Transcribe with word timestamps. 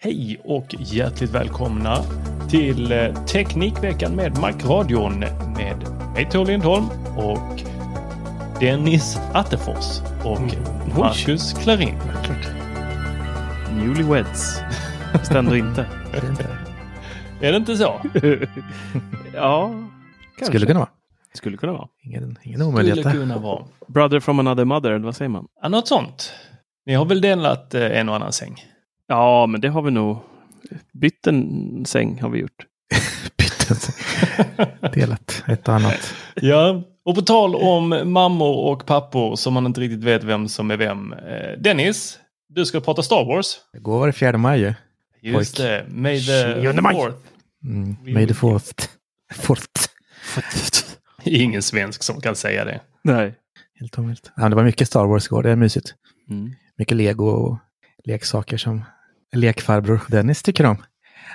Hej 0.00 0.40
och 0.44 0.74
hjärtligt 0.78 1.30
välkomna 1.30 1.96
till 2.50 2.92
eh, 2.92 3.24
Teknikveckan 3.24 4.16
med 4.16 4.38
Macradion 4.40 5.18
med 5.56 5.86
mig 6.14 6.28
Tor 6.30 6.46
Lindholm 6.46 6.86
och 7.16 7.60
Dennis 8.60 9.16
Attefors 9.34 10.00
och 10.24 10.40
Marcus 10.98 11.52
Klarin. 11.52 11.94
Newlyweds. 13.76 14.60
Stämmer 15.22 15.56
inte. 15.56 15.82
Är 17.40 17.52
det 17.52 17.56
inte 17.56 17.76
så? 17.76 17.84
ja, 19.34 19.68
kanske. 20.38 20.44
Skulle 20.46 20.66
kunna 20.66 20.78
vara. 20.78 20.90
Skulle 21.34 21.56
kunna 21.56 21.72
vara. 21.72 21.88
Ingen, 22.02 22.38
ingen 22.42 22.62
omöjlighet 22.62 22.98
Skulle 22.98 23.14
kunna 23.14 23.38
vara. 23.38 23.64
Brother 23.86 24.20
from 24.20 24.38
another 24.38 24.64
mother, 24.64 24.98
vad 24.98 25.16
säger 25.16 25.28
man? 25.28 25.46
Ja, 25.62 25.68
något 25.68 25.88
sånt. 25.88 26.32
Ni 26.86 26.94
har 26.94 27.04
väl 27.04 27.20
delat 27.20 27.74
eh, 27.74 27.98
en 27.98 28.08
och 28.08 28.16
annan 28.16 28.32
säng? 28.32 28.64
Ja, 29.08 29.46
men 29.46 29.60
det 29.60 29.68
har 29.68 29.82
vi 29.82 29.90
nog. 29.90 30.18
Bytt 30.92 31.26
en 31.26 31.84
säng 31.86 32.20
har 32.20 32.28
vi 32.28 32.38
gjort. 32.38 32.66
Bytt 33.38 33.70
en 33.70 33.76
säng. 33.76 33.94
Delat 34.94 35.42
ett 35.46 35.68
och 35.68 35.74
annat. 35.74 36.14
Ja, 36.34 36.82
och 37.04 37.14
på 37.14 37.22
tal 37.22 37.54
om 37.54 38.12
mammor 38.12 38.56
och 38.72 38.86
pappor 38.86 39.36
som 39.36 39.54
man 39.54 39.66
inte 39.66 39.80
riktigt 39.80 40.04
vet 40.04 40.24
vem 40.24 40.48
som 40.48 40.70
är 40.70 40.76
vem. 40.76 41.12
Eh, 41.12 41.58
Dennis, 41.58 42.18
du 42.48 42.66
ska 42.66 42.80
prata 42.80 43.02
Star 43.02 43.24
Wars. 43.24 43.56
Igår 43.76 43.98
var 43.98 44.06
det 44.06 44.12
fjärde 44.12 44.38
maj 44.38 44.60
ju. 44.60 44.74
Just 45.20 45.56
Pojk. 45.56 45.66
det. 45.66 45.86
May 45.88 46.20
the 46.20 46.80
maj. 46.80 46.94
fourth. 46.94 47.18
Mm. 47.64 47.96
May 48.14 48.26
the 48.26 48.34
fourth. 48.34 48.88
Fourth. 49.34 49.88
Ingen 51.24 51.62
svensk 51.62 52.02
som 52.02 52.20
kan 52.20 52.36
säga 52.36 52.64
det. 52.64 52.80
Nej. 53.04 53.34
Helt 53.80 53.98
omöjligt. 53.98 54.32
Ja, 54.36 54.48
det 54.48 54.56
var 54.56 54.64
mycket 54.64 54.88
Star 54.88 55.04
Wars 55.06 55.26
igår. 55.26 55.42
Det 55.42 55.50
är 55.50 55.56
mysigt. 55.56 55.94
Mm. 56.30 56.52
Mycket 56.78 56.96
lego 56.96 57.26
och 57.26 57.58
leksaker 58.04 58.56
som 58.56 58.84
lekfarbror 59.32 60.00
Dennis 60.08 60.42
tycker 60.42 60.66
om. 60.66 60.76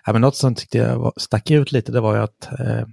Ja, 0.06 0.14
men 0.14 0.22
något 0.22 0.36
som 0.36 0.56
tyckte 0.56 0.78
jag 0.78 1.00
var, 1.00 1.14
stack 1.18 1.52
ut 1.52 1.72
lite 1.72 1.92
det 1.92 2.02
var 2.02 2.16
ju 2.16 2.22
att 2.22 2.60
eh, 2.60 2.86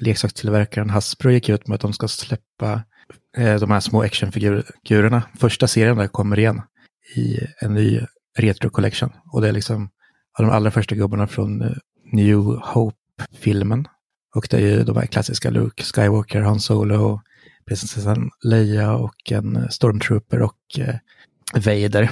leksakstillverkaren 0.00 0.90
Hasbro 0.90 1.30
gick 1.30 1.48
ut 1.48 1.68
med 1.68 1.74
att 1.74 1.80
de 1.80 1.92
ska 1.92 2.08
släppa 2.08 2.82
eh, 3.36 3.54
de 3.54 3.70
här 3.70 3.80
små 3.80 4.02
actionfigurerna. 4.02 5.22
Första 5.38 5.66
serien 5.66 5.96
där 5.96 6.08
kommer 6.08 6.38
igen 6.38 6.62
i 7.16 7.38
en 7.60 7.74
ny 7.74 8.00
retro 8.38 8.70
collection. 8.70 9.12
Och 9.32 9.40
det 9.40 9.48
är 9.48 9.52
liksom 9.52 9.90
av 10.38 10.44
de 10.44 10.50
allra 10.50 10.70
första 10.70 10.94
gubbarna 10.94 11.26
från 11.26 11.62
eh, 11.62 11.72
New 12.12 12.40
Hope-filmen. 12.62 13.88
Och 14.34 14.46
det 14.50 14.56
är 14.56 14.60
ju 14.60 14.84
de 14.84 14.96
här 14.96 15.06
klassiska 15.06 15.50
Luke 15.50 15.82
Skywalker, 15.82 16.40
Han 16.40 16.60
Solo, 16.60 17.20
prinsessan 17.66 18.30
Leia 18.44 18.94
och 18.94 19.32
en 19.32 19.56
eh, 19.56 19.68
Stormtrooper 19.68 20.42
och 20.42 20.78
eh, 20.78 20.94
Vader 21.54 22.10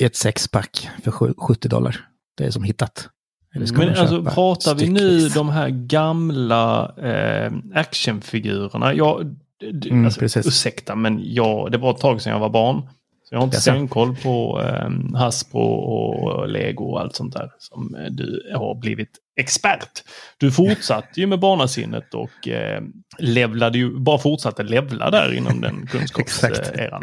i 0.00 0.04
ett 0.04 0.16
sexpack 0.16 0.88
för 1.04 1.10
sju- 1.10 1.34
70 1.38 1.68
dollar. 1.68 1.96
Det 2.36 2.44
är 2.44 2.50
som 2.50 2.62
hittat. 2.62 3.08
Men 3.54 3.88
alltså 3.98 4.24
pratar 4.24 4.74
vi 4.74 4.88
nu 4.88 5.28
de 5.28 5.48
här 5.48 5.68
gamla 5.68 6.94
eh, 6.98 7.52
actionfigurerna? 7.74 8.94
Jag, 8.94 9.26
d- 9.72 9.88
Mm, 9.90 10.04
alltså, 10.04 10.20
precis. 10.20 10.46
ursäkta, 10.46 10.94
men 10.94 11.20
jag, 11.34 11.72
det 11.72 11.78
var 11.78 11.90
ett 11.90 11.98
tag 12.00 12.22
sedan 12.22 12.32
jag 12.32 12.40
var 12.40 12.48
barn. 12.50 12.82
Så 13.24 13.34
jag 13.34 13.38
har 13.38 13.44
inte 13.44 13.60
stenkoll 13.60 14.16
på 14.16 14.62
eh, 14.62 15.16
Hasbro 15.18 15.60
och 15.60 16.48
Lego 16.48 16.84
och 16.84 17.00
allt 17.00 17.16
sånt 17.16 17.32
där 17.34 17.50
som 17.58 17.94
eh, 17.94 18.04
du 18.10 18.52
har 18.56 18.74
blivit 18.74 19.10
expert. 19.36 20.02
Du 20.38 20.52
fortsatte 20.52 21.20
ju 21.20 21.26
med 21.26 21.40
barnasinnet 21.40 22.14
och 22.14 22.48
eh, 22.48 22.82
levlade 23.18 23.78
ju, 23.78 23.98
bara 23.98 24.18
fortsatte 24.18 24.62
levla 24.62 25.10
där 25.10 25.32
inom 25.34 25.60
den 25.60 25.86
kunskapseran. 25.90 27.02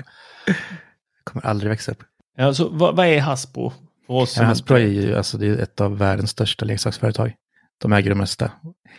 kommer 1.23 1.45
aldrig 1.45 1.69
växa 1.69 1.91
upp. 1.91 2.03
Alltså, 2.39 2.69
vad, 2.71 2.95
vad 2.95 3.07
är 3.07 3.19
Hasbro? 3.19 3.73
För 4.07 4.13
oss 4.13 4.37
Ja, 4.37 4.43
Hasbro 4.43 4.75
är 4.75 4.79
ju 4.79 5.15
alltså, 5.15 5.37
det 5.37 5.47
är 5.47 5.57
ett 5.57 5.81
av 5.81 5.97
världens 5.97 6.29
största 6.29 6.65
leksaksföretag. 6.65 7.33
De 7.81 7.93
äger 7.93 8.09
det 8.09 8.15
mesta. 8.15 8.51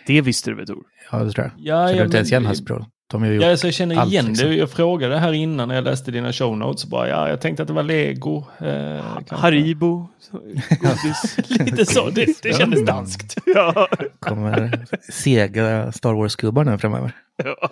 Det 0.06 0.20
visste 0.20 0.50
du 0.50 0.56
väl 0.56 0.66
Tor? 0.66 0.82
Ja, 1.12 1.18
det 1.18 1.32
tror 1.32 1.44
jag. 1.44 1.52
Ja, 1.56 1.86
Känner 1.86 1.92
ja, 1.92 1.98
du 1.98 2.04
inte 2.04 2.16
ens 2.16 2.30
igen 2.30 2.46
Hasbro? 2.46 2.86
De 3.10 3.22
har 3.22 3.28
ju 3.28 3.34
gjort 3.34 3.44
Ja, 3.44 3.50
alltså 3.50 3.66
jag 3.66 3.74
känner 3.74 3.96
allt, 3.96 4.12
igen 4.12 4.26
liksom. 4.26 4.48
det. 4.48 4.54
Jag 4.54 4.70
frågade 4.70 5.18
här 5.18 5.32
innan 5.32 5.68
när 5.68 5.74
jag 5.74 5.84
läste 5.84 6.10
dina 6.10 6.32
show 6.32 6.58
notes. 6.58 6.84
Bara, 6.84 7.08
ja, 7.08 7.28
jag 7.28 7.40
tänkte 7.40 7.62
att 7.62 7.66
det 7.66 7.74
var 7.74 7.82
Lego. 7.82 8.44
Eh. 8.58 9.04
Haribo. 9.28 10.08
godis. 10.80 11.36
Lite 11.60 11.86
så. 11.86 12.10
Det, 12.10 12.42
det 12.42 12.56
kändes 12.56 12.84
danskt. 12.84 13.36
ja. 13.46 13.88
kommer 14.18 14.84
sega 15.12 15.92
Star 15.92 16.12
Wars-gubbar 16.14 16.64
nu 16.64 16.78
framöver. 16.78 17.12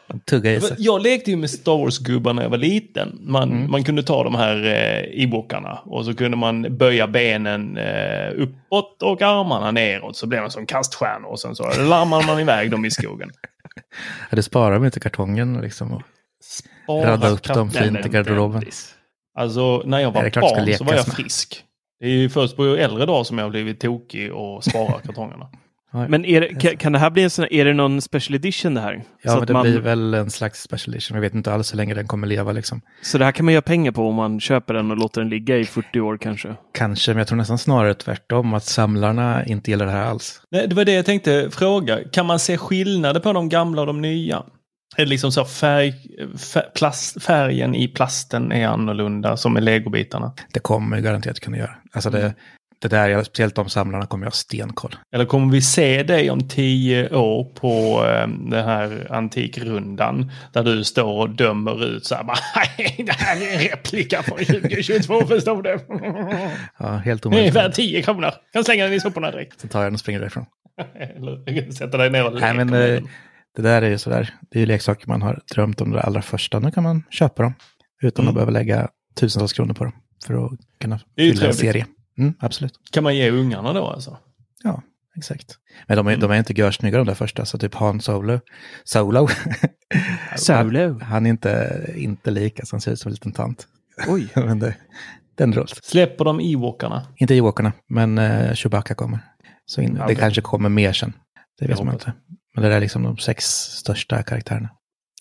De 0.07 0.21
tuggar 0.21 0.53
i 0.53 0.61
sig. 0.61 0.77
Jag 0.79 1.03
lekte 1.03 1.31
ju 1.31 1.37
med 1.37 1.51
Star 1.51 1.79
Wars-gubbar 1.79 2.33
när 2.33 2.43
jag 2.43 2.51
var 2.51 2.59
liten. 2.59 3.19
Man, 3.21 3.53
Mm. 3.53 3.71
man 3.71 3.85
kunde 3.85 4.03
ta 4.03 4.25
de 4.25 4.35
här 4.35 4.65
eh, 4.65 5.23
e-bookarna 5.25 5.79
och 5.85 6.05
så 6.05 6.15
kunde 6.15 6.37
man 6.37 6.77
böja 6.77 7.07
benen 7.07 7.77
eh, 7.77 8.31
uppåt 8.37 9.03
och 9.03 9.23
armarna 9.23 9.71
neråt. 9.71 10.17
Så 10.17 10.27
blev 10.27 10.41
man 10.41 10.51
som 10.51 10.67
kaststjärnor 10.67 11.29
och 11.31 11.41
sen 11.41 11.55
så 11.57 11.63
larmade 11.63 12.27
man 12.27 12.41
iväg 12.41 12.71
dem 12.71 12.85
i 12.85 12.91
skogen. 12.91 13.31
Ja, 14.31 14.37
det 14.37 14.43
sparar 14.43 14.75
de 14.75 14.85
inte 14.85 15.01
kartongen 15.01 15.61
liksom. 15.61 15.93
Och 15.93 16.03
Bara 16.87 17.11
radda 17.11 17.29
upp 17.29 17.43
dem 17.45 17.71
fint 17.71 18.07
i 18.07 18.09
garderoben. 18.09 18.63
Alltså 19.39 19.83
när 19.85 19.99
jag 19.99 20.17
Ja, 20.17 20.21
var 20.23 20.31
ska 20.31 20.41
barn 20.41 20.75
så 20.75 20.85
var 20.85 20.95
jag 20.95 21.07
med. 21.09 21.15
frisk. 21.17 21.65
Det 22.01 22.07
är 22.07 22.11
ju 22.11 22.29
först 22.29 22.57
på 22.57 22.65
äldre 22.65 23.07
dag 23.07 23.27
som 23.27 23.39
jag 23.39 23.45
har 23.45 23.51
blivit 23.51 23.81
tokig 23.81 24.33
och 24.33 24.65
sparar 24.65 24.99
kartongerna. 25.07 25.49
Men 25.93 26.25
är 26.25 26.41
det, 26.41 26.77
kan, 26.77 26.93
det 26.93 26.99
här 26.99 27.11
bli 27.11 27.23
en 27.23 27.31
sån 27.31 27.43
här, 27.43 27.53
är 27.53 27.65
det 27.65 27.75
någon 27.75 28.01
special 28.03 28.37
edition 28.37 28.75
det 28.75 28.81
här? 28.81 29.03
Ja, 29.23 29.31
så, 29.31 29.37
men 29.39 29.47
det 29.47 29.53
man, 29.53 29.63
blir 29.63 29.81
väl 29.81 30.15
en 30.15 30.31
slags 30.31 30.63
special 30.63 30.95
edition. 30.95 31.15
Jag 31.15 31.23
vet 31.23 31.35
inte 31.35 31.53
alls 31.53 31.73
hur 31.73 31.77
länge 31.77 31.95
den 31.95 32.07
kommer 32.07 32.27
leva 32.27 32.53
liksom. 32.53 32.81
så 33.03 33.19
det 33.19 33.25
här 33.25 33.33
kan 33.33 33.45
man 33.45 33.55
göra 33.55 33.63
pengar 33.63 33.93
på 33.93 34.09
om 34.09 34.15
man 34.15 34.41
köper 34.41 34.75
den 34.75 34.91
och 34.91 34.97
låter 34.97 35.21
den 35.21 35.31
ligga 35.31 35.57
i 35.57 35.65
40 35.65 36.01
år 36.01 36.17
kanske? 36.17 36.55
Kanske, 36.75 37.11
men 37.11 37.19
jag 37.19 37.29
tror 37.29 37.37
nästan 37.37 37.59
snarare 37.59 37.95
tvärtom. 37.95 38.55
Att 38.55 38.65
samlarna 38.65 39.45
inte 39.45 39.71
gillar 39.71 39.87
det 39.87 39.93
här 39.93 40.05
alls. 40.05 40.43
Nej, 40.51 40.69
det 40.69 40.75
var 40.75 40.85
det 40.85 40.93
jag 40.93 41.07
tänkte 41.07 41.51
fråga. 41.51 41.99
Kan 42.13 42.27
man 42.27 42.39
se 42.39 42.59
skillnader 42.59 43.21
på 43.21 43.33
de 43.33 43.49
gamla 43.49 43.81
och 43.81 43.87
de 43.87 44.01
nya? 44.01 44.43
Är 44.97 45.05
det 45.05 45.11
liksom 45.11 45.33
så 45.33 45.45
färg, 45.45 45.95
fär, 46.53 46.71
plast, 46.75 47.23
färgen 47.23 47.75
i 47.75 47.89
plasten 47.89 48.53
är 48.53 48.67
annorlunda 48.67 49.37
som 49.37 49.53
med 49.53 49.63
legobitarna? 49.63 50.33
Det 50.53 50.61
kommer 50.61 51.01
garanterat 51.01 51.41
kunna 51.41 51.57
göra. 51.57 51.77
Alltså 51.93 52.11
det, 52.11 52.35
det 52.81 52.89
där, 52.89 53.23
speciellt 53.23 53.55
de 53.55 53.69
samlarna 53.69 54.07
kommer 54.07 54.27
jag 54.27 54.31
ha 54.31 54.35
stenkoll. 54.35 54.97
Eller 55.15 55.25
kommer 55.25 55.53
vi 55.53 55.63
se 55.63 56.03
dig 56.03 56.31
om 56.31 56.49
tio 56.49 57.15
år 57.17 57.45
på 57.45 58.05
eh, 58.07 58.29
den 58.29 58.65
här 58.65 59.07
antikrundan 59.13 60.31
där 60.53 60.63
du 60.65 60.85
står 60.85 61.13
och 61.21 61.31
dömer 61.31 61.85
ut 61.85 62.07
så 62.07 62.15
här 62.15 62.25
bara, 62.25 62.37
"Nej, 62.79 62.95
det 63.07 63.13
här 63.13 63.37
är 63.37 63.55
en 63.55 63.61
replika 63.61 64.23
från 64.23 64.39
2022 64.39 65.21
förstår 65.27 65.63
du. 65.63 65.79
Ja, 66.79 66.89
helt 66.97 67.23
Det 67.23 67.27
är 67.27 67.29
omöjligt. 67.31 67.55
värd 67.57 67.73
10 67.73 68.03
kronor. 68.03 68.31
Kan 68.53 68.65
slänga 68.65 68.85
den 68.85 68.93
i 68.93 69.01
soporna 69.01 69.31
direkt. 69.31 69.61
Så 69.61 69.69
tar 69.69 69.79
jag 69.81 69.87
den 69.87 69.95
och 69.95 70.01
springer 70.01 70.21
därifrån. 70.21 70.45
Eller 70.99 71.71
sätta 71.73 71.97
dig 71.99 72.11
ner 72.11 72.27
och 72.27 72.41
Nej, 72.41 72.55
men 72.55 72.69
eh, 72.75 72.81
den. 72.81 73.09
det 73.57 73.63
där 73.63 73.83
är 73.83 73.91
ju 73.91 73.99
sådär. 73.99 74.35
Det 74.51 74.59
är 74.59 74.61
ju 74.61 74.67
leksaker 74.67 75.09
man 75.09 75.23
har 75.23 75.41
drömt 75.55 75.81
om 75.81 75.91
det 75.91 76.01
allra 76.03 76.23
första. 76.23 76.59
Nu 76.59 76.71
kan 76.71 76.83
man 76.83 77.03
köpa 77.11 77.43
dem 77.43 77.55
utan 78.03 78.23
Mm. 78.25 78.29
att 78.29 78.35
behöva 78.35 78.51
lägga 78.51 78.89
tusentals 79.21 79.53
kronor 79.53 79.75
på 79.75 79.85
dem. 79.85 79.93
för 80.27 80.45
att 80.47 80.53
kunna 80.81 81.01
fylla 81.19 81.47
en 81.47 81.55
serie. 81.55 81.87
Mm, 82.19 82.35
absolut. 82.41 82.73
Kan 82.91 83.05
man 83.05 83.17
ge 83.17 83.31
ungarna 83.31 83.73
då 83.73 83.87
alltså? 83.87 84.19
Ja, 84.65 84.83
exakt. 85.17 85.59
Men 85.87 85.97
de 85.97 86.07
är, 86.07 86.17
de 86.17 86.31
är 86.31 86.39
inte 86.39 86.53
görsnygga 86.53 86.99
de 86.99 87.07
där 87.07 87.15
första, 87.15 87.45
så 87.45 87.59
typ 87.59 87.75
Han 87.75 88.01
Solo, 88.01 88.41
Solo, 88.85 89.29
Solo. 90.37 91.01
han 91.03 91.27
är 91.27 91.31
inte, 91.31 91.85
inte 91.97 92.31
lik, 92.31 92.61
alltså 92.61 92.77
han 92.77 92.81
ser 92.81 92.93
ut 92.93 93.01
som 93.01 93.09
en 93.09 93.15
liten 93.15 93.33
tant. 93.33 93.67
Oj. 94.09 94.29
men 94.35 94.59
det, 94.59 94.75
den 95.35 95.53
roligt. 95.53 95.85
Släpper 95.85 96.25
de 96.25 96.41
Ewokarna? 96.41 97.07
Inte 97.17 97.35
Ewokarna, 97.35 97.73
men 97.89 98.19
uh, 98.19 98.55
Chewbacca 98.55 98.95
kommer. 98.95 99.19
Så 99.67 99.81
in, 99.81 99.95
det 99.95 100.05
Okej. 100.05 100.17
kanske 100.17 100.41
kommer 100.41 100.69
mer 100.69 100.93
sen. 100.93 101.13
Det 101.59 101.67
vet 101.67 101.79
Jag 101.79 101.85
man 101.87 101.95
inte. 101.95 102.13
Men 102.55 102.63
det 102.63 102.69
där 102.69 102.77
är 102.77 102.81
liksom 102.81 103.03
de 103.03 103.19
sex 103.19 103.45
största 103.45 104.23
karaktärerna. 104.23 104.71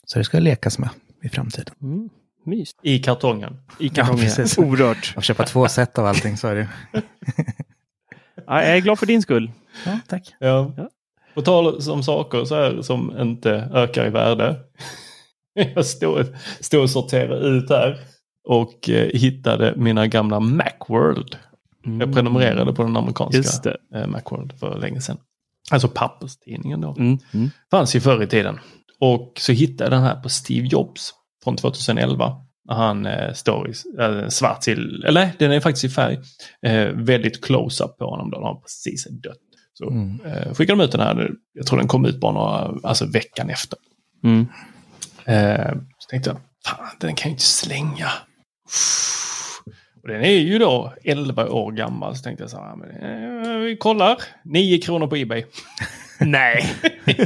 Så 0.06 0.20
det 0.20 0.26
ska 0.26 0.40
lekas 0.40 0.80
med 0.80 0.90
i 1.24 1.30
framtiden. 1.30 1.76
Mm. 1.82 2.10
Mys. 2.48 2.72
I 2.82 3.00
kartongen? 3.00 3.58
I 3.80 3.90
kartongen. 3.90 4.20
precis. 4.20 4.58
Orört. 4.58 5.14
Att 5.16 5.24
köpa 5.24 5.44
två 5.44 5.68
set 5.68 5.98
av 5.98 6.06
allting 6.06 6.38
så 6.38 6.48
är 6.48 6.56
det. 6.56 6.68
Ja, 8.48 8.64
jag 8.64 8.78
är 8.78 8.82
glad 8.82 9.00
för 9.00 9.06
din 9.06 9.22
skull. 9.22 9.52
Ja, 9.86 10.00
tack. 10.08 10.36
Ja. 10.40 10.74
Ja. 10.78 10.90
På 11.36 11.42
tal 11.42 11.90
om 11.90 12.04
saker 12.04 12.46
så 12.46 12.56
här 12.56 12.82
som 12.82 13.18
inte 13.20 13.52
ökar 13.74 14.08
i 14.08 14.10
värde. 14.10 14.60
Jag 15.76 15.86
stod, 15.86 16.26
stod 16.60 16.82
och 16.82 16.90
sorterade 16.90 17.48
ut 17.48 17.70
här 17.70 18.00
och 18.44 18.90
eh, 18.90 19.10
hittade 19.14 19.74
mina 19.78 20.08
gamla 20.08 20.40
Macworld. 20.40 21.38
Jag 22.00 22.14
prenumererade 22.14 22.74
på 22.74 22.84
den 22.84 22.98
amerikanska 22.98 23.76
eh, 23.96 24.08
Macworld 24.08 24.60
för 24.60 24.80
länge 24.80 25.02
sedan. 25.02 25.18
Alltså 25.72 25.88
papperstidningen 25.88 26.82
då. 26.82 26.96
Mm. 27.00 27.18
Mm. 27.34 27.50
Fanns 27.72 27.96
ju 27.96 28.00
förr 28.00 28.24
i 28.24 28.28
tiden. 28.28 28.60
Och 29.00 29.34
så 29.40 29.52
hittade 29.52 29.84
jag 29.84 29.92
den 29.92 30.04
här 30.04 30.22
på 30.22 30.30
Steve 30.30 30.68
Jobs 30.68 31.14
från 31.48 31.56
2011. 31.58 32.36
När 32.70 32.76
Han 32.76 33.06
eh, 33.06 33.34
står 33.34 33.70
i 33.70 33.74
eh, 34.00 34.28
svart 34.28 34.62
till, 34.62 35.04
eller 35.08 35.22
nej, 35.22 35.34
den 35.40 35.52
är 35.52 35.60
faktiskt 35.60 35.84
i 35.86 35.90
färg. 35.90 36.20
Eh, 36.66 36.86
väldigt 36.88 37.46
close-up 37.46 37.98
på 37.98 38.06
honom 38.06 38.32
då. 38.32 38.38
Han 38.38 38.44
har 38.46 38.62
precis 38.62 39.08
dött. 39.10 39.38
Så 39.74 39.90
Mm. 39.90 40.20
eh, 40.26 40.54
skickade 40.54 40.80
de 40.80 40.86
ut 40.86 40.92
den 40.92 41.02
här. 41.02 41.32
Jag 41.54 41.66
tror 41.68 41.80
den 41.80 41.88
kom 41.88 42.06
ut 42.06 42.20
bara 42.20 42.32
några, 42.32 42.80
alltså 42.90 43.06
veckan 43.06 43.50
efter. 43.50 43.80
Mm. 44.24 44.48
Eh, 45.26 45.72
så 45.98 46.10
tänkte 46.10 46.30
jag, 46.30 46.38
fan 46.66 46.88
den 47.00 47.16
kan 47.16 47.30
jag 47.30 47.34
inte 47.34 47.44
slänga. 47.44 48.10
Och 50.04 50.08
den 50.08 50.22
är 50.24 50.32
ju 50.40 50.60
då 50.60 50.94
11 51.04 51.50
år 51.50 51.72
gammal. 51.72 52.16
Så 52.16 52.24
tänkte 52.24 52.44
jag 52.44 52.50
så 52.52 52.58
här, 52.58 52.76
men, 52.76 52.90
eh, 53.52 53.58
vi 53.58 53.78
kollar. 53.78 54.18
9 54.44 54.78
kronor 54.82 55.08
på 55.08 55.16
Ebay. 55.16 55.46
Nej. 56.20 56.66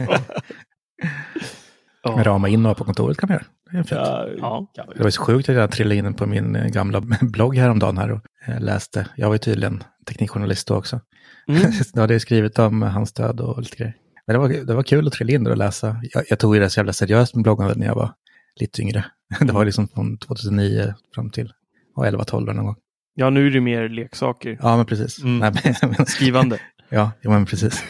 Men 2.04 2.24
rama 2.24 2.50
in 2.50 2.64
några 2.64 2.76
på 2.76 2.84
kontoret 2.84 3.18
kan 3.18 3.28
man 3.30 3.34
göra. 3.36 3.46
Det 3.72 3.78
är 3.78 3.84
fint. 3.84 4.40
Ja, 4.42 4.68
Ja. 4.74 4.94
Det 4.96 5.04
var 5.04 5.10
så 5.10 5.22
sjukt 5.22 5.50
att 5.50 5.56
jag 5.56 5.72
trillade 5.72 5.96
in 5.96 6.14
på 6.14 6.26
min 6.26 6.56
eh, 6.56 6.68
gamla 6.68 7.02
blogg 7.22 7.58
häromdagen 7.58 7.98
här 7.98 8.12
och 8.12 8.22
eh, 8.48 8.60
läste. 8.62 9.08
Jag 9.16 9.28
var 9.28 9.36
ju 9.36 9.40
tydligen 9.40 9.84
teknikjournalist 10.08 10.68
då 10.68 10.76
också. 10.76 11.00
Mm. 11.48 11.62
Då 11.94 12.02
hade 12.02 12.14
jag 12.14 12.22
skrivit 12.22 12.60
om 12.60 12.82
hans 12.82 13.14
död 13.14 13.40
och 13.40 13.60
lite 13.62 13.76
grejer. 13.78 13.96
Men 14.28 14.34
det 14.34 14.40
var, 14.40 14.66
det 14.66 14.74
var 14.74 14.84
kul 14.84 15.08
att 15.08 15.14
trilla 15.14 15.34
in 15.34 15.44
där 15.44 15.52
och 15.52 15.58
läsa. 15.58 16.02
Jag, 16.02 16.24
jag 16.30 16.40
tog 16.40 16.56
ju 16.56 16.62
det 16.62 16.70
så 16.70 16.80
jävla 16.80 16.94
seriöst 16.94 17.36
med 17.36 17.44
bloggandet 17.44 17.78
när 17.78 17.86
jag 17.86 17.96
var 17.96 18.14
lite 18.60 18.82
yngre. 18.82 19.06
Det 19.40 19.54
var 19.54 19.66
liksom 19.66 19.88
från 19.88 20.18
2009 20.18 20.94
fram 21.16 21.30
till 21.30 21.52
ja, 21.96 22.06
11-12 22.06 22.54
någon 22.54 22.66
gång. 22.66 22.76
Ja, 23.16 23.30
nu 23.30 23.48
är 23.48 23.52
det 23.52 23.62
mer 23.62 23.90
leksaker. 23.90 24.58
Ja, 24.62 24.78
men 24.78 24.86
precis. 24.86 25.24
Mm. 25.24 25.40
Nej, 25.40 25.76
men, 25.98 26.06
Skrivande. 26.06 26.60
ja, 26.90 27.12
men 27.24 27.46
precis. 27.46 27.84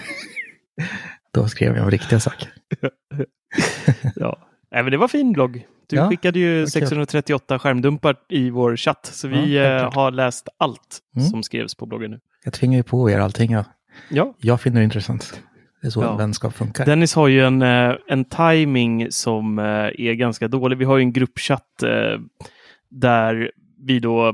Då 1.34 1.48
skrev 1.48 1.76
jag 1.76 1.84
om 1.84 1.92
riktiga 1.92 2.20
saker. 2.20 2.50
Ja. 4.16 4.38
Nej, 4.72 4.84
men 4.84 4.92
det 4.92 4.98
var 4.98 5.08
fin 5.08 5.32
blogg. 5.34 5.68
Du 5.90 5.96
Ja, 5.96 6.10
skickade 6.10 6.40
ju 6.40 6.62
kul. 6.62 6.68
638 6.68 7.60
skärmdumpar 7.60 8.16
i 8.30 8.50
vår 8.50 8.76
chatt, 8.78 9.06
så 9.06 9.28
vi 9.28 9.56
Ja, 9.58 9.64
eh, 9.64 9.94
har 9.94 10.12
läst 10.12 10.48
allt 10.58 11.00
Mm. 11.16 11.28
som 11.28 11.44
skrevs 11.44 11.76
på 11.76 11.86
bloggen 11.86 12.12
nu. 12.12 12.20
Jag 12.44 12.54
tvingar 12.54 12.78
ju 12.78 12.84
på 12.84 13.10
er 13.10 13.20
allting 13.20 13.52
jag, 13.52 13.66
Ja, 14.10 14.34
jag 14.38 14.62
finner 14.62 14.80
det 14.80 14.84
intressant. 14.84 15.42
Det 15.82 15.88
är 15.88 15.92
så 15.92 16.02
Ja. 16.04 16.16
vänskap 16.16 16.54
funkar. 16.54 16.86
Dennis 16.86 17.16
har 17.16 17.28
ju 17.28 17.46
en, 17.46 17.62
eh, 17.62 17.96
en 18.08 18.26
timing 18.26 19.08
som 19.12 19.60
eh, 19.60 19.66
är 19.66 20.14
ganska 20.14 20.48
dålig. 20.48 20.78
Vi 20.78 20.86
har 20.86 20.98
ju 20.98 21.02
en 21.02 21.14
gruppchatt 21.14 21.84
där 22.90 23.52
vi 23.88 24.00
då 24.00 24.34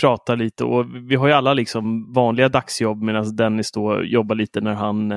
pratar 0.00 0.36
lite 0.36 0.64
och 0.64 0.86
vi 1.10 1.14
har 1.14 1.26
ju 1.26 1.32
alla 1.32 1.54
liksom 1.54 2.12
vanliga 2.12 2.48
dagsjobb 2.48 3.02
medan 3.02 3.36
Dennis 3.36 3.72
då 3.72 4.04
jobbar 4.04 4.34
lite 4.34 4.60
när 4.60 4.74
han 4.74 5.12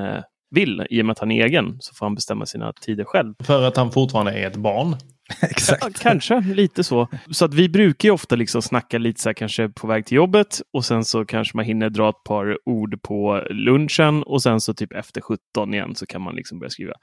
vill. 0.54 0.88
I 0.90 1.02
och 1.02 1.06
med 1.06 1.12
att 1.12 1.20
han 1.20 1.32
är 1.32 1.46
egen 1.46 1.78
så 1.80 1.96
får 1.96 2.06
han 2.06 2.16
bestämma 2.16 2.46
sina 2.46 2.74
tider 2.74 3.04
själv. 3.04 3.34
För 3.44 3.64
att 3.64 3.78
han 3.78 3.92
fortfarande 3.92 4.32
är 4.32 4.48
ett 4.48 4.56
barn. 4.56 4.96
Ja, 5.42 5.48
Exakt. 5.48 6.00
kanske 6.00 6.42
lite 6.42 6.84
så. 6.84 7.08
Så 7.32 7.46
att 7.46 7.54
vi 7.54 7.70
brukar 7.70 8.10
ju 8.10 8.14
ofta 8.14 8.36
liksom 8.36 8.62
snacka 8.62 8.98
lite 8.98 9.22
så 9.22 9.30
här 9.30 9.34
kanske 9.34 9.70
på 9.70 9.88
väg 9.88 10.06
till 10.06 10.16
jobbet 10.16 10.62
och 10.74 10.86
sen 10.86 11.06
så 11.06 11.26
kanske 11.26 11.58
man 11.58 11.66
hinner 11.66 11.90
dra 11.90 12.10
ett 12.10 12.24
par 12.26 12.58
ord 12.66 13.02
på 13.02 13.48
lunchen 13.50 14.24
och 14.24 14.42
sen 14.44 14.62
så 14.62 14.74
typ 14.74 14.92
efter 14.94 15.22
17 15.22 15.74
igen 15.74 15.96
så 15.96 16.06
kan 16.06 16.22
man 16.22 16.36
liksom 16.36 16.60
börja 16.60 16.70
skriva. 16.70 16.94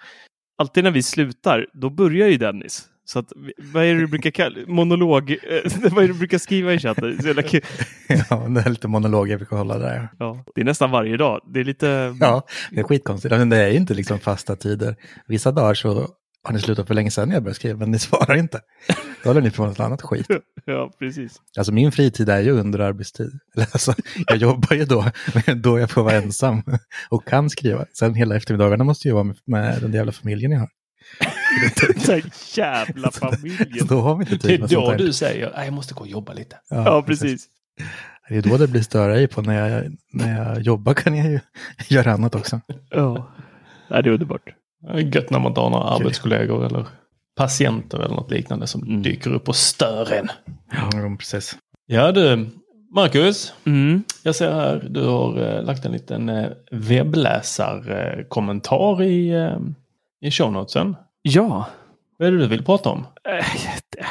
Alltid 0.58 0.84
när 0.84 0.90
vi 0.90 1.02
slutar, 1.02 1.66
då 1.72 1.90
börjar 1.90 2.28
ju 2.28 2.36
Dennis. 2.36 2.86
Så 3.12 3.18
att, 3.18 3.32
vad 3.72 3.84
är 3.84 3.94
det 3.94 4.00
du 4.00 4.06
brukar 4.06 4.30
kalla 4.30 4.56
monolog? 4.66 5.30
eh, 5.30 5.36
vad 5.90 6.04
är 6.04 6.08
det 6.08 6.12
du 6.12 6.18
brukar 6.18 6.38
skriva 6.38 6.72
i 6.72 6.78
chatten? 6.78 7.18
Ja, 8.30 8.36
det 8.36 8.60
är 8.60 8.70
lite 8.70 8.88
monologer 8.88 9.32
jag 9.32 9.38
brukar 9.40 9.56
hålla 9.56 9.78
där. 9.78 10.08
Ja, 10.18 10.44
det 10.54 10.60
är 10.60 10.64
nästan 10.64 10.90
varje 10.90 11.16
dag. 11.16 11.40
Det 11.54 11.60
är 11.60 11.64
lite... 11.64 12.16
Ja, 12.20 12.42
det 12.70 12.80
är 12.80 12.84
skitkonstigt. 12.84 13.34
Men 13.36 13.48
det 13.48 13.56
är 13.56 13.68
ju 13.68 13.76
inte 13.76 13.94
liksom 13.94 14.18
fasta 14.18 14.56
tider. 14.56 14.96
Vissa 15.26 15.52
dagar 15.52 15.74
så 15.74 16.08
har 16.42 16.52
ni 16.52 16.60
slutat 16.60 16.86
för 16.86 16.94
länge 16.94 17.10
sedan 17.10 17.28
när 17.28 17.36
jag 17.36 17.42
började 17.42 17.54
skriva, 17.54 17.78
men 17.78 17.90
ni 17.90 17.98
svarar 17.98 18.36
inte. 18.36 18.60
Då 19.22 19.28
håller 19.30 19.40
ni 19.40 19.50
på 19.50 19.66
något 19.66 19.80
annat 19.80 20.02
skit. 20.02 20.26
ja 20.64 20.90
precis. 20.98 21.36
Alltså 21.58 21.72
min 21.72 21.92
fritid 21.92 22.28
är 22.28 22.40
ju 22.40 22.50
under 22.50 22.78
arbetstid. 22.78 23.30
Alltså, 23.56 23.94
jag 24.26 24.36
jobbar 24.36 24.76
ju 24.76 24.84
då, 24.84 25.04
men 25.46 25.62
då 25.62 25.78
jag 25.78 25.90
får 25.90 26.02
vara 26.02 26.14
ensam 26.14 26.62
och 27.10 27.28
kan 27.28 27.50
skriva. 27.50 27.84
Sen 27.98 28.14
hela 28.14 28.36
eftermiddagarna 28.36 28.84
måste 28.84 29.08
jag 29.08 29.14
vara 29.14 29.24
med, 29.24 29.36
med 29.46 29.82
den 29.82 29.92
jävla 29.92 30.12
familjen 30.12 30.50
jag 30.52 30.60
har. 30.60 30.68
Den 32.06 32.22
jävla 32.54 33.10
familjen. 33.20 33.86
Då 33.86 34.00
har 34.00 34.16
vi 34.16 34.22
inte 34.22 34.34
Det 34.34 34.40
tid 34.42 34.50
är 34.50 34.58
med 34.58 34.70
sånt 34.70 34.86
då 34.86 34.94
du 35.04 35.12
säger, 35.12 35.52
"Nej, 35.56 35.64
jag 35.64 35.74
måste 35.74 35.94
gå 35.94 36.00
och 36.00 36.06
jobba 36.08 36.32
lite. 36.32 36.56
Ja, 36.70 37.02
precis. 37.06 37.46
Det 38.28 38.36
är 38.36 38.42
då 38.42 38.56
det 38.56 38.68
blir 38.68 38.82
störa 38.82 39.20
i 39.20 39.26
på. 39.28 39.42
När 39.42 39.68
jag, 39.68 39.92
när 40.12 40.38
jag 40.44 40.60
jobbar 40.62 40.94
kan 40.94 41.16
jag 41.16 41.26
ju 41.30 41.40
göra 41.88 42.12
annat 42.12 42.34
också. 42.34 42.60
Ja, 42.90 43.30
Nej, 43.90 44.02
det 44.02 44.08
är 44.08 44.12
underbart. 44.12 44.42
Det 44.82 44.88
är 44.88 44.98
gött 45.16 45.30
när 45.30 45.38
man 45.38 45.50
inte 45.50 45.60
har 45.60 45.70
några 45.70 45.84
arbetskollegor 45.84 46.66
eller 46.66 46.86
patienter 47.36 47.98
eller 47.98 48.14
något 48.14 48.30
liknande 48.30 48.66
som 48.66 48.82
Mm. 48.82 49.02
dyker 49.02 49.30
upp 49.32 49.48
och 49.48 49.56
stör 49.56 50.12
en. 50.12 50.28
Ja, 50.72 50.90
precis. 51.18 51.56
Ja 51.86 52.12
du, 52.12 52.50
Marcus. 52.94 53.52
Mm. 53.64 54.02
Jag 54.22 54.34
ser 54.34 54.52
här, 54.52 54.86
du 54.90 55.04
har 55.04 55.56
eh, 55.56 55.62
lagt 55.64 55.84
en 55.84 55.92
liten 55.92 56.28
eh, 56.28 56.46
webbläsarkommentar 56.72 59.02
i, 59.02 59.30
eh, 59.30 59.58
i 60.20 60.30
shownotesen. 60.30 60.96
Ja, 61.22 61.66
Vad 62.18 62.28
är 62.28 62.32
det 62.32 62.38
du 62.38 62.46
vill 62.46 62.64
prata 62.64 62.88
om? 62.90 63.06
Eh, 63.28 63.46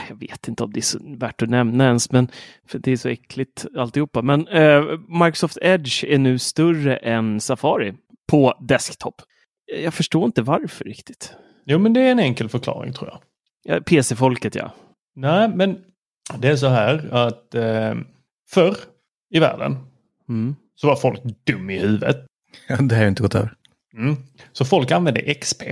Jag 0.10 0.16
vet 0.20 0.48
inte 0.48 0.64
om 0.64 0.74
det 0.74 0.80
är 0.80 0.82
så 0.82 1.00
värt 1.18 1.42
att 1.42 1.50
nämna 1.50 1.86
ens, 1.86 2.12
men 2.12 2.28
för 2.68 2.80
det 2.80 2.92
är 2.92 2.98
så 2.98 3.10
äckligt 3.10 3.66
alltihopa. 3.78 4.22
Men 4.22 4.48
eh, 4.48 4.84
Microsoft 5.08 5.58
Edge 5.62 6.04
är 6.04 6.18
nu 6.18 6.40
större 6.40 6.98
än 6.98 7.40
Safari 7.40 7.94
på 8.32 8.54
desktop. 8.62 9.22
Jag 9.84 9.94
förstår 9.94 10.26
inte 10.26 10.42
varför 10.42 10.86
riktigt. 10.86 11.34
Jo, 11.66 11.80
men 11.80 11.94
det 11.94 12.02
är 12.02 12.12
en 12.12 12.20
enkel 12.20 12.50
förklaring 12.50 12.94
tror 12.94 13.10
jag. 13.10 13.20
Ja, 13.64 13.82
PC-folket 13.82 14.56
ja. 14.56 14.72
Nej, 15.16 15.50
men 15.56 15.78
det 16.38 16.48
är 16.50 16.56
så 16.56 16.68
här 16.68 17.10
att 17.14 17.56
eh, 17.56 17.96
förr 18.50 18.76
i 19.30 19.40
världen 19.40 19.78
Mm. 20.30 20.56
så 20.76 20.88
var 20.88 20.96
folk 20.96 21.22
dum 21.44 21.70
i 21.70 21.80
huvudet. 21.80 22.26
Ja, 22.68 22.76
det 22.82 22.96
har 22.96 23.02
ju 23.02 23.08
inte 23.10 23.22
gått 23.24 23.36
över. 23.36 23.54
Mm. 23.94 24.16
Så 24.52 24.66
folk 24.66 24.92
använde 24.92 25.34
XP. 25.34 25.64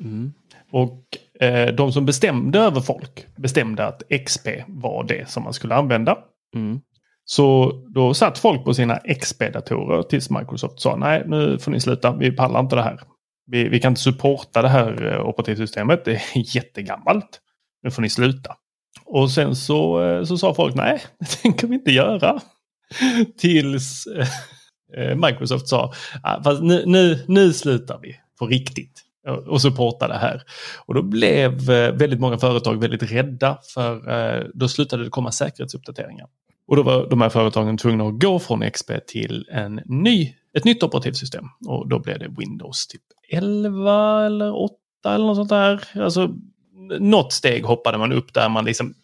Mm. 0.00 0.32
Och 0.72 1.02
eh, 1.40 1.74
de 1.74 1.92
som 1.92 2.06
bestämde 2.06 2.58
över 2.58 2.80
folk 2.80 3.26
bestämde 3.36 3.86
att 3.86 4.02
XP 4.26 4.48
var 4.66 5.04
det 5.04 5.30
som 5.30 5.42
man 5.42 5.52
skulle 5.52 5.74
använda. 5.74 6.18
Mm. 6.54 6.80
Så 7.24 7.72
då 7.94 8.14
satt 8.14 8.38
folk 8.38 8.64
på 8.64 8.74
sina 8.74 8.96
XP-datorer 8.96 10.02
tills 10.02 10.30
Microsoft 10.30 10.80
sa 10.80 10.96
nej, 10.96 11.22
nu 11.26 11.58
får 11.58 11.70
ni 11.70 11.80
sluta, 11.80 12.16
vi 12.16 12.32
pallar 12.32 12.60
inte 12.60 12.76
det 12.76 12.82
här. 12.82 13.00
Vi, 13.46 13.68
vi 13.68 13.80
kan 13.80 13.92
inte 13.92 14.00
supporta 14.00 14.62
det 14.62 14.68
här 14.68 15.12
eh, 15.12 15.26
operativsystemet, 15.26 16.04
det 16.04 16.12
är 16.12 16.22
jättegammalt. 16.56 17.40
Nu 17.82 17.90
får 17.90 18.02
ni 18.02 18.10
sluta. 18.10 18.56
Och 19.04 19.30
sen 19.30 19.56
så, 19.56 20.02
eh, 20.02 20.24
så 20.24 20.38
sa 20.38 20.54
folk 20.54 20.74
nej, 20.74 21.02
det 21.18 21.26
tänker 21.26 21.66
vi 21.66 21.74
inte 21.74 21.92
göra. 21.92 22.40
Tills 23.38 24.06
eh, 24.96 25.16
Microsoft 25.16 25.68
sa, 25.68 25.92
ah, 26.22 26.42
fast 26.42 26.62
nu, 26.62 26.82
nu, 26.86 27.24
nu 27.28 27.52
slutar 27.52 27.98
vi 28.02 28.16
på 28.38 28.46
riktigt 28.46 29.03
Eh, 29.26 29.34
och- 29.34 29.60
supporta 29.62 30.08
det 30.08 30.18
här. 30.18 30.42
Och 30.86 30.94
då 30.94 31.02
blev 31.02 31.70
eh, 31.70 31.92
väldigt 31.92 32.20
många 32.20 32.38
företag 32.38 32.80
väldigt 32.80 33.12
rädda 33.12 33.58
för 33.74 34.10
eh, 34.10 34.44
då 34.54 34.68
slutade 34.68 35.04
det 35.04 35.10
komma 35.10 35.32
säkerhetsuppdateringar. 35.32 36.26
Och 36.66 36.76
då 36.76 36.82
var 36.82 37.10
de 37.10 37.20
här 37.20 37.28
företagen 37.28 37.76
tvungna 37.76 38.04
att 38.04 38.20
gå 38.20 38.38
från 38.38 38.70
XP 38.70 38.90
till 39.06 39.48
en 39.50 39.80
ny, 39.84 40.34
ett 40.56 40.64
nytt 40.64 40.82
operativsystem. 40.82 41.44
Och 41.66 41.88
då 41.88 41.98
blev 41.98 42.18
det 42.18 42.28
Windows 42.38 42.86
typ 42.86 43.02
11 43.30 44.26
eller 44.26 44.54
8 44.62 44.74
eller 45.06 45.26
något 45.26 45.36
sånt 45.36 45.48
där. 45.48 45.84
Alltså 46.00 46.30
något 47.00 47.32
steg 47.32 47.64
hoppade 47.64 47.98
man 47.98 48.12
upp 48.12 48.34
där 48.34 48.48
man 48.48 48.64
liksom 48.64 48.94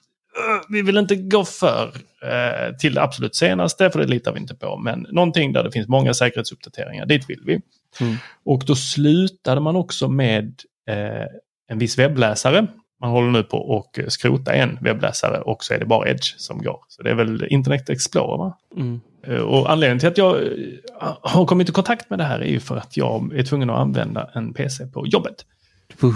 vi 0.69 0.83
vill 0.83 0.97
inte 0.97 1.17
gå 1.17 1.45
för 1.45 1.93
eh, 2.23 2.77
till 2.77 2.95
det 2.95 3.03
absolut 3.03 3.35
senaste, 3.35 3.91
för 3.91 3.99
det 3.99 4.07
litar 4.07 4.33
vi 4.33 4.41
inte 4.41 4.55
på. 4.55 4.77
Men 4.77 5.07
någonting 5.11 5.53
där 5.53 5.65
det 5.65 5.73
finns 5.73 5.89
många 5.89 6.15
säkerhetsuppdateringar, 6.15 7.07
dit 7.07 7.31
vill 7.31 7.43
vi. 7.45 7.61
Mm. 8.01 8.17
Och 8.45 8.65
då 8.67 8.75
slutade 8.75 9.61
man 9.61 9.77
också 9.77 10.09
med 10.09 10.61
eh, 10.89 11.27
en 11.69 11.79
viss 11.79 11.99
webbläsare. 11.99 12.67
Man 13.01 13.11
håller 13.11 13.31
nu 13.31 13.43
på 13.43 13.85
att 13.97 14.13
skrota 14.13 14.53
en 14.53 14.79
webbläsare 14.81 15.41
och 15.41 15.65
så 15.65 15.75
är 15.75 15.79
det 15.79 15.87
bara 15.87 16.09
Edge 16.11 16.35
som 16.37 16.63
går. 16.63 16.79
Så 16.89 17.03
det 17.03 17.11
är 17.11 17.15
väl 17.15 17.47
Internet 17.51 17.91
Explorer? 17.91 18.53
Mm. 18.77 19.01
Eh, 19.27 19.39
Och 19.41 19.71
anledningen 19.71 19.99
till 19.99 20.09
att 20.09 20.19
jag 20.19 20.43
eh, 20.43 21.17
har 21.23 21.47
kommit 21.47 21.69
i 21.69 21.73
kontakt 21.73 22.11
med 22.11 22.19
det 22.19 22.25
här 22.25 22.41
är 22.41 22.51
ju 22.51 22.61
för 22.61 22.77
att 22.77 22.97
jag 22.97 23.33
är 23.35 23.43
tvungen 23.43 23.71
att 23.71 23.79
använda 23.79 24.31
en 24.35 24.55
PC 24.55 24.87
på 24.87 25.07
jobbet. 25.07 25.45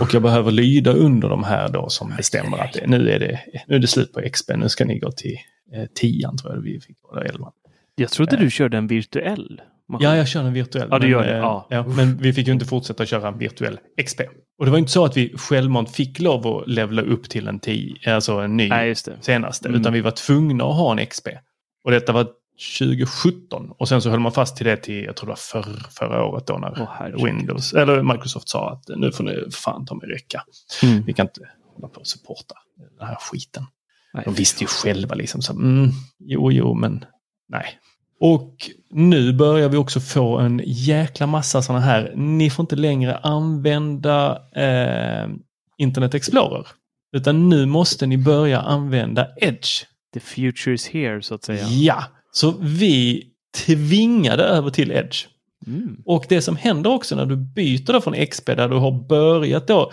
Och 0.00 0.14
jag 0.14 0.22
behöver 0.22 0.50
lyda 0.50 0.92
under 0.92 1.28
de 1.28 1.44
här 1.44 1.68
då 1.68 1.88
som 1.88 2.12
bestämmer 2.16 2.58
att 2.58 2.72
det, 2.72 2.86
nu, 2.86 3.10
är 3.10 3.18
det, 3.18 3.40
nu 3.66 3.74
är 3.74 3.78
det 3.78 3.86
slut 3.86 4.12
på 4.12 4.20
XP, 4.32 4.50
nu 4.56 4.68
ska 4.68 4.84
ni 4.84 4.98
gå 4.98 5.10
till 5.12 5.36
eh, 5.72 5.84
10 5.94 6.30
tror 6.42 6.54
jag 6.54 6.60
vi 6.60 6.80
fick, 6.80 6.96
eller 7.12 7.22
11. 7.24 7.52
Jag 7.94 8.10
trodde 8.10 8.36
du 8.36 8.50
körde 8.50 8.76
en 8.76 8.86
virtuell 8.86 9.60
maskin. 9.88 10.08
Ja, 10.08 10.16
jag 10.16 10.28
kör 10.28 10.40
en 10.44 10.52
virtuell. 10.52 10.88
Ja, 10.90 10.98
du 10.98 11.02
men, 11.06 11.10
gör 11.10 11.22
det, 11.26 11.36
eh, 11.36 11.62
ja. 11.70 11.84
men 11.96 12.16
vi 12.16 12.32
fick 12.32 12.46
ju 12.46 12.52
inte 12.52 12.64
fortsätta 12.66 13.06
köra 13.06 13.28
en 13.28 13.38
virtuell 13.38 13.78
XP. 14.06 14.20
Och 14.58 14.64
det 14.64 14.70
var 14.70 14.78
inte 14.78 14.92
så 14.92 15.04
att 15.04 15.16
vi 15.16 15.34
självmant 15.36 15.90
fick 15.90 16.20
lov 16.20 16.46
att 16.46 16.68
levla 16.68 17.02
upp 17.02 17.30
till 17.30 17.48
en 17.48 17.60
10, 17.60 18.14
alltså 18.14 18.32
en 18.32 18.56
ny 18.56 18.68
Nej, 18.68 18.94
senaste, 19.20 19.68
Mm. 19.68 19.80
utan 19.80 19.92
vi 19.92 20.00
var 20.00 20.10
tvungna 20.10 20.64
att 20.64 20.76
ha 20.76 20.92
en 21.00 21.06
XP. 21.06 21.28
Och 21.84 21.90
detta 21.90 22.12
var 22.12 22.26
2017 22.78 23.70
och 23.78 23.88
sen 23.88 24.02
så 24.02 24.10
höll 24.10 24.20
man 24.20 24.32
fast 24.32 24.56
till 24.56 24.66
det 24.66 24.76
till, 24.76 25.04
jag 25.04 25.16
tror 25.16 25.26
det 25.26 25.30
var 25.30 25.36
förr, 25.62 25.86
förra 25.90 26.24
året 26.24 26.46
då 26.46 26.58
när 26.58 26.88
herregud. 26.90 27.24
Windows, 27.24 27.72
eller 27.74 28.02
Microsoft 28.02 28.48
sa 28.48 28.70
att 28.70 28.84
nu 28.98 29.12
får 29.12 29.24
ni 29.24 29.50
fan 29.50 29.86
ta 29.86 29.94
mig 29.94 30.08
räcka. 30.08 30.44
Mm. 30.82 31.02
Vi 31.02 31.12
kan 31.12 31.26
inte 31.26 31.40
hålla 31.74 31.88
på 31.88 32.00
och 32.00 32.06
supporta 32.06 32.54
den 32.98 33.08
här 33.08 33.16
skiten. 33.20 33.64
Nej, 34.14 34.22
De 34.24 34.34
visste 34.34 34.64
ju 34.64 34.66
själva 34.66 35.14
liksom 35.14 35.42
så, 35.42 35.52
mm, 35.52 35.90
jo, 36.18 36.52
jo, 36.52 36.74
men 36.74 37.04
nej. 37.48 37.66
Och 38.20 38.70
nu 38.90 39.32
börjar 39.32 39.68
vi 39.68 39.76
också 39.76 40.00
få 40.00 40.38
en 40.38 40.62
jäkla 40.64 41.26
massa 41.26 41.62
sådana 41.62 41.84
här, 41.84 42.12
ni 42.16 42.50
får 42.50 42.62
inte 42.62 42.76
längre 42.76 43.16
använda 43.16 44.42
eh, 44.56 45.28
Internet 45.78 46.14
Explorer. 46.14 46.66
Utan 47.16 47.48
nu 47.48 47.66
måste 47.66 48.06
ni 48.06 48.18
börja 48.18 48.60
använda 48.60 49.28
Edge. 49.36 49.84
The 50.14 50.20
future 50.20 50.74
is 50.74 50.88
here, 50.88 51.22
så 51.22 51.34
att 51.34 51.44
säga. 51.44 51.66
Ja, 51.66 52.04
så 52.32 52.54
vi 52.60 53.26
tvingade 53.66 54.42
över 54.42 54.70
till 54.70 54.90
Edge. 54.90 55.26
Mm. 55.66 55.96
Och 56.04 56.26
det 56.28 56.42
som 56.42 56.56
händer 56.56 56.92
också 56.92 57.16
när 57.16 57.26
du 57.26 57.36
byter 57.36 57.92
då 57.92 58.00
från 58.00 58.26
XP 58.26 58.46
där 58.46 58.68
du 58.68 58.76
har 58.76 59.08
börjat 59.08 59.66
då 59.66 59.92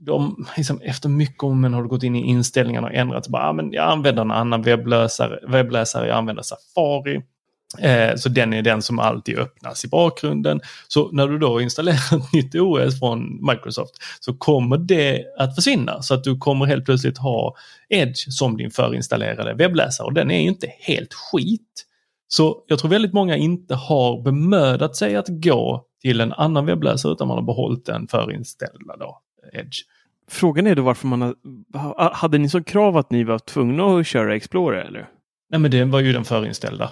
de, 0.00 0.46
liksom, 0.56 0.80
efter 0.80 1.08
mycket 1.08 1.42
om 1.42 1.60
men 1.60 1.74
har 1.74 1.82
du 1.82 1.88
gått 1.88 2.02
in 2.02 2.16
i 2.16 2.26
inställningarna 2.26 2.86
och 2.86 2.94
ändrat. 2.94 3.24
Så 3.24 3.30
bara, 3.30 3.48
ah, 3.48 3.52
men 3.52 3.72
jag 3.72 3.88
använder 3.90 4.22
en 4.22 4.30
annan 4.30 4.62
webbläsare, 4.62 5.38
webbläsare 5.48 6.08
jag 6.08 6.16
använder 6.16 6.42
Safari. 6.42 7.22
Eh, 7.78 8.16
så 8.16 8.28
den 8.28 8.52
är 8.52 8.62
den 8.62 8.82
som 8.82 8.98
alltid 8.98 9.38
öppnas 9.38 9.84
i 9.84 9.88
bakgrunden. 9.88 10.60
Så 10.88 11.10
när 11.12 11.28
du 11.28 11.38
då 11.38 11.60
installerar 11.60 12.16
ett 12.16 12.32
nytt 12.32 12.54
OS 12.54 12.98
från 12.98 13.46
Microsoft 13.50 13.94
så 14.20 14.34
kommer 14.34 14.76
det 14.78 15.24
att 15.38 15.54
försvinna. 15.54 16.02
Så 16.02 16.14
att 16.14 16.24
du 16.24 16.38
kommer 16.38 16.66
helt 16.66 16.84
plötsligt 16.84 17.18
ha 17.18 17.56
Edge 17.88 18.32
som 18.32 18.56
din 18.56 18.70
förinstallerade 18.70 19.54
webbläsare. 19.54 20.06
Och 20.06 20.14
den 20.14 20.30
är 20.30 20.40
inte 20.40 20.66
helt 20.80 21.14
skit. 21.14 21.86
Så 22.28 22.64
jag 22.66 22.78
tror 22.78 22.90
väldigt 22.90 23.12
många 23.12 23.36
inte 23.36 23.74
har 23.74 24.22
bemödat 24.22 24.96
sig 24.96 25.16
att 25.16 25.28
gå 25.28 25.84
till 26.02 26.20
en 26.20 26.32
annan 26.32 26.66
webbläsare 26.66 27.12
utan 27.12 27.28
man 27.28 27.36
har 27.36 27.44
behållit 27.44 27.86
den 27.86 28.08
förinställda 28.08 28.96
då, 28.96 29.18
Edge. 29.52 29.76
Frågan 30.30 30.66
är 30.66 30.74
då 30.74 30.82
varför 30.82 31.06
man 31.06 31.34
ha- 31.74 32.12
hade 32.14 32.38
ni 32.38 32.48
som 32.48 32.64
krav 32.64 32.96
att 32.96 33.10
ni 33.10 33.24
var 33.24 33.38
tvungna 33.38 33.84
att 33.84 34.06
köra 34.06 34.36
Explorer 34.36 34.84
eller? 34.84 35.08
Nej 35.50 35.60
men 35.60 35.70
det 35.70 35.84
var 35.84 36.00
ju 36.00 36.12
den 36.12 36.24
förinställda. 36.24 36.90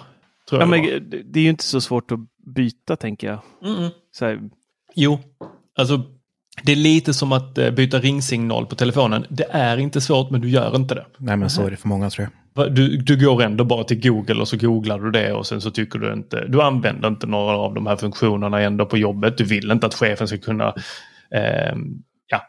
Tror 0.49 0.61
Ja, 0.61 0.67
jag 0.67 0.69
men, 0.69 1.09
det 1.09 1.23
det 1.23 1.39
är 1.39 1.43
ju 1.43 1.49
inte 1.49 1.63
så 1.63 1.81
svårt 1.81 2.11
att 2.11 2.19
byta 2.55 2.95
tänker 2.95 3.27
jag. 3.27 3.39
Mm-mm. 3.63 3.89
Så 4.11 4.25
här, 4.25 4.39
Jo, 4.95 5.19
alltså 5.77 6.03
det 6.63 6.71
är 6.71 6.75
lite 6.75 7.13
som 7.13 7.31
att 7.31 7.57
eh, 7.57 7.71
byta 7.71 7.99
ringsignal 7.99 8.65
på 8.65 8.75
telefonen. 8.75 9.25
Det 9.29 9.47
är 9.51 9.77
inte 9.77 10.01
svårt 10.01 10.29
men 10.29 10.41
du 10.41 10.49
gör 10.49 10.75
inte 10.75 10.95
det. 10.95 11.05
Nej, 11.17 11.37
men 11.37 11.49
så 11.49 11.65
är 11.65 11.71
det 11.71 11.77
för 11.77 11.87
många 11.87 12.09
tror 12.09 12.27
jag. 12.27 12.33
Du, 12.75 12.97
du 12.97 13.25
går 13.25 13.41
ändå 13.41 13.63
bara 13.63 13.83
till 13.83 14.01
Google 14.09 14.41
och 14.41 14.47
så 14.47 14.57
googlar 14.57 14.99
du 14.99 15.11
det 15.11 15.33
och 15.33 15.47
sen 15.47 15.61
så 15.61 15.71
tycker 15.71 15.99
du 15.99 16.13
inte, 16.13 16.45
du 16.47 16.61
använder 16.61 17.07
inte 17.07 17.27
några 17.27 17.57
av 17.57 17.73
de 17.73 17.87
här 17.87 17.95
funktionerna 17.95 18.61
ändå 18.61 18.85
på 18.85 18.97
jobbet. 18.97 19.37
Du 19.37 19.43
vill 19.43 19.71
inte 19.71 19.87
att 19.87 19.93
chefen 19.93 20.27
ska 20.27 20.37
kunna, 20.37 20.73
ehm, 21.31 22.03
ja, 22.27 22.41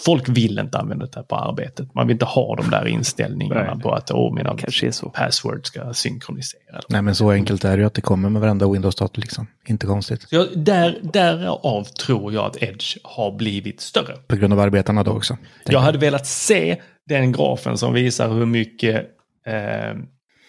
folk 0.00 0.28
vill 0.28 0.58
inte 0.58 0.78
använda 0.78 1.06
det 1.06 1.16
här 1.16 1.22
på 1.22 1.36
arbetet. 1.36 1.94
Man 1.94 2.06
vill 2.06 2.14
inte 2.14 2.24
ha 2.24 2.56
de 2.56 2.70
där 2.70 2.86
inställningarna 2.86 3.74
Nej. 3.74 3.82
på 3.82 3.92
att 3.92 4.10
åh, 4.10 4.34
mina 4.34 4.56
password 5.14 5.66
ska 5.66 5.94
synkronisera. 5.94 6.80
Nej, 6.88 7.02
men 7.02 7.14
så 7.14 7.30
enkelt 7.30 7.64
är 7.64 7.76
det 7.76 7.80
ju 7.80 7.86
att 7.86 7.94
det 7.94 8.00
kommer 8.00 8.28
med 8.28 8.40
varenda 8.42 8.68
Windows-dator 8.68 9.20
liksom. 9.20 9.46
Inte 9.66 9.86
konstigt. 9.86 10.22
Så 10.22 10.34
jag, 10.34 10.46
där, 10.56 11.00
därav 11.02 11.84
tror 11.84 12.32
jag 12.32 12.44
att 12.44 12.62
Edge 12.62 12.96
har 13.02 13.32
blivit 13.32 13.80
större. 13.80 14.16
På 14.26 14.36
grund 14.36 14.52
av 14.52 14.60
arbetarna 14.60 15.02
då 15.02 15.10
också. 15.10 15.34
tänker 15.34 15.72
Jag 15.72 15.80
hade 15.80 15.98
velat 15.98 16.26
se 16.26 16.76
den 17.06 17.32
grafen 17.32 17.78
som 17.78 17.92
visar 17.92 18.28
hur 18.28 18.46
mycket 18.46 19.06
eh, 19.46 19.96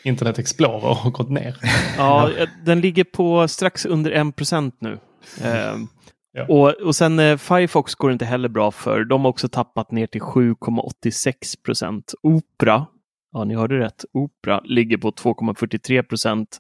Internet 0.04 0.40
Explorer 0.40 0.94
har 0.94 1.12
gått 1.12 1.30
ner. 1.30 1.58
Ja, 1.98 2.30
den 2.66 2.82
ligger 2.82 3.04
på 3.04 3.48
strax 3.48 3.86
under 3.86 4.12
1% 4.12 4.72
nu. 4.80 5.00
Ehm, 5.44 5.88
Ja. 6.32 6.46
och, 6.46 6.70
och 6.70 6.96
sen 6.96 7.20
eh, 7.20 7.38
Firefox 7.38 7.96
går 7.96 8.12
inte 8.12 8.26
heller 8.26 8.50
bra 8.50 8.72
för. 8.72 9.04
De 9.04 9.22
har 9.22 9.30
också 9.30 9.50
tappat 9.50 9.92
ner 9.92 10.08
till 10.08 10.22
7,86 10.22 11.64
procent. 11.66 12.14
Opera, 12.24 12.86
ja 13.32 13.44
ni 13.44 13.56
hörde 13.56 13.80
rätt, 13.80 14.06
Opera 14.14 14.62
ligger 14.64 14.98
på 14.98 15.12
2,43 15.12 16.04
procent. 16.04 16.60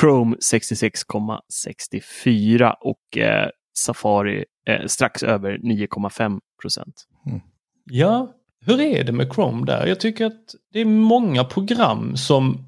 Chrome 0.00 0.36
66,64 0.36 2.74
och 2.80 3.18
eh, 3.18 3.48
Safari 3.78 4.44
eh, 4.66 4.86
strax 4.86 5.22
över 5.22 5.58
9,5 5.58 6.40
procent. 6.62 6.94
Ja, 7.84 8.34
hur 8.66 8.80
är 8.80 9.04
det 9.04 9.12
med 9.12 9.34
Chrome 9.34 9.66
där? 9.66 9.86
Jag 9.86 10.00
tycker 10.00 10.26
att 10.26 10.54
det 10.72 10.80
är 10.80 10.84
många 10.84 11.44
program 11.44 12.16
som 12.16 12.64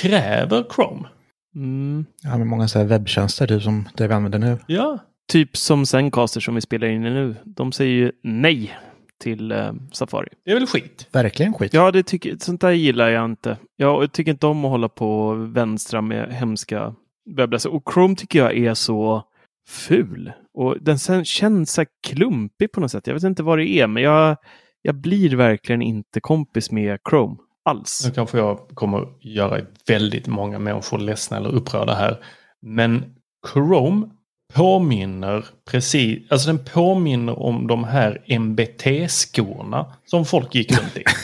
kräver 0.00 0.64
Chrome. 0.74 1.08
Mm. 1.56 2.06
Ja, 2.22 2.38
men 2.38 2.48
många 2.48 2.68
så 2.68 2.78
här 2.78 2.86
webbtjänster 2.86 3.46
typ 3.46 3.62
som 3.62 3.88
det 3.94 4.08
vi 4.08 4.14
använder 4.14 4.38
nu. 4.38 4.58
Ja, 4.66 4.98
Typ 5.34 5.56
som 5.56 5.86
Zencaster 5.86 6.40
som 6.40 6.54
vi 6.54 6.60
spelar 6.60 6.88
in 6.88 7.06
i 7.06 7.10
nu. 7.10 7.36
De 7.44 7.72
säger 7.72 7.92
ju 7.92 8.12
nej 8.22 8.78
till 9.20 9.52
eh, 9.52 9.72
Safari. 9.92 10.28
det 10.44 10.50
är 10.50 10.54
väl 10.54 10.66
skit. 10.66 11.08
Verkligen 11.12 11.54
skit. 11.54 11.74
Ja, 11.74 11.90
det 11.90 12.02
tycker, 12.02 12.36
sånt 12.38 12.60
där 12.60 12.70
gillar 12.70 13.08
jag 13.08 13.24
inte. 13.24 13.58
Jag 13.76 14.12
tycker 14.12 14.30
inte 14.30 14.46
om 14.46 14.64
att 14.64 14.70
hålla 14.70 14.88
på 14.88 15.26
och 15.26 15.56
vänstra 15.56 16.00
med 16.00 16.34
hemska 16.34 16.94
webbläsare. 17.36 17.72
Och 17.72 17.92
Chrome 17.94 18.16
tycker 18.16 18.38
jag 18.38 18.56
är 18.56 18.74
så 18.74 19.22
ful. 19.68 20.32
Och 20.52 20.76
den 20.80 20.98
sen 20.98 21.24
känns 21.24 21.72
så 21.72 21.84
klumpig 22.06 22.72
på 22.72 22.80
något 22.80 22.90
sätt. 22.90 23.06
Jag 23.06 23.14
vet 23.14 23.24
inte 23.24 23.42
vad 23.42 23.58
det 23.58 23.68
är, 23.68 23.86
men 23.86 24.02
jag, 24.02 24.36
jag 24.82 24.94
blir 24.94 25.36
verkligen 25.36 25.82
inte 25.82 26.20
kompis 26.20 26.70
med 26.70 26.98
Chrome 27.10 27.36
alls. 27.64 28.02
Nu 28.06 28.14
kanske 28.14 28.38
jag 28.38 28.68
kommer 28.74 29.08
göra 29.20 29.60
väldigt 29.88 30.26
många 30.26 30.58
människor 30.58 30.98
ledsna 30.98 31.36
eller 31.36 31.54
upprörda 31.54 31.94
här. 31.94 32.24
Men 32.62 33.04
Chrome 33.52 34.08
påminner 34.52 35.44
precis, 35.70 36.30
alltså 36.30 36.46
den 36.46 36.64
påminner 36.64 37.38
om 37.38 37.66
de 37.66 37.84
här 37.84 38.24
MBT-skorna 38.38 39.92
som 40.06 40.24
folk 40.24 40.54
gick 40.54 40.72
runt 40.80 40.96
i. 40.96 41.04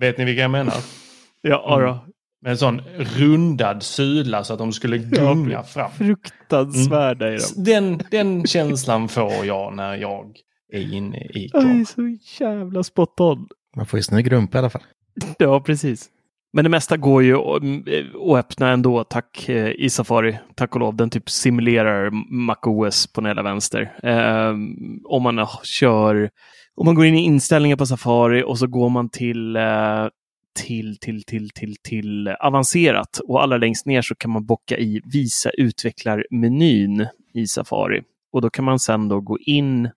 Vet 0.00 0.18
ni 0.18 0.24
vilka 0.24 0.42
jag 0.42 0.50
menar? 0.50 0.74
Ja, 1.40 1.76
Mm. 1.78 1.86
då. 1.88 2.04
Med 2.42 2.50
en 2.50 2.58
sån 2.58 2.80
rundad 2.98 3.82
sula 3.82 4.44
så 4.44 4.52
att 4.52 4.58
de 4.58 4.72
skulle 4.72 4.98
gunga 4.98 5.62
fram. 5.62 5.90
Fruktansvärda 5.90 7.26
är 7.28 7.38
de. 7.56 7.64
Den, 7.64 8.00
den 8.10 8.46
känslan 8.46 9.08
får 9.08 9.44
jag 9.46 9.76
när 9.76 9.96
jag 9.96 10.36
är 10.72 10.92
inne 10.94 11.18
i 11.18 11.50
Ja, 11.52 11.60
det 11.60 11.66
är 11.66 11.84
Chrome. 11.84 11.86
så 11.86 12.16
jävla 12.44 12.82
spot 12.82 13.20
on. 13.20 13.48
Man 13.76 13.86
får 13.86 13.98
ju 13.98 14.02
snygg 14.02 14.32
rumpa 14.32 14.56
i 14.56 14.58
alla 14.58 14.70
fall. 14.70 14.82
Ja, 15.38 15.60
precis. 15.60 16.08
Men 16.52 16.64
det 16.64 16.70
mesta 16.70 16.96
går 16.96 17.22
ju 17.22 17.36
att 17.36 17.62
mm, 17.62 17.84
eh, 17.86 18.36
öppna 18.36 18.70
ändå, 18.70 19.04
tack, 19.04 19.48
eh, 19.48 19.70
i 19.70 19.90
Safari. 19.90 20.38
Tack 20.54 20.74
och 20.74 20.80
lov, 20.80 20.96
den 20.96 21.10
typ 21.10 21.30
simulerar 21.30 22.10
MacOS 22.30 23.06
på 23.06 23.20
den 23.20 23.28
hela 23.28 23.42
vänster. 23.42 23.92
Eh, 24.02 24.50
om 25.04 25.22
man 25.22 25.46
kör, 25.62 26.30
om 26.74 26.86
man 26.86 26.94
går 26.94 27.06
in 27.06 27.14
i 27.14 27.24
inställningar 27.24 27.76
på 27.76 27.86
Safari 27.86 28.42
och 28.46 28.58
så 28.58 28.66
går 28.66 28.88
man 28.88 29.08
till 29.08 29.56
eh, 29.56 30.08
till, 30.66 30.98
till, 30.98 31.24
till, 31.24 31.50
till, 31.50 31.76
till 31.82 32.28
avancerat 32.28 33.20
och 33.28 33.42
allra 33.42 33.56
längst 33.56 33.86
ner 33.86 34.02
så 34.02 34.14
kan 34.14 34.30
man 34.30 34.46
bocka 34.46 34.78
i 34.78 35.00
visa 35.04 35.50
utvecklarmenyn 35.50 37.06
i 37.34 37.46
Safari. 37.46 38.02
Och 38.32 38.42
då 38.42 38.50
kan 38.50 38.64
man 38.64 38.78
sen 38.78 39.08
då 39.08 39.20
gå 39.20 39.38
in 39.38 39.90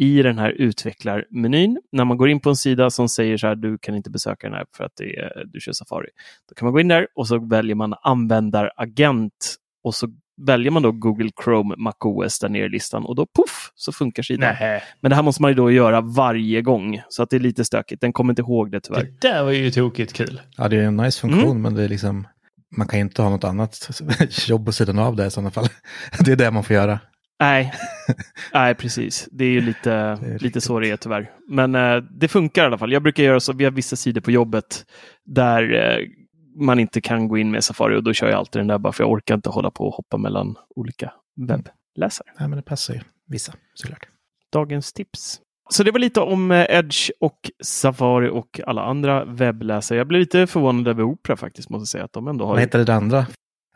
i 0.00 0.22
den 0.22 0.38
här 0.38 0.50
utvecklarmenyn. 0.50 1.80
När 1.92 2.04
man 2.04 2.16
går 2.16 2.28
in 2.30 2.40
på 2.40 2.48
en 2.50 2.56
sida 2.56 2.90
som 2.90 3.08
säger 3.08 3.36
så 3.36 3.46
här, 3.46 3.54
du 3.54 3.78
kan 3.78 3.94
inte 3.94 4.10
besöka 4.10 4.46
den 4.46 4.56
här 4.56 4.64
för 4.76 4.84
att 4.84 4.92
det 4.96 5.16
är, 5.16 5.44
du 5.46 5.60
kör 5.60 5.72
Safari. 5.72 6.08
Då 6.48 6.54
kan 6.54 6.66
man 6.66 6.72
gå 6.72 6.80
in 6.80 6.88
där 6.88 7.06
och 7.14 7.28
så 7.28 7.38
väljer 7.48 7.74
man 7.74 7.94
användaragent 8.02 9.56
och 9.84 9.94
så 9.94 10.08
väljer 10.46 10.70
man 10.70 10.82
då 10.82 10.92
Google 10.92 11.30
Chrome 11.44 11.74
MacOS 11.78 12.38
där 12.38 12.48
nere 12.48 12.64
i 12.64 12.68
listan 12.68 13.04
och 13.04 13.14
då 13.16 13.26
poff 13.26 13.72
så 13.74 13.92
funkar 13.92 14.22
sidan. 14.22 14.54
Nej, 14.60 14.82
Men 15.00 15.10
det 15.10 15.14
här 15.16 15.22
måste 15.22 15.42
man 15.42 15.50
ju 15.50 15.54
då 15.54 15.70
göra 15.70 16.00
varje 16.00 16.62
gång 16.62 17.02
så 17.08 17.22
att 17.22 17.30
det 17.30 17.36
är 17.36 17.40
lite 17.40 17.64
stökigt. 17.64 18.00
Den 18.00 18.12
kommer 18.12 18.32
inte 18.32 18.42
ihåg 18.42 18.70
det 18.70 18.80
tyvärr. 18.80 19.02
det 19.20 19.28
där 19.28 19.44
var 19.44 19.50
ju 19.50 19.70
tokigt 19.70 20.12
kul. 20.12 20.40
Ja, 20.56 20.68
det 20.68 20.76
är 20.76 20.82
en 20.82 20.96
nice 20.96 21.20
funktion, 21.20 21.42
Mm. 21.50 21.62
men 21.62 21.74
det 21.74 21.82
är 21.84 21.88
liksom, 21.88 22.26
man 22.76 22.86
kan 22.88 23.00
inte 23.00 23.22
ha 23.22 23.30
något 23.30 23.44
annat 23.44 24.00
jobb 24.48 24.66
på 24.66 24.72
sidan 24.72 24.98
av 24.98 25.16
det 25.16 25.26
i 25.26 25.30
sådana 25.30 25.50
fall. 25.50 25.66
Det 26.24 26.32
är 26.32 26.36
det 26.36 26.50
man 26.50 26.64
får 26.64 26.76
göra. 26.76 26.98
Nej, 27.40 27.72
nej 28.52 28.74
precis. 28.74 29.28
Det 29.32 29.44
är 29.44 29.50
ju 29.50 29.60
lite, 29.60 30.18
lite 30.40 30.60
så 30.60 30.80
det 30.80 30.90
är 30.90 30.96
tyvärr. 30.96 31.30
Men 31.48 31.74
eh, 31.74 31.96
det 31.96 32.28
funkar 32.28 32.62
i 32.62 32.66
alla 32.66 32.78
fall. 32.78 32.92
Jag 32.92 33.02
brukar 33.02 33.22
göra 33.22 33.40
så, 33.40 33.52
vi 33.52 33.64
har 33.64 33.70
vissa 33.70 33.96
sidor 33.96 34.20
på 34.20 34.30
jobbet 34.30 34.84
där 35.24 35.74
eh, 35.74 36.06
man 36.56 36.78
inte 36.78 37.00
kan 37.00 37.28
gå 37.28 37.38
in 37.38 37.50
med 37.50 37.64
Safari 37.64 37.96
och 37.96 38.02
då 38.02 38.12
kör 38.12 38.28
jag 38.28 38.38
alltid 38.38 38.60
den 38.60 38.66
där 38.66 38.78
bara 38.78 38.92
för 38.92 39.04
jag 39.04 39.10
orkar 39.10 39.34
inte 39.34 39.50
hålla 39.50 39.70
på 39.70 39.86
och 39.86 39.94
hoppa 39.94 40.16
mellan 40.16 40.56
olika 40.76 41.12
webbläsare. 41.36 42.28
Nej, 42.38 42.48
men 42.48 42.56
det 42.56 42.62
passar 42.62 42.94
ju 42.94 43.00
vissa 43.26 43.52
såklart. 43.74 44.06
Dagens 44.52 44.92
tips. 44.92 45.40
Så 45.70 45.82
det 45.82 45.90
var 45.90 45.98
lite 45.98 46.20
om 46.20 46.50
eh, 46.50 46.66
Edge 46.68 47.10
och 47.20 47.50
Safari 47.62 48.28
och 48.28 48.60
alla 48.66 48.82
andra 48.82 49.24
webbläsare. 49.24 49.98
Jag 49.98 50.06
blev 50.06 50.20
lite 50.20 50.46
förvånad 50.46 50.88
över 50.88 51.02
Opera 51.02 51.36
faktiskt, 51.36 51.70
måste 51.70 51.82
jag 51.82 51.88
säga. 51.88 52.04
Att 52.04 52.12
de 52.12 52.28
ändå 52.28 52.44
har 52.44 52.52
Vad 52.52 52.60
heter 52.60 52.84
det 52.84 52.94
andra? 52.94 53.26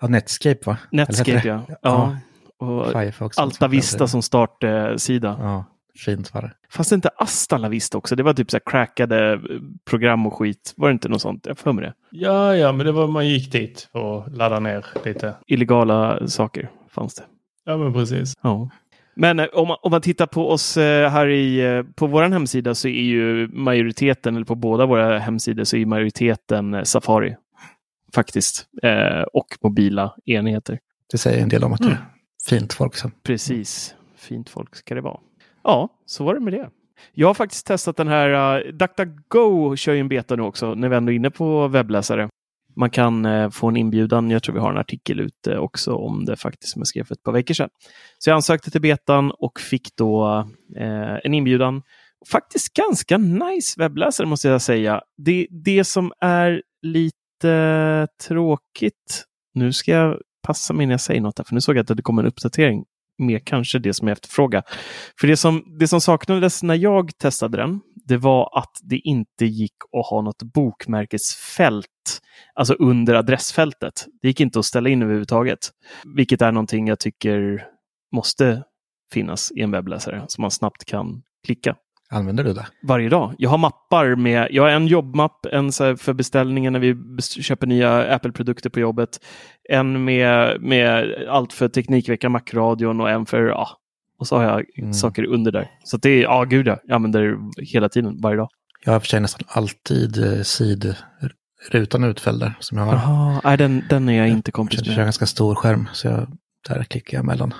Ja, 0.00 0.08
Netscape 0.08 0.60
va? 0.64 0.76
Netscape, 0.90 1.42
ja. 1.44 1.64
det? 1.68 1.76
ja. 1.82 2.16
Och 2.58 2.92
Firefox. 2.92 3.38
Alta 3.38 3.68
Vista 3.68 4.08
som 4.08 4.22
startsida. 4.22 5.36
Ja, 5.40 5.64
fint 6.04 6.34
var 6.34 6.42
det. 6.42 6.52
Fanns 6.70 6.88
det 6.88 6.94
inte 6.94 7.08
Asta 7.08 7.58
La 7.58 7.68
Vista 7.68 7.98
också? 7.98 8.16
Det 8.16 8.22
var 8.22 8.34
typ 8.34 8.50
så 8.50 8.56
här 8.56 8.62
crackade 8.70 9.32
eh, 9.32 9.38
program 9.84 10.26
och 10.26 10.34
skit. 10.34 10.74
Var 10.76 10.88
det 10.88 10.92
inte 10.92 11.08
något 11.08 11.20
sånt? 11.22 11.46
Jag 11.46 11.58
får 11.58 11.72
med 11.72 11.84
det. 11.84 11.94
Ja, 12.10 12.56
ja, 12.56 12.72
men 12.72 12.86
det 12.86 12.92
var 12.92 13.06
man 13.06 13.28
gick 13.28 13.52
dit 13.52 13.88
och 13.92 14.32
laddade 14.32 14.60
ner 14.60 14.86
lite. 15.04 15.34
Illegala 15.46 16.28
saker 16.28 16.70
fanns 16.90 17.14
det. 17.14 17.22
Ja, 17.64 17.76
men 17.76 17.92
precis. 17.92 18.34
Ja. 18.42 18.68
Men 19.16 19.38
eh, 19.40 19.46
om 19.52 19.68
man, 19.68 19.76
om 19.82 19.90
man 19.90 20.00
tittar 20.00 20.26
på 20.26 20.50
oss 20.50 20.76
eh, 20.76 21.10
här 21.10 21.28
i, 21.28 21.84
på 21.94 22.06
vår 22.06 22.22
hemsida 22.22 22.74
så 22.74 22.88
är 22.88 23.02
ju 23.02 23.48
majoriteten, 23.48 24.36
eller 24.36 24.46
på 24.46 24.54
båda 24.54 24.86
våra 24.86 25.18
hemsidor 25.18 25.64
så 25.64 25.76
är 25.76 25.86
majoriteten 25.86 26.86
Safari. 26.86 27.36
Faktiskt. 28.14 28.66
Eh, 28.82 29.22
och 29.32 29.46
mobila 29.62 30.14
enheter. 30.24 30.78
Det 31.12 31.18
säger 31.18 31.42
en 31.42 31.48
del 31.48 31.64
om 31.64 31.72
att 31.72 31.80
det 31.80 31.86
Mm 31.86 31.98
fint 32.48 32.72
folk 32.72 32.94
Så. 32.94 33.10
Precis. 33.22 33.94
Fint 34.16 34.50
folk 34.50 34.76
ska 34.76 34.94
det 34.94 35.00
vara. 35.00 35.20
Ja, 35.62 35.88
så 36.06 36.24
var 36.24 36.34
det 36.34 36.40
med 36.40 36.52
det. 36.52 36.70
Jag 37.12 37.26
har 37.26 37.34
faktiskt 37.34 37.66
testat 37.66 37.96
den 37.96 38.08
här, 38.08 38.58
uh, 38.58 38.72
DuckDuckGo 38.72 39.76
kör 39.76 39.92
ju 39.92 40.00
en 40.00 40.08
beta 40.08 40.36
nu 40.36 40.42
också, 40.42 40.74
när 40.74 40.88
vi 40.88 40.96
ändå 40.96 41.12
är 41.12 41.16
inne 41.16 41.30
på 41.30 41.68
webbläsare. 41.68 42.28
Man 42.76 42.90
kan 42.90 43.26
uh, 43.26 43.50
få 43.50 43.68
en 43.68 43.76
inbjudan, 43.76 44.30
jag 44.30 44.42
tror 44.42 44.54
vi 44.54 44.60
har 44.60 44.70
en 44.70 44.78
artikel 44.78 45.20
ute 45.20 45.58
också 45.58 45.94
om 45.94 46.24
det 46.24 46.36
faktiskt, 46.36 46.72
som 46.72 46.80
jag 46.80 46.86
skrev 46.86 47.04
för 47.04 47.14
ett 47.14 47.22
par 47.22 47.32
veckor 47.32 47.54
sedan. 47.54 47.68
Så 48.18 48.30
jag 48.30 48.34
ansökte 48.34 48.70
till 48.70 48.80
betan 48.80 49.30
och 49.30 49.60
fick 49.60 49.96
då 49.96 50.26
uh, 50.80 51.18
en 51.24 51.34
inbjudan. 51.34 51.82
Faktiskt 52.30 52.74
ganska 52.74 53.18
nice 53.18 53.80
webbläsare 53.80 54.26
måste 54.26 54.48
jag 54.48 54.62
säga. 54.62 55.02
Det, 55.16 55.46
det 55.50 55.84
som 55.84 56.12
är 56.20 56.62
lite 56.82 58.08
tråkigt, 58.28 59.24
nu 59.54 59.72
ska 59.72 59.90
jag 59.92 60.18
passa 60.44 60.74
mig 60.74 60.86
när 60.86 60.92
jag 60.92 61.00
säger 61.00 61.20
något 61.20 61.38
här, 61.38 61.44
för 61.44 61.54
nu 61.54 61.60
såg 61.60 61.76
jag 61.76 61.90
att 61.90 61.96
det 61.96 62.02
kom 62.02 62.18
en 62.18 62.26
uppdatering 62.26 62.84
med 63.18 63.44
kanske 63.44 63.78
det 63.78 63.94
som 63.94 64.08
jag 64.08 64.12
efterfrågar. 64.12 64.62
För 65.20 65.26
det 65.26 65.36
som, 65.36 65.76
det 65.78 65.88
som 65.88 66.00
saknades 66.00 66.62
när 66.62 66.74
jag 66.74 67.18
testade 67.18 67.56
den, 67.56 67.80
det 68.04 68.16
var 68.16 68.58
att 68.58 68.72
det 68.82 68.98
inte 68.98 69.44
gick 69.44 69.76
att 69.98 70.06
ha 70.06 70.22
något 70.22 70.42
bokmärkesfält, 70.42 71.86
alltså 72.54 72.74
under 72.74 73.14
adressfältet. 73.14 74.06
Det 74.22 74.28
gick 74.28 74.40
inte 74.40 74.58
att 74.58 74.64
ställa 74.64 74.88
in 74.88 75.02
överhuvudtaget, 75.02 75.58
vilket 76.16 76.42
är 76.42 76.52
någonting 76.52 76.88
jag 76.88 76.98
tycker 76.98 77.66
måste 78.14 78.62
finnas 79.12 79.52
i 79.52 79.60
en 79.60 79.70
webbläsare 79.70 80.24
som 80.28 80.42
man 80.42 80.50
snabbt 80.50 80.84
kan 80.84 81.22
klicka 81.46 81.76
Använder 82.14 82.44
du 82.44 82.52
det? 82.52 82.66
varje 82.82 83.08
dag. 83.08 83.34
Jag 83.38 83.50
har 83.50 83.58
mappar 83.58 84.14
med, 84.16 84.48
jag 84.50 84.62
har 84.62 84.70
en 84.70 84.86
jobbmapp, 84.86 85.46
en 85.46 85.72
för 85.96 86.12
beställningen 86.12 86.72
när 86.72 86.80
vi 86.80 86.96
köper 87.22 87.66
nya 87.66 88.14
Apple-produkter 88.14 88.70
på 88.70 88.80
jobbet. 88.80 89.20
En 89.70 90.04
med, 90.04 90.60
med 90.62 91.14
allt 91.28 91.52
för 91.52 91.68
Teknikveckan, 91.68 92.32
Macradion 92.32 93.00
och 93.00 93.10
en 93.10 93.26
för, 93.26 93.42
ja, 93.42 93.68
och 94.18 94.26
så 94.26 94.36
har 94.36 94.44
jag 94.44 94.64
Mm. 94.78 94.92
saker 94.94 95.24
under 95.24 95.52
där. 95.52 95.70
Så 95.84 95.96
det 95.96 96.10
är, 96.10 96.22
ja 96.22 96.44
gud 96.44 96.66
ja, 96.66 96.78
jag 96.84 96.94
använder 96.94 97.22
det 97.56 97.64
hela 97.64 97.88
tiden, 97.88 98.20
varje 98.20 98.36
dag. 98.36 98.48
Jag 98.84 98.92
har 98.92 99.00
för 99.00 99.06
sig 99.08 99.20
nästan 99.20 99.42
alltid 99.48 100.24
eh, 100.24 100.42
utfälld 102.04 102.40
där 102.40 102.54
som 102.60 102.78
jag 102.78 102.84
har. 102.84 102.92
Jaha, 102.94 103.40
nej 103.44 103.56
den, 103.56 103.82
den 103.88 104.08
är 104.08 104.18
jag 104.18 104.28
inte 104.28 104.48
Jag 104.48 104.54
kompis 104.54 104.80
kör 104.84 104.90
en 104.92 104.96
med. 104.96 105.06
ganska 105.06 105.26
stor 105.26 105.54
skärm 105.54 105.88
så 105.92 106.06
jag, 106.08 106.26
där 106.68 106.84
klickar 106.84 107.18
jag 107.18 107.24
mellan 107.24 107.54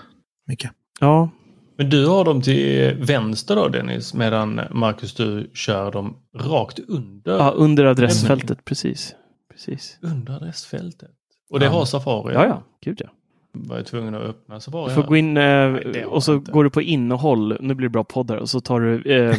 mycket. 0.47 0.71
Ja, 1.01 1.31
Men 1.77 1.91
du 1.91 2.07
har 2.07 2.25
dem 2.25 2.43
till 2.43 2.95
vänster 3.01 3.57
då 3.57 3.69
Dennis, 3.69 4.15
medan 4.15 4.61
Marcus 4.71 5.15
du 5.15 5.51
kör 5.55 5.93
dem 5.93 6.17
rakt 6.39 6.79
under, 6.89 7.39
ja 7.39 7.51
under 7.51 7.85
adressfältet, 7.85 8.65
precis. 8.65 9.15
precis. 9.53 9.99
under 10.03 10.33
adressfältet. 10.33 11.11
Och 11.51 11.61
det 11.61 11.67
Ja. 11.67 11.73
har 11.73 11.85
Safari? 11.85 12.35
Ja, 12.35 12.47
ja, 12.47 12.63
gud 12.85 13.01
ja. 13.05 13.09
Var 13.53 13.77
jag 13.77 13.87
tvungen 13.87 14.15
att 14.15 14.23
öppna 14.23 14.61
Safari? 14.61 14.89
Du 14.89 14.95
får 14.95 15.03
här? 15.03 15.09
gå 15.09 15.17
in 15.17 15.37
eh, 15.37 15.43
har 15.45 16.05
och 16.05 16.25
så 16.25 16.33
jag 16.33 16.39
inte. 16.41 16.53
går 16.53 16.65
du 16.65 16.71
på 16.71 16.83
innehåll, 16.83 17.57
nu 17.61 17.75
blir 17.75 17.89
det 17.89 17.93
bra 17.93 18.05
poddar, 18.05 18.37
och 18.37 18.51
så 18.51 18.61
tar 18.61 18.81
du 18.81 19.15
eh, 19.15 19.37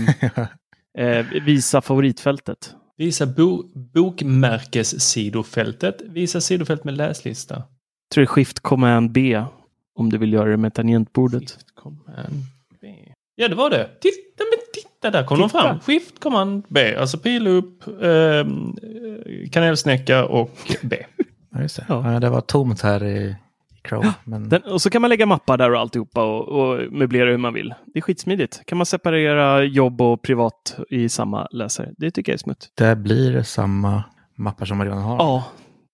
eh, 1.18 1.26
visa 1.46 1.82
favoritfältet. 1.82 2.76
Visa 2.98 3.26
bo 3.26 3.64
bokmärkessidofältet. 3.94 6.02
Visa 6.06 6.42
sidofält 6.42 6.84
med 6.84 6.98
läslista. 6.98 7.56
tror 8.14 8.22
det 8.22 8.22
är 8.22 8.26
Shift 8.26 8.60
Command 8.60 9.12
B 9.12 9.44
om 9.96 10.10
du 10.10 10.18
vill 10.18 10.34
göra 10.34 10.50
det 10.50 10.58
med 10.58 10.74
tangentbordet. 10.74 11.42
Shift 11.50 11.76
command 11.76 12.44
B. 12.82 12.88
Ja, 13.36 13.48
det 13.48 13.56
var 13.56 13.70
det. 13.70 13.90
Titta, 14.02 14.44
men 14.52 14.60
titta 14.74 15.12
där 15.12 15.24
kom 15.24 15.40
de 15.40 15.50
fram. 15.50 15.80
Shift 15.80 16.20
command 16.20 16.64
B. 16.68 16.96
Alltså 16.96 17.18
pil 17.18 17.48
upp, 17.48 17.88
eh, 17.88 18.46
kanelsnäcka 19.52 20.26
och 20.26 20.58
B. 20.82 20.98
Ja, 21.52 21.62
just 21.62 21.76
det. 21.76 21.86
Ja. 21.90 22.14
Ja. 22.14 22.20
det 22.20 22.30
var 22.30 22.42
tomt 22.42 22.82
här 22.82 23.04
i, 23.04 23.36
Chrome. 23.90 24.14
Men 24.24 24.50
Den, 24.50 24.62
och 24.64 24.82
så 24.82 24.90
kan 24.90 25.02
man 25.02 25.10
lägga 25.10 25.26
mappar 25.26 25.58
där 25.58 25.72
och 25.72 25.80
alltihopa 25.80 26.24
och, 26.24 26.48
och 26.48 26.94
möblera 26.94 27.30
hur 27.30 27.38
man 27.38 27.54
vill. 27.54 27.74
Det 27.94 28.00
är 28.00 28.02
skitsmidigt. 28.02 28.62
Kan 28.66 28.78
man 28.78 28.86
separera 28.86 29.64
jobb 29.64 30.02
och 30.02 30.22
privat 30.22 30.80
i 30.90 31.10
samma 31.10 31.48
läsare. 31.52 31.92
Det 31.98 32.12
tycker 32.12 32.32
jag 32.32 32.34
är 32.34 32.40
smutt. 32.40 32.72
det 32.76 32.96
blir 32.96 33.44
samma 33.44 34.04
mappar 34.36 34.66
som 34.66 34.78
man 34.78 34.88
redan 34.88 35.02
har. 35.04 35.16
Ja, 35.18 35.44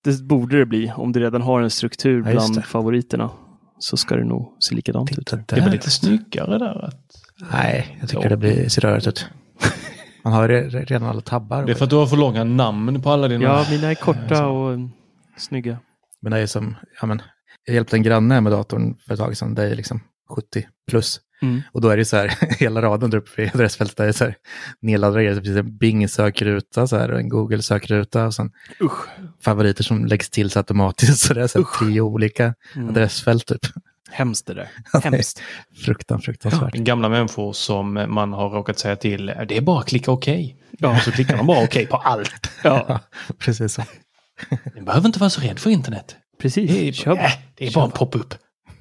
det 0.04 0.22
borde 0.24 0.58
det 0.58 0.66
bli. 0.66 0.92
Om 0.96 1.12
det 1.12 1.20
redan 1.20 1.42
har 1.42 1.62
en 1.62 1.70
struktur 1.70 2.22
bland 2.22 2.56
det. 2.56 2.62
favoriterna 2.62 3.30
så 3.84 3.98
ska 3.98 4.15
det 4.15 4.24
nog 4.24 4.58
se 4.60 4.76
likadant 4.76 5.12
ut. 5.12 5.17
Titta 5.17 5.36
Det 5.36 5.56
var 5.56 5.62
där. 5.62 5.72
lite 5.72 5.89
snyggare 5.91 6.58
där. 6.58 6.86
Att, 6.86 7.00
Nej, 7.52 7.98
jag 8.00 8.10
tycker 8.10 8.24
Ja. 8.24 8.30
det 8.30 8.38
blir, 8.38 8.70
ser 8.70 8.82
rörigt 8.82 9.08
ut. 9.08 9.26
Man 10.24 10.34
har 10.34 10.48
redan 10.86 11.04
alla 11.10 11.22
tabbar. 11.22 11.65
det 11.65 11.72
är 11.72 11.76
för 11.76 11.84
att 11.84 11.89
du 11.89 11.96
har 11.96 12.08
för 12.08 12.17
långa 12.17 12.44
namn 12.44 13.02
på 13.02 13.10
alla 13.12 13.28
dina... 13.28 13.44
Ja, 13.44 13.65
mina 13.72 13.88
är 13.91 13.96
korta 13.96 14.48
och 14.48 14.80
snygga. 15.38 15.78
Men 16.22 16.32
det 16.32 16.39
är 16.39 16.46
som, 16.48 16.76
ja 17.02 17.08
men, 17.08 17.22
jag 17.65 17.74
hjälpte 17.76 17.96
en 17.96 18.04
granne 18.04 18.41
med 18.41 18.52
datorn 18.52 18.96
för 19.08 19.13
ett 19.13 19.20
tag 19.20 19.38
sedan, 19.38 19.56
det 19.56 19.63
är 19.63 19.76
liksom 19.76 20.00
70 20.36 20.67
plus. 20.89 21.20
Mm. 21.41 21.62
Och 21.71 21.82
då 21.82 21.89
är 21.89 21.97
det 21.97 22.06
så 22.06 22.17
här, 22.17 22.34
hela 22.60 22.82
raden 22.82 23.10
där 23.10 23.17
uppe 23.17 23.41
vid 23.41 23.56
adressfältet 23.56 23.99
är 23.99 24.12
så 24.12 24.23
här, 24.23 24.36
nedladdade 24.82 25.23
grejer, 25.23 25.36
så 25.36 25.41
precis 25.41 25.58
en 25.58 25.77
Bing-sökruta 25.77 26.88
så 26.88 26.97
här, 26.97 27.12
och 27.12 27.19
en 27.19 27.30
Google-sökruta 27.30 28.25
och 28.25 28.34
sen 28.34 28.51
Usch. 28.82 29.08
favoriter 29.43 29.84
som 29.84 30.06
läggs 30.06 30.30
till 30.30 30.49
så 30.49 30.60
automatiskt. 30.60 31.19
Så 31.27 31.34
det 31.34 31.41
är 31.43 31.47
så 31.47 31.60
här, 31.60 31.65
tre 31.80 32.01
olika 32.01 32.54
Mm. 32.75 32.89
adressfält 32.89 33.45
typ. 33.45 33.62
Hemskt 34.12 34.47
det 34.47 34.54
där. 34.54 34.69
Ja, 34.93 34.99
det 34.99 35.08
är 35.08 35.12
Hemskt. 35.12 35.41
Fruktan, 35.86 36.21
fruktansvärt. 36.21 36.73
Gamla 36.73 37.10
människor 37.10 37.54
som 37.54 37.93
man 38.08 38.34
har 38.34 38.49
råkat 38.49 38.80
säga 38.80 38.95
till, 38.95 39.25
det 39.25 39.58
är 39.58 39.62
bara 39.62 39.80
att 39.80 39.88
klicka 39.88 40.12
okej. 40.12 40.58
Ja. 40.80 40.89
Och 40.95 41.01
så 41.01 41.12
klickar 41.12 41.38
de 41.38 41.47
bara 41.47 41.63
okej 41.63 41.86
på 41.86 41.97
allt. 41.97 42.49
Ja, 42.63 42.86
Ja, 42.89 42.99
precis 43.39 43.73
så. 43.73 43.84
Ni 44.75 44.82
behöver 44.82 45.08
inte 45.08 45.19
vara 45.19 45.30
så 45.30 45.41
rädd 45.41 45.60
för 45.60 45.69
internet. 45.69 46.15
precis. 46.41 46.71
Det 46.71 46.88
är, 46.88 46.91
Kör 46.91 47.15
bara. 47.15 47.25
äh, 47.25 47.32
det 47.56 47.67
är 47.67 47.71
bara 47.73 47.86
en 47.86 47.91
pop-up. 47.91 48.34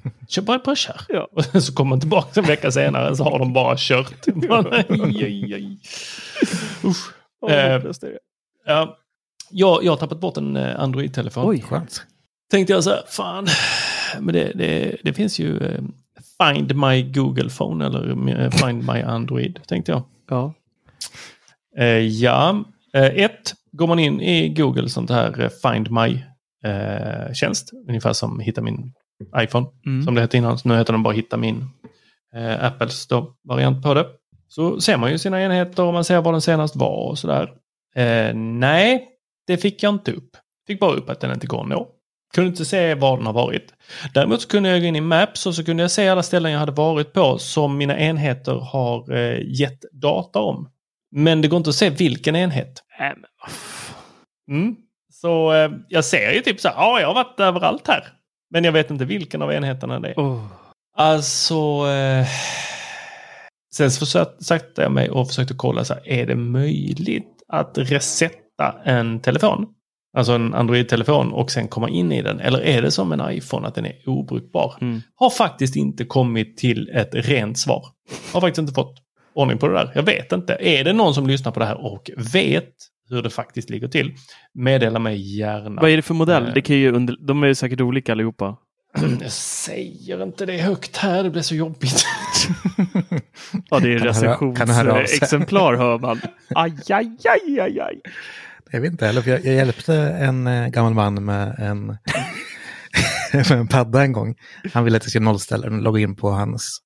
Kör 0.27 0.41
bara, 0.41 0.59
bara 0.65 0.75
kör. 0.75 1.01
Ja. 1.09 1.27
Så 1.61 1.73
kommer 1.73 1.89
man 1.89 1.99
tillbaka 1.99 2.39
en 2.39 2.45
vecka 2.45 2.71
senare 2.71 3.15
så 3.15 3.23
har 3.23 3.39
de 3.39 3.53
bara 3.53 3.75
kört. 3.77 4.25
Bara, 4.49 4.75
aj, 4.77 5.23
aj, 5.23 5.53
aj. 5.53 5.77
Usch. 6.83 7.13
Åh, 7.41 7.51
Eh, 7.53 7.73
hopplöst 7.73 8.03
är 8.03 8.07
det. 8.07 8.19
Ja, 8.65 8.97
jag, 9.51 9.83
jag 9.83 9.91
har 9.91 9.97
tappat 9.97 10.19
bort 10.19 10.37
en 10.37 10.55
eh, 10.55 10.79
Android-telefon. 10.79 11.49
Oj. 11.49 11.61
Skönt. 11.61 12.03
Tänkte 12.51 12.73
jag 12.73 12.83
så 12.83 12.89
här, 12.89 13.03
fan, 13.07 13.47
men 14.19 14.33
det, 14.33 14.51
det, 14.55 14.97
det 15.03 15.13
finns 15.13 15.39
ju 15.39 15.57
eh, 15.57 15.81
Find 16.43 16.75
My 16.75 17.03
Google 17.11 17.49
Phone 17.49 17.85
eller 17.85 18.29
eh, 18.43 18.49
Find 18.51 18.83
My 18.93 19.01
Android, 19.01 19.59
tänkte 19.67 19.91
jag. 19.91 20.03
Ja. 20.29 20.53
Eh, 21.77 21.85
ja, 21.97 22.63
eh, 22.93 23.05
ett, 23.05 23.53
går 23.71 23.87
man 23.87 23.99
in 23.99 24.21
i 24.21 24.49
Google 24.49 24.89
sånt 24.89 25.09
här 25.09 25.41
eh, 25.41 25.49
Find 25.71 25.91
My-tjänst, 25.91 27.71
ungefär 27.87 28.13
som 28.13 28.39
Hitta 28.39 28.61
min 28.61 28.93
iPhone, 29.37 29.67
Mm. 29.85 30.03
som 30.03 30.15
det 30.15 30.21
hette 30.21 30.37
innan. 30.37 30.57
Så 30.57 30.67
nu 30.67 30.77
heter 30.77 30.93
den 30.93 31.03
bara 31.03 31.13
Hitta 31.13 31.37
min 31.37 31.65
eh, 32.35 32.65
Apples 32.65 33.07
då, 33.07 33.33
variant 33.43 33.83
på 33.83 33.93
det. 33.93 34.05
Så 34.47 34.81
ser 34.81 34.97
man 34.97 35.11
ju 35.11 35.17
sina 35.17 35.41
enheter 35.41 35.83
och 35.83 35.93
man 35.93 36.03
ser 36.03 36.21
var 36.21 36.31
den 36.31 36.41
senast 36.41 36.75
var 36.75 37.09
och 37.09 37.19
sådär. 37.19 37.51
Eh, 37.95 38.33
nej, 38.35 39.07
det 39.47 39.57
fick 39.57 39.83
jag 39.83 39.93
inte 39.93 40.11
upp. 40.11 40.37
Fick 40.67 40.79
bara 40.79 40.93
upp 40.93 41.09
att 41.09 41.19
den 41.19 41.33
inte 41.33 41.47
går 41.47 41.61
att 41.61 41.67
nå. 41.67 41.87
Kunde 42.33 42.47
inte 42.49 42.65
se 42.65 42.95
var 42.95 43.17
den 43.17 43.25
har 43.25 43.33
varit. 43.33 43.73
Däremot 44.13 44.41
så 44.41 44.47
kunde 44.47 44.69
jag 44.69 44.81
gå 44.81 44.85
in 44.87 44.95
i 44.95 45.01
Maps 45.01 45.45
och 45.45 45.55
så 45.55 45.63
kunde 45.63 45.83
jag 45.83 45.91
se 45.91 46.07
alla 46.09 46.23
ställen 46.23 46.51
jag 46.51 46.59
hade 46.59 46.71
varit 46.71 47.13
på 47.13 47.37
som 47.37 47.77
mina 47.77 47.99
enheter 47.99 48.53
har 48.53 49.13
eh, 49.15 49.39
gett 49.59 49.81
data 49.91 50.39
om. 50.39 50.69
Men 51.15 51.41
det 51.41 51.47
går 51.47 51.57
inte 51.57 51.69
att 51.69 51.75
se 51.75 51.89
vilken 51.89 52.35
enhet. 52.35 52.83
Vad 52.99 53.07
Mm. 54.57 54.75
Så 55.13 55.53
eh, 55.53 55.71
jag 55.87 56.05
ser 56.05 56.31
ju 56.31 56.41
typ 56.41 56.59
så 56.59 56.67
här, 56.67 56.75
ja 56.75 56.99
jag 56.99 57.07
har 57.07 57.13
varit 57.15 57.39
överallt 57.39 57.87
här. 57.87 58.03
Men 58.51 58.63
jag 58.63 58.71
vet 58.71 58.91
inte 58.91 59.05
vilken 59.05 59.41
av 59.41 59.51
enheterna 59.51 59.99
det 59.99 60.09
är. 60.09 60.19
Åh. 60.19 60.45
Alltså... 60.97 61.87
Eh, 61.87 62.27
sen 63.73 63.91
så 63.91 64.05
satte 64.39 64.81
jag 64.81 64.91
mig 64.91 65.09
och 65.09 65.27
försökte 65.27 65.53
kolla 65.53 65.85
så 65.85 65.93
här, 65.93 66.09
är 66.09 66.27
det 66.27 66.35
möjligt 66.35 67.43
att 67.47 67.77
resetta 67.77 68.75
en 68.85 69.19
telefon? 69.19 69.67
Alltså 70.17 70.31
en 70.31 70.53
Android-telefon 70.53 71.33
och 71.33 71.51
sen 71.51 71.67
komma 71.67 71.89
in 71.89 72.11
i 72.11 72.21
den. 72.21 72.39
Eller 72.39 72.61
är 72.61 72.81
det 72.81 72.91
som 72.91 73.11
en 73.11 73.31
iPhone 73.31 73.67
att 73.67 73.75
den 73.75 73.85
är 73.85 73.95
obrukbar? 74.05 74.75
Mm. 74.81 75.01
Har 75.15 75.29
faktiskt 75.29 75.75
inte 75.75 76.05
kommit 76.05 76.57
till 76.57 76.89
ett 76.93 77.09
rent 77.11 77.57
svar. 77.57 77.85
Har 78.33 78.41
faktiskt 78.41 78.59
inte 78.59 78.73
fått 78.73 78.95
ordning 79.33 79.57
på 79.57 79.67
det 79.67 79.73
där. 79.73 79.91
Jag 79.95 80.03
vet 80.03 80.31
inte. 80.31 80.57
Är 80.59 80.83
det 80.83 80.93
någon 80.93 81.13
som 81.13 81.27
lyssnar 81.27 81.51
på 81.51 81.59
det 81.59 81.65
här 81.65 81.85
och 81.85 82.11
vet 82.33 82.73
hur 83.11 83.21
det 83.21 83.29
faktiskt 83.29 83.69
ligger 83.69 83.87
till? 83.87 84.13
Meddela 84.53 84.99
mig 84.99 85.37
gärna. 85.37 85.81
Vad 85.81 85.89
är 85.89 85.95
det 85.95 86.01
för 86.01 86.13
modell? 86.13 86.47
Eh. 86.47 86.53
Det 86.53 86.61
kan 86.61 86.75
ju 86.75 86.91
under... 86.91 87.17
De 87.19 87.43
är 87.43 87.47
ju 87.47 87.55
säkert 87.55 87.81
olika 87.81 88.11
allihopa. 88.11 88.57
Jag 89.21 89.31
säger 89.31 90.23
inte 90.23 90.45
det 90.45 90.57
högt 90.57 90.97
här, 90.97 91.23
det 91.23 91.29
blir 91.29 91.41
så 91.41 91.55
jobbigt. 91.55 92.05
Ja, 93.69 93.79
det 93.79 93.93
är 93.93 93.99
recensionsexemplar 93.99 95.73
hör 95.73 95.99
man. 95.99 96.21
Aj, 96.55 96.73
aj, 96.89 97.17
aj, 97.23 97.59
aj, 97.59 97.79
aj. 97.79 98.01
Jag 98.71 98.81
vet 98.81 98.91
inte 98.91 99.05
heller, 99.05 99.21
för 99.21 99.31
jag, 99.31 99.45
jag 99.45 99.53
hjälpte 99.53 99.95
en 99.95 100.47
eh, 100.47 100.67
gammal 100.67 100.93
man 100.93 101.25
med 101.25 101.55
en, 101.59 101.85
med 103.33 103.51
en 103.51 103.67
padda 103.67 104.03
en 104.03 104.11
gång. 104.11 104.35
Han 104.73 104.83
ville 104.83 104.97
att 104.97 105.03
jag 105.03 105.09
skulle 105.09 105.25
nollställa 105.25 105.63
den 105.63 105.75
och 105.75 105.81
logga 105.81 105.99
in 106.01 106.15
på 106.15 106.29
hans... 106.29 106.79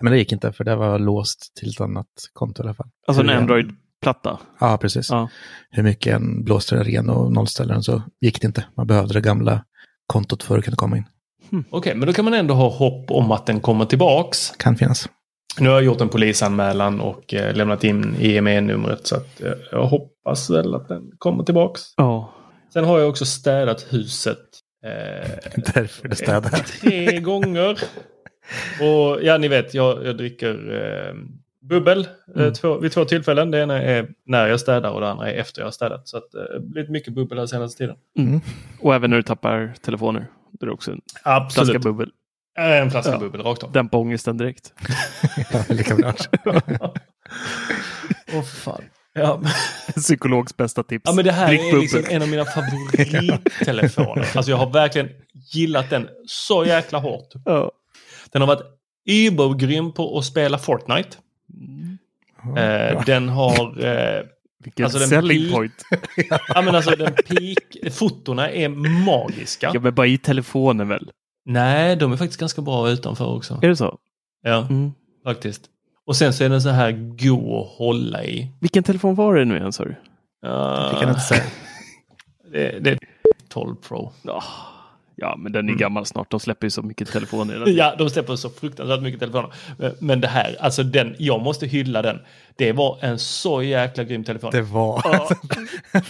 Men 0.00 0.12
det 0.12 0.18
gick 0.18 0.32
inte, 0.32 0.52
för 0.52 0.64
det 0.64 0.76
var 0.76 0.98
låst 0.98 1.56
till 1.56 1.70
ett 1.70 1.80
annat 1.80 2.06
konto 2.32 2.62
i 2.62 2.66
alla 2.66 2.74
fall. 2.74 2.88
Alltså 3.06 3.22
en 3.22 3.48
Hur- 3.48 3.74
Android-platta. 4.06 4.38
Ja, 4.60 4.78
precis. 4.78 5.10
Ja. 5.10 5.28
Hur 5.70 5.82
mycket 5.82 6.14
en 6.14 6.44
blåste 6.44 6.74
den 6.74 6.84
ren 6.84 7.10
och 7.10 7.32
nollställde 7.32 7.74
den 7.74 7.82
så 7.82 8.02
gick 8.20 8.40
det 8.40 8.46
inte. 8.46 8.64
Man 8.76 8.86
behövde 8.86 9.14
det 9.14 9.20
gamla 9.20 9.64
kontot 10.06 10.42
för 10.42 10.58
att 10.58 10.64
kunna 10.64 10.76
komma 10.76 10.96
in. 10.96 11.04
Okej, 11.70 11.94
men 11.94 12.06
då 12.06 12.12
kan 12.12 12.24
man 12.24 12.34
ändå 12.34 12.54
ha 12.54 12.68
hopp 12.68 13.10
om 13.10 13.32
att 13.32 13.46
den 13.46 13.60
kommer 13.60 13.84
tillbaks. 13.84 14.50
Kan 14.58 14.76
finnas. 14.76 15.08
Nu 15.58 15.68
har 15.68 15.76
jag 15.76 15.84
gjort 15.84 16.00
en 16.00 16.08
polisanmälan 16.08 17.00
och 17.00 17.34
eh, 17.34 17.54
lämnat 17.54 17.84
in 17.84 18.16
IME-numret 18.20 19.06
så 19.06 19.16
att 19.16 19.40
eh, 19.42 19.52
jag 19.72 19.86
hoppas 19.86 20.50
väl 20.50 20.74
att 20.74 20.88
den 20.88 21.02
kommer 21.18 21.44
tillbaks. 21.44 21.82
Ja. 21.96 22.32
Sen 22.72 22.84
har 22.84 22.98
jag 22.98 23.08
också 23.08 23.24
städat 23.26 23.86
huset. 23.90 24.38
Eh, 24.84 25.30
Därför 25.74 26.08
det 26.08 26.16
städar. 26.16 26.50
tre 26.80 27.20
gånger. 27.20 27.78
Och 28.80 29.22
ja, 29.22 29.38
ni 29.38 29.48
vet, 29.48 29.74
jag, 29.74 30.06
jag 30.06 30.16
dricker 30.16 30.54
eh, 30.74 31.14
bubbel 31.68 32.00
eh, 32.36 32.40
Mm. 32.42 32.52
två, 32.54 32.78
vid 32.78 32.92
två 32.92 33.04
tillfällen. 33.04 33.50
Det 33.50 33.60
ena 33.62 33.82
är 33.82 34.08
när 34.26 34.46
jag 34.46 34.60
städar 34.60 34.90
och 34.90 35.00
det 35.00 35.10
andra 35.10 35.30
är 35.30 35.34
efter 35.40 35.60
jag 35.60 35.66
har 35.66 35.72
städat. 35.72 36.08
Så 36.08 36.16
att, 36.16 36.34
eh, 36.34 36.40
det 36.40 36.52
har 36.52 36.60
blivit 36.60 36.90
mycket 36.90 37.14
bubbel 37.14 37.38
den 37.38 37.48
senaste 37.48 37.78
tiden. 37.78 37.96
Mm. 38.18 38.40
Och 38.80 38.94
även 38.94 39.10
när 39.10 39.16
du 39.16 39.22
tappar 39.22 39.74
telefoner. 39.82 40.26
Det 40.60 40.66
är 40.66 40.70
också 40.70 40.90
en 40.90 41.00
flaska 41.22 41.30
Absolut. 41.30 41.82
bubbel. 41.82 42.08
Eh, 42.58 42.64
En 42.80 42.90
flaska 42.90 43.12
Ja. 43.12 43.18
bubbel 43.18 43.40
rakt 43.42 43.62
av. 43.62 43.72
Dämpa 43.72 43.96
ångesten 43.96 44.36
direkt. 44.36 44.72
Ja, 45.52 45.64
lika 45.68 45.94
bra. 45.96 46.12
Åh 48.34 48.42
fan. 48.42 48.82
Ja, 49.12 49.40
Psykologs 49.96 50.56
bästa 50.56 50.82
tips. 50.82 51.02
Ja 51.04 51.12
men 51.12 51.24
det 51.24 51.32
här 51.32 51.48
Drick 51.48 51.60
är 51.60 51.78
liksom 51.78 52.02
en 52.08 52.22
av 52.22 52.28
mina 52.28 52.44
favorittelefoner. 52.44 54.28
Alltså 54.36 54.50
jag 54.50 54.58
har 54.58 54.70
verkligen 54.70 55.08
gillat 55.52 55.90
den 55.90 56.08
så 56.26 56.64
jäkla 56.64 56.98
hårt. 56.98 57.28
Ja. 57.44 57.70
Den 58.32 58.42
har 58.42 58.46
varit 58.46 58.62
übergrym 59.08 59.92
på 59.92 60.18
att 60.18 60.24
spela 60.24 60.58
Fortnite. 60.58 61.16
Eh, 62.56 63.04
den 63.06 63.28
har... 63.28 63.84
Eh, 63.84 64.22
Vilken 64.64 64.84
Alltså 64.84 64.98
den 64.98 65.08
selling 65.08 65.38
peak- 65.42 65.52
point. 65.52 65.84
ja 66.48 66.62
men 66.62 66.74
alltså 66.74 66.90
den 66.90 67.12
peak... 67.14 67.92
Fotona 67.92 68.50
är 68.50 68.68
magiska. 69.06 69.70
Ja, 69.74 69.80
men 69.80 69.94
bara 69.94 70.06
i 70.06 70.18
telefonen 70.18 70.88
väl? 70.88 71.10
Nej, 71.44 71.96
de 71.96 72.12
är 72.12 72.16
faktiskt 72.16 72.40
ganska 72.40 72.62
bra 72.62 72.90
utanför 72.90 73.26
också. 73.36 73.58
Är 73.62 73.68
det 73.68 73.76
så? 73.76 73.98
Ja, 74.42 74.66
Mm. 74.70 74.92
faktiskt. 75.24 75.62
Och 76.06 76.16
sen 76.16 76.32
så 76.32 76.44
är 76.44 76.48
den 76.48 76.62
så 76.62 76.68
här 76.68 76.92
god 77.16 77.60
att 77.60 77.68
hålla 77.78 78.24
i. 78.24 78.50
Vilken 78.60 78.82
telefon 78.82 79.14
var 79.14 79.34
det 79.34 79.44
nu 79.44 79.56
igen 79.56 79.72
sa 79.72 79.84
du? 79.84 79.90
Uh, 79.90 79.96
Det 80.42 80.90
kan 80.92 81.00
jag 81.00 81.10
inte 81.10 81.20
säga. 81.20 81.42
det, 82.52 82.78
det 82.80 82.90
är 82.90 82.98
12 83.48 83.74
Pro. 83.74 84.12
Ja, 84.22 84.42
ja 85.16 85.36
men 85.36 85.52
den 85.52 85.64
är 85.64 85.68
Mm. 85.72 85.78
gammal 85.78 86.06
snart. 86.06 86.30
De 86.30 86.40
släpper 86.40 86.66
ju 86.66 86.70
så 86.70 86.82
mycket 86.82 87.12
telefoner 87.12 87.52
hela 87.52 87.64
tiden. 87.66 87.78
Ja, 87.78 87.94
de 87.98 88.10
släpper 88.10 88.36
så 88.36 88.50
fruktansvärt 88.50 89.02
mycket 89.02 89.20
telefoner. 89.20 89.50
Men 90.00 90.20
det 90.20 90.28
här, 90.28 90.56
alltså 90.60 90.82
den, 90.82 91.16
jag 91.18 91.42
måste 91.42 91.66
hylla 91.66 92.02
den. 92.02 92.18
Det 92.56 92.72
var 92.72 92.98
en 93.00 93.18
så 93.18 93.62
jäkla 93.62 94.04
grym 94.04 94.24
telefon. 94.24 94.50
Det 94.52 94.62
var, 94.62 95.02
Ja. 95.04 95.28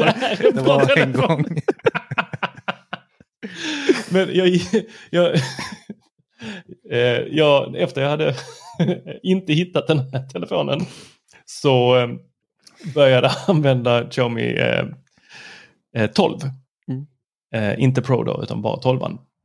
det, 0.00 0.26
är 0.26 0.52
det 0.52 0.62
bra 0.62 0.62
var 0.78 0.80
en 0.98 1.12
telefon. 1.12 1.42
gång. 1.42 1.44
Men 4.08 4.28
jag, 4.36 4.48
jag, 5.10 5.34
eh, 6.90 7.00
jag, 7.30 7.76
efter 7.76 8.02
jag 8.02 8.08
hade 8.10 8.34
inte 9.22 9.52
hittat 9.52 9.86
den 9.86 9.98
här 9.98 10.28
telefonen 10.28 10.80
så 11.44 11.96
eh, 11.98 12.08
började 12.94 13.26
jag 13.26 13.36
använda 13.56 14.04
Xiaomi 14.10 14.56
eh, 14.58 14.84
eh, 16.02 16.10
12. 16.10 16.38
Eh, 17.56 17.82
inte 17.82 18.02
Pro 18.02 18.22
då, 18.24 18.40
utan 18.42 18.62
bara 18.62 18.76
12. 18.76 19.00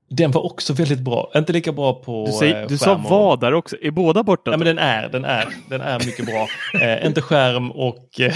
Den 0.09 0.31
var 0.31 0.45
också 0.45 0.73
väldigt 0.73 0.99
bra. 0.99 1.31
Inte 1.35 1.53
lika 1.53 1.71
bra 1.71 1.93
på 1.93 2.25
Du, 2.25 2.31
säger, 2.31 2.61
eh, 2.61 2.67
du 2.67 2.77
sa 2.77 3.01
vad 3.09 3.39
där 3.39 3.53
också? 3.53 3.75
Är 3.81 3.91
båda 3.91 4.23
borta? 4.23 4.51
Ja, 4.51 4.57
men 4.57 4.65
den 4.65 4.77
är, 4.79 5.09
den 5.09 5.25
är, 5.25 5.47
den 5.69 5.81
är 5.81 5.99
mycket 6.05 6.25
bra. 6.25 6.47
Eh, 6.81 7.05
inte 7.07 7.21
skärm 7.21 7.71
och 7.71 8.09
eh, 8.19 8.35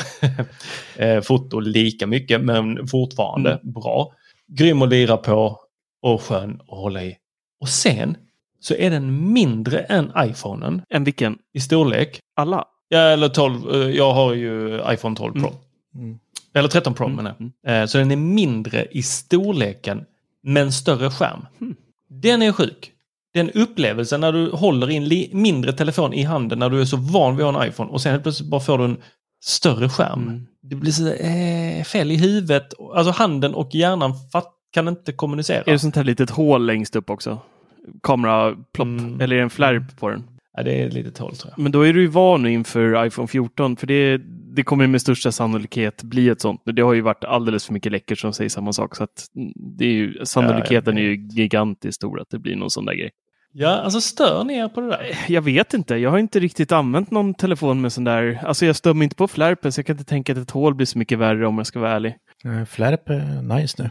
eh, 1.08 1.22
foto 1.22 1.60
lika 1.60 2.08
mycket, 2.08 2.42
men 2.42 2.88
fortfarande 2.88 3.52
Mm. 3.52 3.74
bra. 3.74 4.12
Grym 4.48 4.82
att 4.82 4.90
lira 4.90 5.18
på 5.18 5.60
och 6.02 6.22
skön 6.22 6.60
att 6.62 6.78
hålla 6.78 7.04
i. 7.04 7.18
Och 7.62 7.70
sen 7.70 8.18
så 8.60 8.74
är 8.76 8.90
den 8.90 9.34
mindre 9.34 9.80
än 9.80 10.12
iPhonen 10.18 10.82
En 10.90 11.04
vilken? 11.04 11.38
i 11.54 11.60
storlek. 11.60 12.20
Alla? 12.36 12.66
Ja, 12.90 13.00
eller 13.00 13.30
12, 13.30 13.76
eh, 13.76 13.90
jag 13.90 14.14
har 14.14 14.34
ju 14.34 14.82
iPhone 14.94 15.16
12 15.16 15.34
Pro. 15.34 15.40
Mm. 15.42 15.54
Mm. 15.96 16.20
Eller 16.56 16.70
13 16.70 16.94
Pro 16.94 17.06
Mm, 17.06 17.16
menar 17.16 17.36
jag. 17.40 17.52
mm. 17.68 17.82
Eh, 17.84 17.88
Så 17.88 17.98
den 17.98 18.12
är 18.12 18.16
mindre 18.16 18.86
i 18.92 19.04
storleken 19.04 20.06
men 20.44 20.72
större 20.72 21.10
skärm. 21.10 21.46
Hmm. 21.60 21.76
Den 22.10 22.42
är 22.42 22.52
sjuk. 22.52 22.92
Den 23.34 23.50
upplevelsen 23.52 24.22
när 24.22 24.32
du 24.32 24.50
håller 24.52 24.90
in 24.90 25.06
li- 25.06 25.30
mindre 25.34 25.74
telefon 25.74 26.14
i 26.14 26.24
handen 26.24 26.60
när 26.60 26.70
du 26.70 26.82
är 26.82 26.86
så 26.86 26.98
van 26.98 27.38
vid 27.38 27.46
att 27.46 27.54
ha 27.56 27.64
en 27.64 27.70
iPhone 27.70 27.92
och 27.92 28.02
sen 28.02 28.12
helt 28.12 28.24
plötsligt 28.24 28.50
bara 28.50 28.62
får 28.62 28.78
du 28.78 28.86
en 28.86 28.98
större 29.44 29.90
skärm. 29.90 30.22
Mm. 30.22 30.46
Det 30.62 30.76
blir 30.76 30.92
så 30.92 31.08
eh, 31.14 31.84
fel 31.84 32.12
i 32.12 32.16
huvudet. 32.18 32.74
Alltså 32.96 33.12
handen 33.12 33.54
och 33.54 33.76
hjärnan 33.76 34.14
fatt, 34.32 34.52
kan 34.74 34.88
inte 34.88 35.12
kommunicera. 35.14 35.62
Är 35.66 35.72
det 35.72 35.80
sånt 35.80 35.96
här 35.96 36.04
litet 36.04 36.30
hål 36.30 36.66
längst 36.66 36.96
upp 36.96 37.10
också? 37.10 37.40
Kameraplopp? 38.04 38.88
Mm. 38.88 39.22
Eller 39.22 39.36
är 39.36 39.40
det 39.40 39.44
en 39.44 39.50
flärp 39.50 40.00
på 40.00 40.10
den? 40.10 40.24
Ja, 40.58 40.64
det 40.64 40.82
är 40.84 40.92
lite 40.92 41.24
hål 41.24 41.36
tror 41.36 41.54
jag. 41.58 41.64
Men 41.64 41.72
då 41.72 41.82
är 41.82 41.94
du 41.94 42.02
ju 42.02 42.08
van 42.08 42.44
nu 42.44 42.52
inför 42.54 43.06
iPhone 43.06 43.28
14 43.28 43.76
för 43.76 43.88
det, 43.88 44.18
det 44.56 44.64
kommer 44.64 44.88
med 44.88 45.02
största 45.02 45.32
sannolikhet 45.32 46.04
bli 46.04 46.30
ett 46.30 46.42
sånt. 46.42 46.62
Det 46.66 46.82
har 46.82 46.94
ju 46.94 47.02
varit 47.02 47.24
alldeles 47.24 47.66
för 47.66 47.74
mycket 47.74 47.92
läckor 47.92 48.16
som 48.16 48.34
säger 48.34 48.50
samma 48.50 48.74
sak. 48.74 48.96
Så 48.96 49.04
att 49.04 49.26
det 49.78 49.86
är 49.86 49.94
ju, 49.94 50.26
sannolikheten 50.26 50.98
Ja, 50.98 51.04
är 51.04 51.06
ju 51.06 51.28
gigantiskt 51.28 51.96
stor 51.96 52.22
att 52.22 52.30
det 52.30 52.40
blir 52.40 52.56
någon 52.56 52.72
sån 52.72 52.86
där 52.86 52.94
grej. 52.94 53.12
Ja, 53.58 53.70
alltså 53.70 54.02
stör 54.02 54.44
ni 54.44 54.58
er 54.58 54.68
på 54.68 54.82
det 54.82 54.88
där? 54.88 55.18
Jag 55.28 55.42
vet 55.42 55.74
inte, 55.74 55.96
jag 55.96 56.12
har 56.12 56.18
inte 56.18 56.40
riktigt 56.40 56.72
använt 56.72 57.12
någon 57.12 57.34
telefon 57.34 57.82
med 57.82 57.94
sån 57.94 58.04
där. 58.04 58.40
Alltså 58.46 58.66
jag 58.66 58.76
stör 58.76 58.94
mig 58.94 59.04
inte 59.04 59.16
på 59.16 59.28
flärpen 59.28 59.72
så 59.72 59.80
jag 59.80 59.86
kan 59.86 59.94
inte 59.94 60.10
tänka 60.10 60.32
att 60.32 60.38
ett 60.38 60.52
hål 60.52 60.76
blir 60.76 60.86
så 60.86 60.98
mycket 60.98 61.20
värre 61.20 61.48
om 61.48 61.58
jag 61.58 61.68
ska 61.68 61.80
vara 61.80 61.92
ärlig. 61.92 62.16
Eh, 62.46 62.66
Flärp 62.66 63.10
är 63.10 63.42
nice 63.42 63.84
nu. 63.84 63.90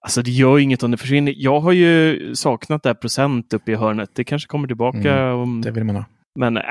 Alltså 0.00 0.22
det 0.22 0.30
gör 0.30 0.56
ju 0.56 0.62
inget 0.62 0.82
om 0.82 0.90
det 0.90 0.96
försvinner. 0.96 1.34
Jag 1.36 1.60
har 1.60 1.72
ju 1.72 2.34
saknat 2.34 2.82
det 2.82 2.88
här 2.88 2.94
procent 2.94 3.52
uppe 3.52 3.72
i 3.72 3.74
hörnet. 3.74 4.10
Det 4.14 4.24
kanske 4.24 4.48
kommer 4.48 4.68
tillbaka. 4.68 5.18
Mm, 5.18 5.38
om... 5.38 5.60
Det 5.60 5.70
vill 5.70 5.84
man 5.84 5.96
ha. 5.96 6.04
Men 6.34 6.56
äh, 6.56 6.62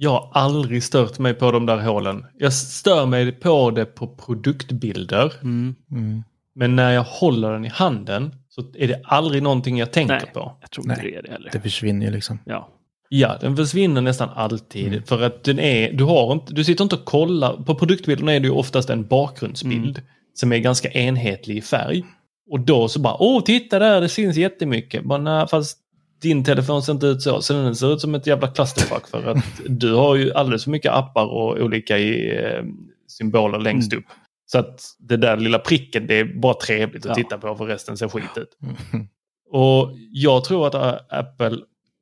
Jag 0.00 0.10
har 0.10 0.30
aldrig 0.32 0.82
stört 0.82 1.18
mig 1.18 1.34
på 1.34 1.50
de 1.52 1.66
där 1.66 1.78
hålen. 1.78 2.24
Jag 2.38 2.52
stör 2.52 3.06
mig 3.06 3.32
på 3.32 3.70
det 3.70 3.84
på 3.84 4.06
produktbilder. 4.06 5.32
mm, 5.42 5.74
Mm. 5.90 6.22
Men 6.54 6.76
när 6.76 6.92
jag 6.92 7.02
håller 7.02 7.52
den 7.52 7.64
i 7.64 7.68
handen 7.68 8.34
så 8.48 8.62
är 8.74 8.88
det 8.88 9.00
aldrig 9.04 9.42
någonting 9.42 9.78
jag 9.78 9.92
tänker 9.92 10.14
Nej. 10.14 10.30
på. 10.34 10.52
jag 10.60 10.70
tror 10.70 10.84
inte 10.90 11.02
Nej, 11.02 11.10
det 11.12 11.18
är 11.18 11.22
det 11.22 11.30
heller. 11.30 11.50
Det 11.52 11.60
försvinner 11.60 12.06
ju 12.06 12.12
liksom. 12.12 12.38
Ja. 12.44 12.68
Ja, 13.08 13.36
den 13.40 13.56
försvinner 13.56 14.00
nästan 14.00 14.28
alltid. 14.34 14.86
Mm. 14.86 15.02
För 15.02 15.22
att 15.22 15.44
den 15.44 15.58
är, 15.58 15.92
du, 15.92 16.04
har 16.04 16.32
inte, 16.32 16.54
du 16.54 16.64
sitter 16.64 16.84
inte 16.84 16.96
och 16.96 17.04
kollar. 17.04 17.56
På 17.56 17.74
produktbilderna 17.74 18.32
är 18.34 18.40
det 18.40 18.46
ju 18.46 18.52
oftast 18.52 18.90
en 18.90 19.06
bakgrundsbild 19.06 19.98
Mm. 19.98 20.08
som 20.34 20.52
är 20.52 20.58
ganska 20.58 20.88
enhetlig 20.90 21.56
i 21.56 21.60
färg. 21.60 22.04
Och 22.50 22.60
då 22.60 22.88
så 22.88 23.00
bara, 23.00 23.16
åh 23.22 23.42
titta 23.42 23.78
där, 23.78 24.00
det 24.00 24.08
syns 24.08 24.36
jättemycket. 24.36 25.04
Bara, 25.04 25.46
fast 25.46 25.78
din 26.22 26.44
telefon 26.44 26.82
ser 26.82 26.92
inte 26.92 27.06
ut 27.06 27.22
så. 27.22 27.42
Så 27.42 27.52
den 27.52 27.76
ser 27.76 27.92
ut 27.92 28.00
som 28.00 28.14
ett 28.14 28.26
jävla 28.26 28.48
clusterfuck 28.48 29.08
för 29.08 29.26
att 29.30 29.44
du 29.68 29.92
har 29.94 30.14
ju 30.16 30.32
alldeles 30.32 30.64
för 30.64 30.70
mycket 30.70 30.92
appar 30.92 31.24
och 31.24 31.56
olika 31.58 31.98
i, 31.98 32.36
eh, 32.44 32.62
symboler 33.08 33.58
längst 33.58 33.92
Mm. 33.92 34.04
upp. 34.04 34.10
Så 34.46 34.58
att 34.58 34.80
det 34.98 35.16
där 35.16 35.36
lilla 35.36 35.58
pricken, 35.58 36.06
det 36.06 36.14
är 36.14 36.24
bara 36.24 36.54
trevligt 36.54 37.02
att 37.06 37.08
Ja. 37.08 37.14
titta 37.14 37.38
på 37.38 37.54
för 37.56 37.64
resten 37.66 37.96
ser 37.96 38.08
skit 38.08 38.36
ut. 38.36 38.48
Mm. 38.92 39.06
Och 39.50 39.92
jag 40.12 40.44
tror 40.44 40.66
att 40.66 40.74
ä, 40.74 41.00
Apple, 41.10 41.56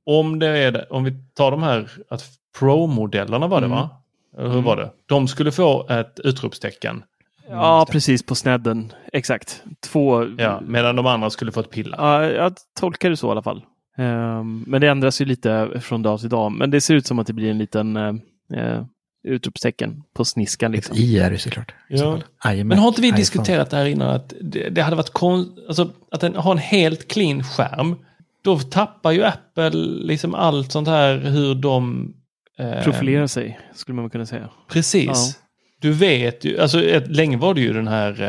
om 0.06 0.38
det 0.38 0.46
är 0.48 0.72
det, 0.72 0.86
om 0.90 1.04
vi 1.04 1.12
tar 1.34 1.50
de 1.50 1.62
här 1.62 1.88
att 2.10 2.24
Pro-modellerna 2.58 3.46
var 3.46 3.60
det 3.60 3.66
Mm. 3.66 3.78
va? 3.78 3.90
Hur 4.38 4.62
var 4.62 4.76
det? 4.76 4.90
De 5.06 5.28
skulle 5.28 5.52
få 5.52 5.88
ett 5.88 6.20
utropstecken. 6.24 7.02
Ja, 7.48 7.86
precis 7.90 8.26
på 8.26 8.34
snedden. 8.34 8.92
Exakt. 9.12 9.62
Två. 9.86 10.26
Ja, 10.38 10.60
medan 10.66 10.96
de 10.96 11.06
andra 11.06 11.30
skulle 11.30 11.52
få 11.52 11.60
ett 11.60 11.70
pilla. 11.70 11.96
Ja, 11.98 12.24
jag 12.30 12.52
tolkar 12.80 13.10
det 13.10 13.16
så 13.16 13.28
i 13.28 13.30
alla 13.30 13.42
fall. 13.42 13.62
Ehm, 13.96 14.64
men 14.66 14.80
det 14.80 14.88
ändras 14.88 15.20
ju 15.20 15.24
lite 15.24 15.70
från 15.80 16.02
dag 16.02 16.20
till 16.20 16.28
dag. 16.28 16.52
Men 16.52 16.70
det 16.70 16.80
ser 16.80 16.94
ut 16.94 17.06
som 17.06 17.18
att 17.18 17.26
det 17.26 17.32
blir 17.32 17.50
en 17.50 17.58
liten 17.58 17.96
uh, 17.96 18.84
utropstecken 19.24 20.02
på 20.14 20.24
sniskan. 20.24 20.70
Ett 20.70 20.76
Liksom. 20.76 20.96
i 20.96 21.18
är 21.18 21.30
det 21.30 21.38
såklart. 21.38 21.74
Ja. 21.88 22.18
Men 22.44 22.78
har 22.78 22.88
inte 22.88 23.00
vi 23.00 23.06
iPhone. 23.06 23.20
diskuterat 23.20 23.70
det 23.70 23.76
här 23.76 23.84
innan 23.86 24.08
att 24.08 24.34
det, 24.40 24.68
det 24.68 24.82
hade 24.82 24.96
varit 24.96 25.12
kon- 25.12 25.58
alltså, 25.68 25.90
att 26.10 26.20
den 26.20 26.34
har 26.34 26.52
en 26.52 26.58
helt 26.58 27.08
clean 27.08 27.44
skärm. 27.44 27.96
Då 28.42 28.58
tappar 28.58 29.12
ju 29.12 29.24
Apple 29.24 29.70
liksom 30.04 30.34
allt 30.34 30.72
sånt 30.72 30.88
här 30.88 31.18
hur 31.18 31.54
de... 31.54 32.12
eh, 32.58 32.82
Profilera 32.82 33.28
sig, 33.28 33.60
skulle 33.74 33.96
man 33.96 34.10
kunna 34.10 34.26
säga. 34.26 34.50
Precis. 34.68 35.06
Ja. 35.06 35.42
Du 35.80 35.92
vet 35.92 36.44
ju, 36.44 36.58
alltså 36.60 36.82
ett, 36.84 37.08
länge 37.08 37.36
var 37.36 37.54
det 37.54 37.60
ju 37.60 37.72
den 37.72 37.88
här 37.88 38.22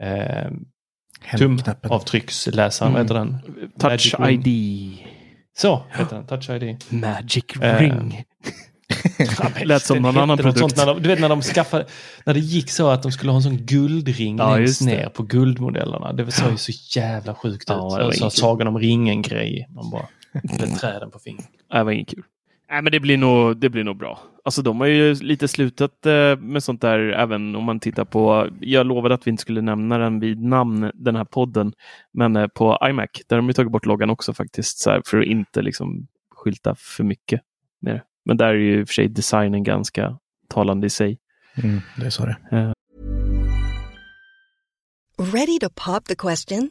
eh, 0.00 0.50
tumavtrycksläsaren, 1.38 2.92
vad 2.92 3.02
heter 3.02 3.14
den? 3.14 3.38
Touch 3.78 4.14
Magic 4.18 4.44
Ring. 4.46 4.46
ID. 4.46 4.98
Så 5.56 5.82
heter 5.92 6.16
den, 6.16 6.26
Touch 6.26 6.50
ID. 6.50 6.76
Magic 6.88 7.44
Eh, 7.60 7.78
ring. 7.78 8.24
Lät 9.64 9.82
som 9.82 9.98
någon 10.02 10.18
annan 10.18 10.38
produkt. 10.38 10.76
De, 10.76 11.02
du 11.02 11.08
vet 11.08 11.20
när 11.20 11.28
de 11.28 11.42
skaffade, 11.42 11.86
när 12.26 12.34
det 12.34 12.40
gick 12.40 12.70
så 12.70 12.88
att 12.88 13.02
de 13.02 13.12
skulle 13.12 13.32
ha 13.32 13.36
en 13.36 13.42
sån 13.42 13.56
guldring 13.56 14.36
Ja, 14.38 14.56
längst 14.56 14.82
ner 14.82 15.08
på 15.08 15.22
guldmodellerna. 15.22 16.12
Det 16.12 16.32
såg 16.32 16.50
ju 16.50 16.56
så 16.56 16.72
jävla 16.98 17.34
sjukt 17.34 17.64
Ja, 17.68 17.74
ut. 18.00 18.04
var 18.04 18.12
så 18.12 18.30
Sagan 18.30 18.66
om 18.68 18.78
ringen-grej. 18.78 19.68
Man 19.74 19.90
bara, 19.90 20.06
med 20.32 20.78
träden 20.80 21.10
på 21.10 21.18
fingret. 21.18 21.46
Det 21.72 21.82
var 21.82 21.92
inget 21.92 22.08
kul. 22.08 22.22
Nej, 22.70 22.82
men 22.82 22.92
det 22.92 23.00
blir 23.00 23.16
nog, 23.18 23.56
det 23.56 23.68
blir 23.68 23.84
nog 23.84 23.96
bra. 23.96 24.18
Alltså 24.44 24.62
de 24.62 24.80
har 24.80 24.86
ju 24.86 25.14
lite 25.14 25.48
slutat 25.48 26.06
eh, 26.06 26.36
med 26.36 26.62
sånt 26.62 26.80
där, 26.80 26.98
även 26.98 27.56
om 27.56 27.64
man 27.64 27.80
tittar 27.80 28.04
på, 28.04 28.48
jag 28.60 28.86
lovade 28.86 29.14
att 29.14 29.26
vi 29.26 29.30
inte 29.30 29.40
skulle 29.40 29.60
nämna 29.60 29.98
den 29.98 30.20
vid 30.20 30.42
namn, 30.42 30.90
den 30.94 31.16
här 31.16 31.24
podden, 31.24 31.72
men 32.12 32.36
eh, 32.36 32.46
på 32.46 32.78
iMac, 32.88 33.08
där 33.28 33.36
har 33.36 33.42
de 33.42 33.46
ju 33.46 33.52
tagit 33.52 33.72
bort 33.72 33.86
loggan 33.86 34.10
också 34.10 34.34
faktiskt, 34.34 34.78
så 34.78 34.90
här, 34.90 35.02
för 35.06 35.20
att 35.20 35.26
inte 35.26 35.62
liksom 35.62 36.06
skylta 36.34 36.74
för 36.78 37.04
mycket 37.04 37.40
med 37.80 37.94
det. 37.94 38.02
Men 38.24 38.36
där 38.36 38.46
är 38.46 38.54
ju 38.54 38.80
i 38.80 38.84
och 38.84 38.88
för 38.88 38.94
sig 38.94 39.08
designen 39.08 39.62
ganska 39.62 40.18
talande 40.48 40.86
i 40.86 40.90
sig. 40.90 41.18
Mm, 41.54 41.80
det 41.96 42.06
är 42.06 42.10
så 42.10 42.26
det 42.26 42.36
är. 42.50 42.74
Ready 45.32 45.58
to 45.58 45.68
pop 45.68 46.04
the 46.04 46.14
question? 46.14 46.70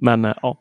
Men 0.00 0.24
eh, 0.24 0.34
ja. 0.42 0.60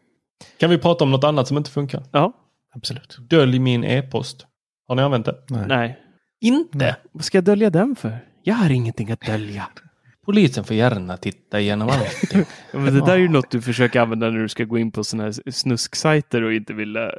Kan 0.59 0.69
vi 0.69 0.77
prata 0.77 1.03
om 1.03 1.11
något 1.11 1.23
annat 1.23 1.47
som 1.47 1.57
inte 1.57 1.71
funkar? 1.71 2.03
ja, 2.11 2.33
Absolut. 2.75 3.17
Dölj 3.29 3.59
min 3.59 3.83
e-post. 3.83 4.45
Har 4.87 4.95
ni 4.95 5.01
använt 5.01 5.25
det? 5.25 5.35
Nej. 5.49 5.67
nej. 5.67 5.99
Inte? 6.41 6.95
Vad 7.11 7.23
ska 7.23 7.37
jag 7.37 7.45
dölja 7.45 7.69
den 7.69 7.95
för? 7.95 8.19
Jag 8.43 8.55
har 8.55 8.69
ingenting 8.69 9.11
att 9.11 9.21
dölja. 9.21 9.67
Polisen 10.25 10.63
får 10.63 10.75
gärna 10.75 11.17
titta 11.17 11.59
igenom 11.59 11.89
allt. 11.89 12.33
Ja, 12.73 12.79
men 12.79 12.93
det 12.93 13.05
där 13.05 13.13
är 13.13 13.17
ju 13.17 13.29
något 13.29 13.51
du 13.51 13.61
försöker 13.61 13.99
använda 13.99 14.29
när 14.29 14.39
du 14.39 14.49
ska 14.49 14.63
gå 14.63 14.77
in 14.77 14.91
på 14.91 15.03
sådana 15.03 15.23
här 15.23 15.51
snusksajter 15.51 16.41
och 16.41 16.53
inte 16.53 16.73
vill 16.73 16.95
eh, 16.95 17.09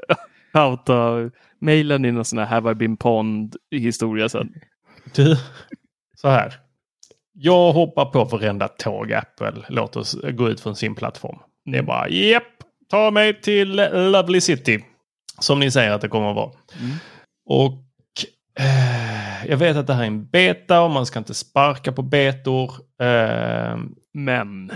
outa 0.66 1.31
mejlen 1.61 2.05
i 2.05 2.12
någon 2.12 2.24
sån 2.24 2.38
här 2.38 2.46
Have 2.46 2.70
I 2.70 2.74
been 2.74 2.96
pond 2.96 3.57
historia 3.70 4.29
sen. 4.29 4.55
Du, 5.14 5.37
så 6.16 6.29
här. 6.29 6.55
Jag 7.33 7.72
hoppar 7.72 8.05
på 8.05 8.24
varenda 8.24 8.68
tåg 8.68 9.12
Apple 9.12 9.64
låter 9.68 10.01
oss 10.01 10.16
gå 10.33 10.48
ut 10.48 10.61
från 10.61 10.77
sin 10.77 10.94
plattform. 10.94 11.38
Det 11.64 11.79
är 11.79 11.83
bara 11.83 12.09
japp, 12.09 12.42
ta 12.90 13.11
mig 13.11 13.40
till 13.40 13.77
Lovely 13.92 14.40
City. 14.40 14.85
Som 15.40 15.61
ni 15.61 15.71
säger 15.71 15.90
att 15.90 16.01
det 16.01 16.09
kommer 16.09 16.31
att 16.31 16.37
vara. 16.37 16.51
Och 17.47 17.73
eh, 18.61 19.47
jag 19.51 19.57
vet 19.57 19.77
att 19.77 19.87
det 19.87 19.94
här 19.94 20.03
är 20.03 20.07
en 20.07 20.27
beta 20.29 20.81
och 20.81 20.90
man 20.90 21.07
ska 21.07 21.18
inte 21.18 21.35
sparka 21.35 21.92
på 21.92 22.03
betor. 22.03 22.73
Eh, 23.03 23.77
Men 24.14 24.71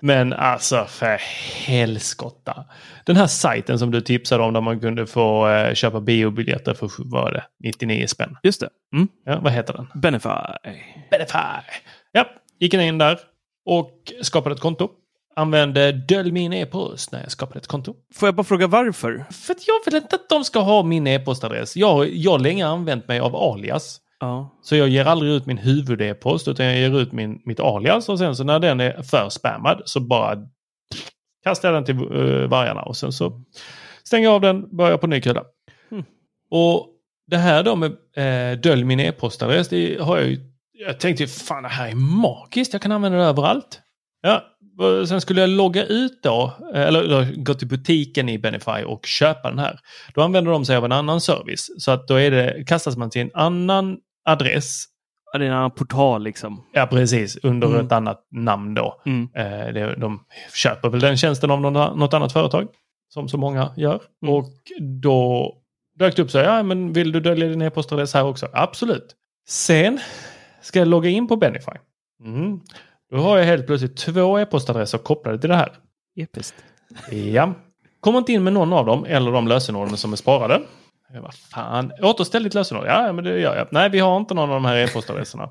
men 0.00 0.32
alltså 0.32 0.84
för 0.88 1.18
helskotta. 1.66 2.64
Den 3.06 3.16
här 3.16 3.26
sajten 3.26 3.78
som 3.78 3.90
du 3.90 4.00
tipsade 4.00 4.42
om 4.44 4.52
där 4.52 4.60
man 4.60 4.80
kunde 4.80 5.06
få 5.06 5.48
eh, 5.48 5.74
köpa 5.74 6.00
biobiljetter 6.00 6.74
för 6.74 6.90
vad 6.98 7.32
det, 7.32 7.44
99 7.64 8.06
spänn. 8.06 8.36
just 8.42 8.60
det. 8.60 8.68
Mm. 8.94 9.08
Ja, 9.24 9.40
vad 9.40 9.52
heter 9.52 9.72
den? 9.72 9.86
Benefy. 9.94 10.28
Benefy. 11.10 11.38
Ja, 12.12 12.26
gick 12.60 12.74
in 12.74 12.98
där 12.98 13.18
och 13.66 14.12
skapade 14.22 14.54
ett 14.54 14.60
konto. 14.60 14.90
Använde 15.36 15.92
dölj 15.92 16.32
min 16.32 16.52
e-post 16.52 17.12
när 17.12 17.20
jag 17.22 17.30
skapade 17.30 17.58
ett 17.58 17.66
konto. 17.66 17.94
Får 18.14 18.26
jag 18.26 18.34
bara 18.34 18.44
fråga 18.44 18.66
varför? 18.66 19.24
För 19.30 19.54
att 19.54 19.68
jag 19.68 19.74
vill 19.84 20.02
inte 20.02 20.16
att 20.16 20.28
de 20.28 20.44
ska 20.44 20.60
ha 20.60 20.82
min 20.82 21.06
e-postadress. 21.06 21.76
Jag, 21.76 22.08
jag 22.14 22.30
har 22.30 22.38
länge 22.38 22.66
använt 22.66 23.08
mig 23.08 23.20
av 23.20 23.36
alias. 23.36 24.00
Ja. 24.20 24.58
Så 24.62 24.76
jag 24.76 24.88
ger 24.88 25.04
aldrig 25.04 25.32
ut 25.32 25.46
min 25.46 25.58
huvud-e-post 25.58 26.48
utan 26.48 26.66
jag 26.66 26.76
ger 26.76 27.00
ut 27.00 27.12
min, 27.12 27.40
mitt 27.44 27.60
alias 27.60 28.08
och 28.08 28.18
sen 28.18 28.36
så 28.36 28.44
när 28.44 28.58
den 28.58 28.80
är 28.80 29.02
för 29.02 29.28
spammad 29.28 29.82
så 29.84 30.00
bara 30.00 30.38
kastar 31.44 31.72
jag 31.72 31.76
den 31.76 31.84
till 31.84 32.16
uh, 32.16 32.48
vargarna 32.48 32.82
och 32.82 32.96
sen 32.96 33.12
så 33.12 33.42
stänger 34.04 34.24
jag 34.24 34.34
av 34.34 34.40
den, 34.40 34.76
börjar 34.76 34.96
på 34.96 35.06
ny 35.06 35.20
kula. 35.20 35.44
Mm. 35.90 36.04
Och 36.50 36.88
det 37.26 37.36
här 37.36 37.62
då 37.62 37.76
med 37.76 37.92
eh, 38.16 38.58
dölj 38.58 38.84
min 38.84 39.00
e-postadress, 39.00 39.68
det 39.68 40.00
har 40.00 40.16
jag 40.16 40.26
ju, 40.26 40.38
jag 40.72 41.00
tänkte 41.00 41.26
fan 41.26 41.62
det 41.62 41.68
här 41.68 41.88
är 41.88 41.94
magiskt, 41.94 42.72
jag 42.72 42.82
kan 42.82 42.92
använda 42.92 43.18
det 43.18 43.24
överallt. 43.24 43.80
Ja, 44.22 44.42
sen 45.08 45.20
skulle 45.20 45.40
jag 45.40 45.50
logga 45.50 45.84
ut 45.84 46.22
då, 46.22 46.52
eller, 46.74 47.02
eller 47.02 47.44
gå 47.44 47.54
till 47.54 47.68
butiken 47.68 48.28
i 48.28 48.38
Benify 48.38 48.84
och 48.86 49.06
köpa 49.06 49.48
den 49.50 49.58
här. 49.58 49.78
Då 50.14 50.22
använder 50.22 50.52
de 50.52 50.64
sig 50.64 50.76
av 50.76 50.84
en 50.84 50.92
annan 50.92 51.20
service. 51.20 51.70
Så 51.78 51.90
att 51.90 52.08
då 52.08 52.14
är 52.14 52.30
det, 52.30 52.64
kastas 52.66 52.96
man 52.96 53.10
till 53.10 53.20
en 53.22 53.30
annan 53.34 53.96
adress. 54.24 54.84
Ja, 55.32 55.38
Det 55.38 55.44
är 55.44 55.48
en 55.48 55.54
annan 55.56 55.70
portal 55.70 56.22
liksom. 56.24 56.64
Ja, 56.72 56.86
precis. 56.86 57.36
Under 57.42 57.68
Mm. 57.68 57.86
ett 57.86 57.92
annat 57.92 58.26
namn 58.30 58.74
då. 58.74 59.02
Mm. 59.06 59.28
Eh, 59.36 59.90
de 59.98 60.20
köper 60.54 60.88
väl 60.88 61.00
den 61.00 61.16
tjänsten 61.16 61.50
av 61.50 61.60
något 61.60 62.14
annat 62.14 62.32
företag. 62.32 62.68
Som 63.08 63.28
så 63.28 63.38
många 63.38 63.70
gör. 63.76 64.00
Mm. 64.22 64.34
Och 64.34 64.50
då 65.02 65.52
dök 65.98 66.16
det 66.16 66.22
upp 66.22 66.30
så 66.30 66.38
ja 66.38 66.62
men 66.62 66.92
vill 66.92 67.12
du 67.12 67.20
dölja 67.20 67.48
din 67.48 67.62
e-postadress 67.62 68.14
här 68.14 68.24
också? 68.24 68.48
Absolut. 68.52 69.14
Sen 69.48 70.00
ska 70.62 70.78
jag 70.78 70.88
logga 70.88 71.10
in 71.10 71.28
på 71.28 71.36
Benify. 71.36 71.72
Mm. 72.24 72.60
Då 73.14 73.20
har 73.20 73.38
jag 73.38 73.44
helt 73.44 73.66
plötsligt 73.66 73.96
två 73.96 74.38
e-postadresser 74.38 74.98
kopplade 74.98 75.38
till 75.38 75.50
det 75.50 75.56
här. 75.56 75.72
Episkt. 76.16 76.64
Ja. 77.10 77.54
Kommer 78.00 78.18
inte 78.18 78.32
in 78.32 78.44
med 78.44 78.52
någon 78.52 78.72
av 78.72 78.86
dem 78.86 79.04
eller 79.04 79.32
de 79.32 79.48
lösenorden 79.48 79.96
som 79.96 80.12
är 80.12 80.16
sparade. 80.16 80.62
Bara, 81.22 81.32
fan, 81.32 81.92
återställ 82.02 82.44
ditt 82.44 82.54
lösenord. 82.54 82.84
Ja, 82.86 83.12
men 83.12 83.24
det 83.24 83.40
gör 83.40 83.56
jag. 83.56 83.68
Nej, 83.70 83.90
vi 83.90 83.98
har 83.98 84.16
inte 84.16 84.34
någon 84.34 84.50
av 84.50 84.54
de 84.54 84.64
här 84.64 84.76
e-postadresserna. 84.76 85.42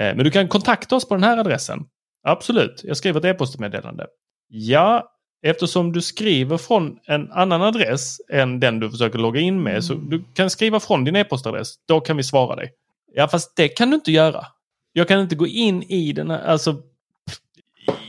Eh, 0.00 0.14
men 0.16 0.18
du 0.18 0.30
kan 0.30 0.48
kontakta 0.48 0.96
oss 0.96 1.08
på 1.08 1.14
den 1.14 1.24
här 1.24 1.38
adressen. 1.38 1.78
Absolut, 2.22 2.80
jag 2.84 2.96
skriver 2.96 3.20
ett 3.20 3.24
e-postmeddelande. 3.24 4.06
Ja, 4.48 5.08
eftersom 5.42 5.92
du 5.92 6.02
skriver 6.02 6.56
från 6.56 6.98
en 7.06 7.32
annan 7.32 7.62
adress 7.62 8.16
än 8.32 8.60
den 8.60 8.80
du 8.80 8.90
försöker 8.90 9.18
logga 9.18 9.40
in 9.40 9.62
med. 9.62 9.84
Så 9.84 9.94
du 9.94 10.24
kan 10.34 10.50
skriva 10.50 10.80
från 10.80 11.04
din 11.04 11.16
e-postadress. 11.16 11.74
Då 11.88 12.00
kan 12.00 12.16
vi 12.16 12.22
svara 12.22 12.56
dig. 12.56 12.72
Ja, 13.14 13.28
fast 13.28 13.56
det 13.56 13.68
kan 13.68 13.90
du 13.90 13.94
inte 13.94 14.12
göra. 14.12 14.46
Jag 14.92 15.08
kan 15.08 15.20
inte 15.20 15.36
gå 15.36 15.46
in 15.46 15.82
i 15.82 16.12
den 16.12 16.30
här, 16.30 16.44
alltså 16.44 16.76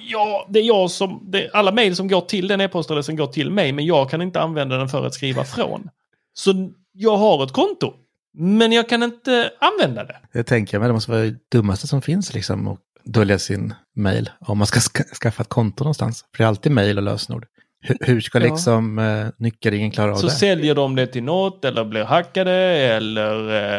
Ja, 0.10 0.48
det 0.50 0.60
är 0.60 0.64
jag 0.64 0.92
som... 0.92 1.24
Det, 1.32 1.50
alla 1.54 1.72
mejl 1.72 1.96
som 1.96 2.08
går 2.08 2.22
till 2.22 2.48
den 2.48 2.62
e-postadressen 2.62 3.16
går 3.16 3.28
till 3.28 3.52
mig, 3.52 3.72
men 3.72 3.86
jag 3.86 4.10
kan 4.10 4.22
inte 4.22 4.42
använda 4.42 4.78
den 4.78 4.90
för 4.90 5.06
att 5.06 5.14
skriva 5.14 5.44
från. 5.44 5.90
Så 6.34 6.72
jag 6.94 7.18
har 7.18 7.44
ett 7.44 7.52
konto, 7.54 7.94
men 8.38 8.72
jag 8.72 8.90
kan 8.90 9.04
inte 9.04 9.52
använda 9.60 10.04
det. 10.04 10.16
Det 10.34 10.44
tänker 10.44 10.76
jag, 10.78 10.82
men 10.82 10.90
det 10.90 10.94
måste 10.94 11.12
vara 11.12 11.22
det 11.22 11.36
dummaste 11.52 11.88
som 11.88 12.02
finns 12.02 12.34
liksom 12.34 12.68
att 12.68 12.80
dölja 13.04 13.40
sin 13.40 13.74
mail 13.96 14.30
om 14.40 14.58
man 14.58 14.68
ska 14.68 14.80
ska 14.80 15.04
skaffa 15.04 15.42
ett 15.44 15.50
konto 15.50 15.84
någonstans. 15.84 16.26
För 16.36 16.38
det 16.38 16.44
är 16.44 16.48
alltid 16.48 16.72
mail 16.72 16.98
och 16.98 17.04
lösenord. 17.04 17.46
Hur, 17.82 17.98
hur 18.02 18.22
ska 18.22 18.40
Ja. 18.40 18.46
liksom 18.46 19.00
eh, 19.00 19.28
nyckelringen 19.38 19.92
klara 19.92 20.12
av 20.12 20.16
Så 20.16 20.28
det? 20.28 20.34
säljer 20.34 20.76
de 20.76 20.96
det 20.96 21.08
till 21.08 21.24
något, 21.24 21.66
eller 21.66 21.86
blir 21.86 22.04
hackade, 22.04 22.52
eller 22.78 23.34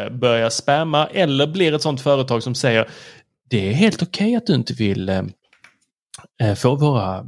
eh, 0.05 0.09
börjar 0.11 0.49
spamma, 0.49 1.05
eller 1.07 1.47
blir 1.47 1.73
ett 1.73 1.81
sånt 1.81 2.01
företag 2.01 2.43
som 2.43 2.55
säger 2.55 2.87
det 3.49 3.69
är 3.69 3.73
helt 3.73 4.01
okej 4.03 4.35
att 4.35 4.47
du 4.47 4.55
inte 4.55 4.73
vill 4.73 5.09
eh, 5.09 5.21
eh, 6.39 6.55
få 6.55 6.75
våra 6.75 7.25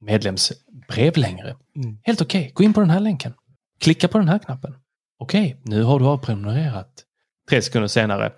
medlemsbrev 0.00 1.16
längre. 1.16 1.56
Mm. 1.76 1.98
Helt 2.02 2.20
okej, 2.20 2.50
gå 2.54 2.64
in 2.64 2.72
på 2.72 2.80
den 2.80 2.90
här 2.90 3.00
länken. 3.00 3.34
Klicka 3.80 4.08
på 4.08 4.18
den 4.18 4.28
här 4.28 4.38
knappen. 4.38 4.74
Okej, 5.18 5.56
nu 5.62 5.82
har 5.82 5.98
du 5.98 6.04
avprenumererat. 6.06 7.04
Tre 7.50 7.62
sekunder 7.62 7.88
senare. 7.88 8.32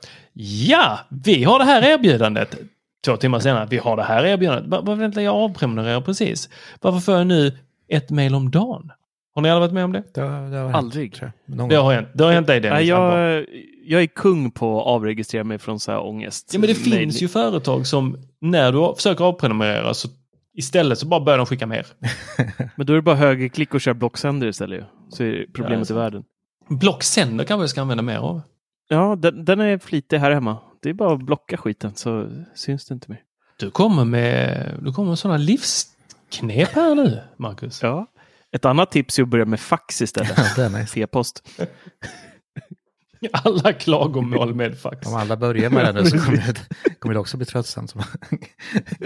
Ja, 0.69 0.99
vi 1.09 1.45
har 1.45 1.59
det 1.59 1.65
här 1.65 1.83
erbjudandet. 1.83 2.57
Två 3.05 3.17
timmar 3.17 3.41
senare, 3.41 3.67
vi 3.71 3.79
har 3.79 3.97
det 3.97 4.03
här 4.03 4.25
erbjudandet. 4.25 4.71
Va- 4.71 4.81
va- 4.81 4.95
Vänta, 4.95 5.23
jag 5.23 5.35
avprenumererar 5.35 6.01
precis. 6.01 6.49
Varför 6.81 7.01
får 7.01 7.15
jag 7.17 7.27
nu 7.27 7.59
ett 7.89 8.11
mail 8.11 8.35
om 8.35 8.51
dagen? 8.51 8.91
Har 9.35 9.43
ni 9.43 9.51
aldrig 9.51 9.61
varit 9.61 9.75
med 9.75 9.85
om 9.85 9.93
det? 9.93 10.03
Det 10.15 10.21
har, 10.21 10.51
det 10.51 10.57
har 10.57 10.65
hänt, 10.65 10.77
Aldrig. 10.77 11.21
Någon 11.47 11.69
Det 11.69 11.77
har 11.77 11.93
hänt, 11.93 12.09
det 12.15 12.25
har 12.25 12.33
hänt 12.33 12.47
dig 12.47 12.61
Dennis. 12.61 12.75
Nej, 12.75 12.87
jag, 12.89 13.47
jag 13.85 14.03
är 14.03 14.07
kung 14.07 14.51
på 14.51 14.81
att 14.81 14.87
avregistrera 14.87 15.45
mig 15.45 15.59
från 15.59 15.81
så 15.81 15.93
här 15.93 16.01
ångest. 16.01 16.51
Ja, 16.53 16.59
men 16.61 16.69
det 16.69 16.75
finns 16.75 17.23
ju 17.23 17.29
företag 17.29 17.87
som 17.87 18.17
när 18.41 18.73
du 18.73 18.95
försöker 18.97 19.25
avprenumerera 19.25 19.95
så 19.95 20.09
istället 20.55 20.99
så 20.99 21.07
bara 21.07 21.21
börjar 21.21 21.37
de 21.39 21.47
skicka 21.47 21.67
mer. 21.67 21.87
Men 22.77 22.87
då 22.87 22.93
är 22.93 22.95
det 22.97 23.03
bara 23.03 23.17
högerklick 23.17 23.75
och 23.75 23.81
köra 23.81 23.95
blocksänder 23.95 24.47
istället. 24.47 24.85
Så 25.09 25.23
är 25.25 25.33
Ja, 25.33 25.45
problemet 25.55 25.89
det 25.89 25.95
i 25.95 25.97
är 25.97 26.01
världen. 26.01 26.25
Blocksänder 26.69 27.45
kanske 27.45 27.63
jag 27.63 27.71
ska 27.71 27.81
använda 27.81 28.03
mer 28.03 28.19
av. 28.19 28.41
Ja, 28.89 29.17
den, 29.17 29.45
den 29.45 29.61
är 29.61 29.79
flitig 29.79 30.19
här 30.19 30.31
hemma. 30.31 30.57
Det 30.83 30.89
är 30.91 30.95
bara 30.95 31.13
att 31.15 31.23
blocka 31.23 31.57
skiten 31.57 31.95
så 31.95 32.29
syns 32.55 32.87
det 32.87 32.95
inte 32.95 33.11
mer. 33.11 33.21
Du 33.59 33.71
kommer 33.71 34.05
med, 34.05 34.67
du 34.83 34.93
kommer 34.93 35.09
med 35.09 35.19
sådana 35.19 35.39
livsknep 35.39 36.69
här 36.73 36.95
nu, 36.95 37.21
Marcus. 37.37 37.83
Ja. 37.83 38.07
Ett 38.53 38.65
annat 38.65 38.91
tips 38.91 39.19
är 39.19 39.23
att 39.23 39.29
börja 39.29 39.45
med 39.45 39.61
fax 39.61 40.03
istället. 40.03 40.39
Ja, 40.57 40.69
nice. 40.69 41.01
E-post. 41.01 41.49
Alla 43.33 43.73
klagomål 43.73 44.55
med 44.55 44.79
fax. 44.79 45.07
Om 45.07 45.15
alla 45.15 45.37
börjar 45.37 45.71
med 45.71 45.85
det 45.85 45.93
nu 46.03 46.11
så 46.11 46.19
kommer 46.19 46.37
det, 46.85 46.95
kommer 46.99 47.15
det 47.15 47.21
också 47.21 47.37
bli 47.37 47.47
tröttsamt. 47.47 47.91
Som 47.91 48.03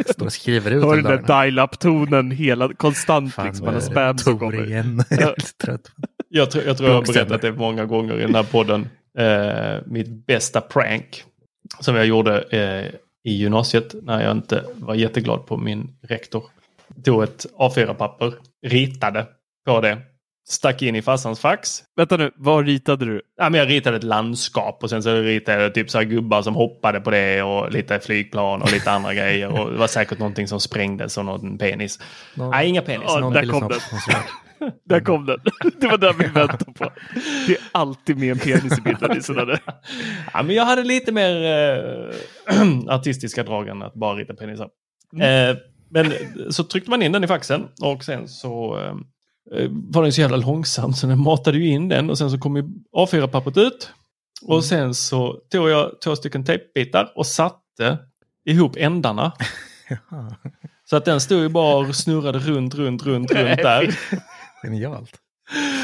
står 0.06 0.26
och 0.26 0.32
skriver 0.32 0.70
ut 0.70 0.84
Hör 0.84 0.96
den 0.96 1.04
där 1.04 1.42
dial-up-tonen 1.42 2.30
hela, 2.30 2.74
konstant. 2.74 3.34
Fan, 3.34 3.46
liksom, 3.46 3.68
alla 3.68 3.76
det? 3.76 3.82
spam 3.82 4.18
som 4.18 4.38
kommer. 4.38 4.66
igen. 4.66 5.04
Trött. 5.64 5.90
Jag 6.28 6.50
tror 6.50 6.64
jag, 6.64 6.76
tror 6.76 6.88
jag 6.88 6.96
har 6.96 7.12
berättat 7.12 7.42
det 7.42 7.52
många 7.52 7.84
gånger 7.84 8.18
i 8.18 8.22
den 8.22 8.34
här 8.34 8.42
podden. 8.42 8.88
Eh, 9.18 9.82
mitt 9.86 10.26
bästa 10.26 10.60
prank 10.60 11.24
som 11.80 11.96
jag 11.96 12.06
gjorde 12.06 12.42
eh, 12.42 12.94
i 13.24 13.32
gymnasiet 13.32 13.94
när 14.02 14.22
jag 14.22 14.32
inte 14.32 14.64
var 14.74 14.94
jätteglad 14.94 15.46
på 15.46 15.56
min 15.56 15.96
rektor. 16.02 16.44
Tog 17.04 17.22
ett 17.22 17.46
A4-papper, 17.58 18.32
ritade 18.66 19.26
på 19.66 19.80
det, 19.80 19.98
stack 20.48 20.82
in 20.82 20.96
i 20.96 21.02
farsans 21.02 21.40
fax. 21.40 21.82
Vänta 21.96 22.16
nu, 22.16 22.30
vad 22.36 22.66
ritade 22.66 23.04
du? 23.04 23.22
Ja, 23.36 23.50
men 23.50 23.58
jag 23.60 23.70
ritade 23.70 23.96
ett 23.96 24.02
landskap 24.04 24.82
och 24.82 24.90
sen 24.90 25.02
så 25.02 25.14
ritade 25.14 25.62
jag 25.62 25.74
typ 25.74 25.90
så 25.90 25.98
här 25.98 26.04
gubbar 26.04 26.42
som 26.42 26.54
hoppade 26.54 27.00
på 27.00 27.10
det 27.10 27.42
och 27.42 27.72
lite 27.72 28.00
flygplan 28.00 28.62
och 28.62 28.72
lite 28.72 28.90
andra 28.90 29.14
grejer. 29.14 29.48
Och 29.60 29.70
det 29.72 29.78
var 29.78 29.86
säkert 29.86 30.18
någonting 30.18 30.48
som 30.48 30.60
sprängdes 30.60 31.18
och 31.18 31.24
någon 31.24 31.58
penis. 31.58 31.98
Någon- 32.34 32.50
Nej, 32.50 32.68
inga 32.68 32.82
penis. 32.82 33.06
Ja, 33.08 33.30
där 33.30 33.46
kom 33.46 33.68
den. 33.68 33.78
Där 34.88 35.00
kom 35.00 35.26
den. 35.26 35.38
Det 35.80 35.86
var 35.86 35.98
den 35.98 36.14
vi 36.18 36.24
väntade 36.26 36.72
på. 36.72 36.92
Det 37.46 37.52
är 37.52 37.58
alltid 37.72 38.18
med 38.18 38.30
en 38.30 38.38
penis 38.38 38.78
i 38.78 38.82
bilden. 38.82 39.16
i 39.18 39.22
sådana 39.22 39.44
där. 39.44 39.60
Ja, 40.32 40.42
men 40.42 40.56
jag 40.56 40.64
hade 40.64 40.82
lite 40.84 41.12
mer 41.12 41.44
eh, 41.44 42.60
artistiska 42.94 43.42
drag 43.42 43.68
än 43.68 43.82
att 43.82 43.94
bara 43.94 44.14
rita 44.14 44.34
penisar. 44.34 44.68
Eh, 45.20 45.56
men 45.94 46.12
så 46.52 46.64
tryckte 46.64 46.90
man 46.90 47.02
in 47.02 47.12
den 47.12 47.24
i 47.24 47.26
faxen 47.26 47.68
och 47.82 48.04
sen 48.04 48.28
så 48.28 48.78
eh, 49.54 49.68
var 49.70 50.02
den 50.02 50.12
så 50.12 50.20
jävla 50.20 50.36
långsam 50.36 50.92
så 50.92 51.06
den 51.06 51.18
matade 51.18 51.58
ju 51.58 51.68
in 51.68 51.88
den 51.88 52.10
och 52.10 52.18
sen 52.18 52.30
så 52.30 52.38
kom 52.38 52.56
ju 52.56 52.62
A4-pappret 52.96 53.56
ut. 53.56 53.90
Och 54.42 54.64
sen 54.64 54.94
så 54.94 55.38
tog 55.52 55.70
jag 55.70 56.00
två 56.04 56.16
stycken 56.16 56.44
tejpbitar 56.44 57.12
och 57.16 57.26
satte 57.26 57.98
ihop 58.44 58.76
ändarna. 58.76 59.32
Jaha, 59.88 60.34
Så 60.84 60.96
att 60.96 61.04
den 61.04 61.20
stod 61.20 61.42
ju 61.42 61.48
bara 61.48 61.76
och 61.76 61.96
snurrade 61.96 62.38
runt, 62.38 62.74
runt, 62.74 63.02
runt, 63.02 63.30
runt 63.34 63.56
där. 63.56 63.98
Genialt. 64.62 65.20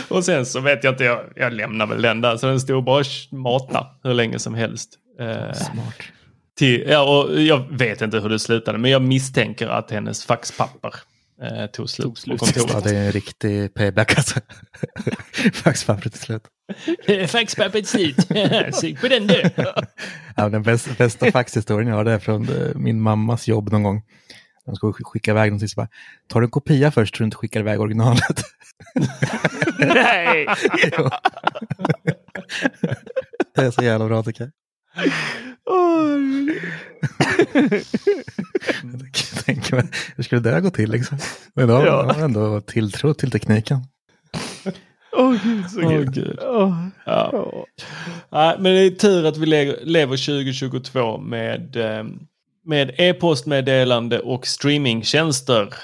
Och 0.08 0.24
sen 0.24 0.46
så 0.46 0.60
vet 0.60 0.84
jag 0.84 0.94
inte, 0.94 1.04
jag, 1.04 1.20
jag 1.36 1.52
lämnar 1.52 1.86
väl 1.86 2.02
den 2.02 2.20
där. 2.20 2.36
Så 2.36 2.46
den 2.46 2.60
stod 2.60 2.84
bara 2.84 3.00
och 3.00 3.38
mata 3.38 3.86
hur 4.02 4.14
länge 4.14 4.38
som 4.38 4.54
helst. 4.54 4.98
Eh, 5.20 5.52
Smart. 5.52 5.94
Till, 6.60 6.84
ja, 6.88 7.02
och 7.28 7.42
jag 7.42 7.78
vet 7.78 8.00
inte 8.02 8.20
hur 8.20 8.28
det 8.28 8.38
slutade, 8.38 8.78
men 8.78 8.90
jag 8.90 9.02
misstänker 9.02 9.68
att 9.68 9.90
hennes 9.90 10.24
faxpapper 10.24 10.94
eh, 11.42 11.66
tog 11.66 11.90
slut, 11.90 12.04
Tog 12.06 12.18
slut. 12.18 12.38
på 12.38 12.44
kontoret. 12.44 12.70
Ja, 12.72 12.80
det 12.80 12.96
är 12.96 13.06
en 13.06 13.12
riktig 13.12 13.74
payback 13.74 14.16
alltså. 14.16 14.40
Faxpappret 15.54 16.12
till 16.12 16.22
slut. 16.22 16.42
Faxpappret 17.30 17.86
slut. 17.86 18.16
Sug 18.72 19.00
på 19.00 19.08
den 19.08 19.26
du. 19.26 19.42
Ja, 20.36 20.48
den 20.48 20.62
bästa, 20.62 20.90
bästa 20.98 21.30
faxhistorien 21.32 21.88
jag 21.88 21.96
har 21.96 22.04
det 22.04 22.12
är 22.12 22.18
från 22.18 22.48
eh, 22.48 22.74
min 22.74 23.00
mammas 23.00 23.48
jobb 23.48 23.72
någon 23.72 23.82
gång. 23.82 24.02
De 24.66 24.76
ska 24.76 24.86
sk- 24.86 25.04
skicka 25.04 25.30
iväg 25.30 25.50
någonting 25.50 25.68
så 25.68 25.76
bara, 25.80 25.88
tar 26.28 26.40
du 26.40 26.44
en 26.46 26.50
kopia 26.50 26.90
först 26.90 27.16
så 27.16 27.22
du 27.22 27.24
inte 27.24 27.36
skickar 27.36 27.60
iväg 27.60 27.80
originalet? 27.80 28.42
Nej! 29.78 30.46
Det 33.54 33.60
är 33.62 33.70
så 33.70 33.82
jävla 33.82 34.06
bra 34.06 34.22
tycker 34.22 34.44
jag. 34.44 34.50
Jag 38.82 39.44
tänker 39.44 39.76
mig, 39.76 39.88
hur 40.16 40.24
skulle 40.24 40.40
det 40.40 40.60
gå 40.60 40.70
till 40.70 40.90
liksom? 40.90 41.18
Men 41.54 41.68
då 41.68 41.74
Ja. 41.74 42.12
har 42.12 42.22
ändå 42.24 42.60
tilltro 42.60 43.14
till 43.14 43.30
tekniken. 43.30 43.78
Åh 45.16 45.36
gud, 45.44 45.70
så 45.70 45.80
kul. 45.80 46.10
Gud. 46.10 46.38
Åh. 46.42 46.86
Ja. 47.06 47.30
Åh. 47.32 47.64
Nej, 48.30 48.56
men 48.60 48.72
det 48.72 48.80
är 48.80 48.90
tur 48.90 49.26
att 49.26 49.36
vi 49.36 49.46
le- 49.46 49.76
lever 49.84 50.16
2022 50.16 51.18
med, 51.18 51.76
eh, 51.76 52.04
med 52.64 52.94
e-postmeddelande 52.98 54.18
och 54.20 54.46
streamingtjänster. 54.46 55.74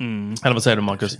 Mm. 0.00 0.34
Eller 0.44 0.52
vad 0.54 0.62
säger 0.62 0.76
du 0.76 0.82
Marcus? 0.82 1.18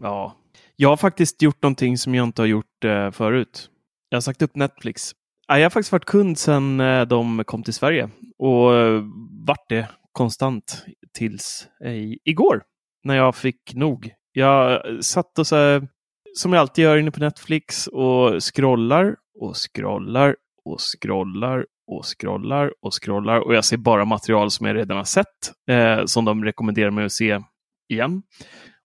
Ja. 0.00 0.36
Jag 0.76 0.88
har 0.88 0.96
faktiskt 0.96 1.42
gjort 1.42 1.62
någonting 1.62 1.98
som 1.98 2.14
jag 2.14 2.24
inte 2.24 2.42
har 2.42 2.46
gjort 2.46 2.84
eh, 2.84 3.10
förut. 3.10 3.68
Jag 4.08 4.16
har 4.16 4.20
sagt 4.22 4.42
upp 4.42 4.56
Netflix. 4.56 5.12
Jag 5.58 5.64
har 5.64 5.70
faktiskt 5.70 5.92
varit 5.92 6.04
kund 6.04 6.38
sedan 6.38 6.80
eh, 6.80 7.02
de 7.02 7.44
kom 7.44 7.62
till 7.62 7.74
Sverige 7.74 8.10
och 8.38 8.74
eh, 8.74 9.02
varit 9.46 9.68
det 9.68 9.88
konstant 10.12 10.84
tills 11.14 11.68
eh, 11.84 12.12
igår 12.24 12.62
när 13.04 13.16
jag 13.16 13.36
fick 13.36 13.74
nog. 13.74 14.10
Jag 14.32 14.82
satt 15.04 15.38
och 15.38 15.46
så 15.46 15.56
här, 15.56 15.88
som 16.34 16.52
jag 16.52 16.60
alltid 16.60 16.84
gör 16.84 16.96
inne 16.96 17.10
på 17.10 17.20
Netflix 17.20 17.86
och 17.86 18.42
scrollar 18.42 19.16
och 19.40 19.56
scrollar 19.56 20.36
och 20.64 20.80
scrollar 20.80 21.66
och 21.86 22.04
scrollar 22.04 22.72
och 22.82 23.02
scrollar 23.02 23.40
och 23.40 23.54
jag 23.54 23.64
ser 23.64 23.76
bara 23.76 24.04
material 24.04 24.50
som 24.50 24.66
jag 24.66 24.76
redan 24.76 24.96
har 24.96 25.04
sett 25.04 25.68
eh, 25.68 26.04
som 26.04 26.24
de 26.24 26.44
rekommenderar 26.44 26.90
mig 26.90 27.04
att 27.04 27.12
se 27.12 27.40
igen. 27.88 28.22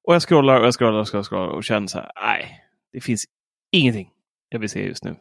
Och 0.07 0.15
jag 0.15 0.21
scrollar 0.21 0.59
och 0.59 0.65
jag 0.65 0.73
scrollar 0.73 0.99
och 0.99 1.07
scrollar, 1.07 1.23
scrollar 1.23 1.47
och 1.47 1.63
känner 1.63 1.87
så 1.87 1.97
här, 1.97 2.11
nej, 2.15 2.61
det 2.93 3.01
finns 3.01 3.25
ingenting 3.71 4.09
jag 4.49 4.59
vill 4.59 4.69
se 4.69 4.87
just 4.87 5.03
nu. 5.03 5.15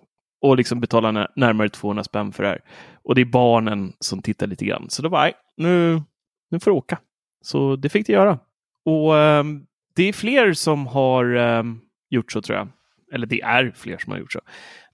Och 0.47 0.57
liksom 0.57 0.81
betala 0.81 1.29
närmare 1.37 1.69
200 1.69 2.05
spänn 2.05 2.33
för 2.33 2.43
det 2.43 2.49
här. 2.49 2.61
Och 3.05 3.15
det 3.15 3.21
är 3.21 3.25
barnen 3.25 3.93
som 4.01 4.23
tittar 4.23 4.47
lite 4.47 4.65
grann. 4.65 4.87
Så 4.91 5.03
då 5.03 5.09
var 5.09 5.21
nej, 5.21 5.35
nu, 5.57 6.03
nu 6.51 6.61
får 6.61 6.71
du 6.71 6.77
åka. 6.77 6.99
Så 7.41 7.77
det 7.77 7.89
fick 7.89 8.07
det 8.07 8.13
göra. 8.13 8.39
Och 8.85 9.13
um, 9.13 9.67
det 9.97 10.09
är 10.09 10.13
fler 10.13 10.53
som 10.53 10.87
har 10.87 11.35
um, 11.35 11.81
gjort 12.11 12.33
så 12.33 12.43
tror 12.43 12.59
jag. 12.59 12.69
Eller 13.13 13.27
det 13.27 13.43
är 13.43 13.73
fler 13.77 13.99
som 13.99 14.13
har 14.13 14.19
gjort 14.19 14.33
så. 14.33 14.41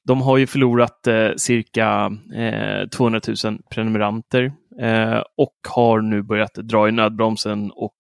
De 0.05 0.23
har 0.23 0.37
ju 0.37 0.47
förlorat 0.47 1.07
eh, 1.07 1.31
cirka 1.37 2.11
eh, 2.35 2.89
200 2.89 3.21
000 3.45 3.59
prenumeranter 3.71 4.53
eh, 4.81 5.23
och 5.37 5.57
har 5.69 6.01
nu 6.01 6.23
börjat 6.23 6.55
dra 6.55 6.89
i 6.89 6.93
nödbromsen 6.93 7.71
och 7.71 7.95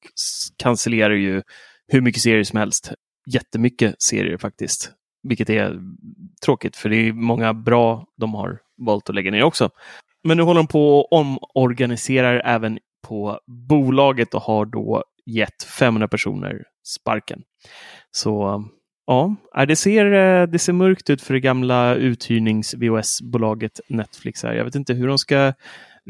cancellerar 0.56 1.14
ju 1.14 1.42
hur 1.88 2.00
mycket 2.00 2.22
serier 2.22 2.44
som 2.44 2.58
helst. 2.58 2.92
Jättemycket 3.26 4.02
serier 4.02 4.36
faktiskt. 4.36 4.92
Vilket 5.22 5.50
är 5.50 5.80
tråkigt 6.44 6.76
för 6.76 6.88
det 6.88 6.96
är 6.96 7.12
många 7.12 7.54
bra 7.54 8.06
de 8.16 8.34
har 8.34 8.58
valt 8.76 9.08
att 9.08 9.14
lägga 9.14 9.30
ner 9.30 9.42
också. 9.42 9.70
Men 10.24 10.36
nu 10.36 10.42
håller 10.42 10.60
de 10.60 10.66
på 10.66 10.98
och 10.98 11.12
omorganiserar 11.12 12.42
även 12.44 12.78
på 13.08 13.40
bolaget 13.46 14.34
och 14.34 14.42
har 14.42 14.66
då 14.66 15.04
gett 15.26 15.62
500 15.78 16.08
personer 16.08 16.64
sparken. 16.84 17.42
Så 18.10 18.64
ja, 19.06 19.36
äh, 19.56 19.66
det 19.66 19.76
ser, 19.76 20.12
äh, 20.12 20.46
det 20.46 20.58
ser 20.58 20.72
mörkt 20.72 21.10
ut 21.10 21.22
för 21.22 21.34
det 21.34 21.40
gamla 21.40 21.94
uthyrnings-VHS-bolaget 21.96 23.80
Netflix. 23.88 24.42
Här. 24.42 24.54
Jag 24.54 24.64
vet 24.64 24.74
inte 24.74 24.94
hur 24.94 25.08
de 25.08 25.18
ska 25.18 25.52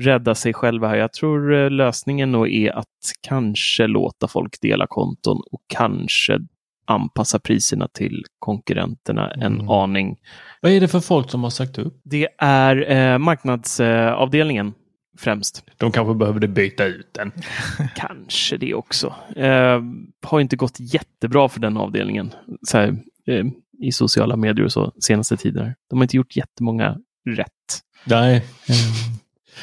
rädda 0.01 0.35
sig 0.35 0.53
själva 0.55 0.89
här. 0.89 0.97
Jag 0.97 1.13
tror 1.13 1.55
äh, 1.55 1.71
lösningen 1.71 2.33
nog 2.33 2.53
är 2.53 2.73
att 2.73 2.87
kanske 3.21 3.87
låta 3.87 4.29
folk 4.29 4.61
dela 4.61 4.87
konton 4.87 5.43
och 5.53 5.63
kanske 5.67 6.39
anpassa 6.85 7.39
priserna 7.39 7.89
till 7.89 8.25
konkurrenterna 8.39 9.31
en 9.31 9.43
Mm. 9.55 9.69
aning. 9.69 10.17
Vad 10.61 10.73
är 10.73 10.81
det 10.81 10.89
för 10.89 11.01
folk 11.01 11.31
som 11.31 11.43
har 11.43 11.51
sagt 11.51 11.79
upp? 11.79 12.01
Det 12.05 12.29
är 12.39 12.91
eh, 12.91 13.19
marknadsavdelningen 13.19 14.75
främst. 15.19 15.65
De 15.77 15.93
kanske 15.93 16.15
behövde 16.15 16.49
byta 16.49 16.85
ut 16.85 17.09
den. 17.15 17.33
Kanske 17.97 18.57
det 18.57 18.75
också. 18.75 19.15
Eh, 19.37 19.81
har 20.23 20.41
inte 20.41 20.57
gått 20.57 20.77
jättebra 20.81 21.49
för 21.49 21.61
den 21.61 21.77
avdelningen 21.77 22.33
så 22.69 22.79
här, 22.79 22.97
eh, 23.27 23.45
i 23.83 23.93
sociala 23.93 24.37
medier 24.37 24.65
och 24.65 24.73
så 24.73 24.93
senaste 25.01 25.37
tiden. 25.37 25.75
De 25.91 25.99
har 25.99 26.03
inte 26.05 26.17
gjort 26.17 26.37
jättemånga 26.37 26.97
rätt. 27.31 27.49
Nej. 28.05 28.45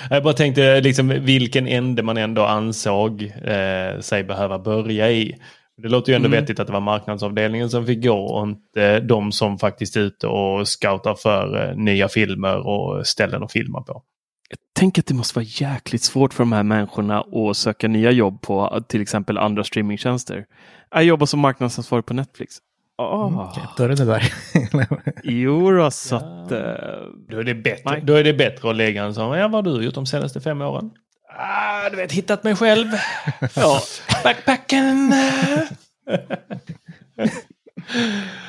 Jag 0.10 0.24
bara 0.24 0.34
tänkte 0.34 0.82
liksom 0.82 1.08
vilken 1.08 1.68
ände 1.68 2.04
man 2.04 2.18
ändå 2.18 2.44
ansåg 2.46 3.24
eh, 3.24 4.00
sig 4.00 4.24
behöva 4.24 4.60
börja 4.60 5.12
i. 5.12 5.36
Det 5.82 5.90
låter 5.90 6.12
ju 6.12 6.16
ändå 6.16 6.28
Mm. 6.28 6.42
vettigt 6.42 6.60
att 6.60 6.68
det 6.68 6.74
var 6.74 6.80
marknadsavdelningen 6.80 7.70
som 7.70 7.86
fick 7.86 8.04
gå 8.04 8.18
och 8.20 8.48
inte 8.48 9.00
de 9.00 9.32
som 9.32 9.60
faktiskt 9.60 9.96
är 9.96 10.00
ute 10.02 10.28
och 10.28 10.68
scoutar 10.68 11.16
för 11.16 11.70
eh, 11.70 11.76
nya 11.76 12.08
filmer 12.08 12.68
och 12.68 13.08
ställen 13.08 13.44
att 13.44 13.52
filma 13.52 13.82
på. 13.82 14.02
Tänk 14.80 14.98
att 15.00 15.06
det 15.06 15.14
måste 15.14 15.40
vara 15.40 15.46
jäkligt 15.50 16.02
svårt 16.04 16.34
för 16.34 16.44
de 16.44 16.52
här 16.52 16.64
människorna 16.64 17.22
att 17.50 17.58
söka 17.58 17.88
nya 17.88 18.12
jobb 18.12 18.42
på 18.42 18.82
till 18.88 19.02
exempel 19.02 19.38
andra 19.38 19.64
streamingtjänster. 19.64 20.46
Jag 20.92 21.04
jobbar 21.04 21.26
som 21.26 21.40
marknadsansvarig 21.40 22.06
på 22.06 22.14
Netflix. 22.14 22.56
Oh. 22.98 23.54
Då 23.78 23.84
är 23.84 23.90
det 23.90 23.96
där. 24.06 24.34
Jo, 25.24 25.72
då, 25.72 25.92
så 25.92 26.16
att... 26.16 26.52
eh, 26.52 26.60
Då 27.30 27.38
är 27.40 27.44
det 27.44 27.56
bättre, 27.56 27.82
Nej. 27.92 28.02
då 28.04 28.14
är 28.14 28.24
det 28.24 28.34
bättre 28.34 28.70
att 28.70 28.76
lägga 28.76 29.04
en 29.04 29.14
sån. 29.14 29.38
Ja, 29.38 29.48
vad 29.48 29.68
har 29.68 29.74
du 29.74 29.86
gjort 29.86 29.94
de 29.96 30.06
senaste 30.06 30.42
fem 30.42 30.62
åren? 30.62 30.92
Ah, 31.38 31.90
du 31.90 31.96
vet, 31.98 32.12
hittat 32.12 32.44
mig 32.44 32.56
själv. 32.56 32.88
ja. 33.56 33.82
Backpacken. 34.24 35.14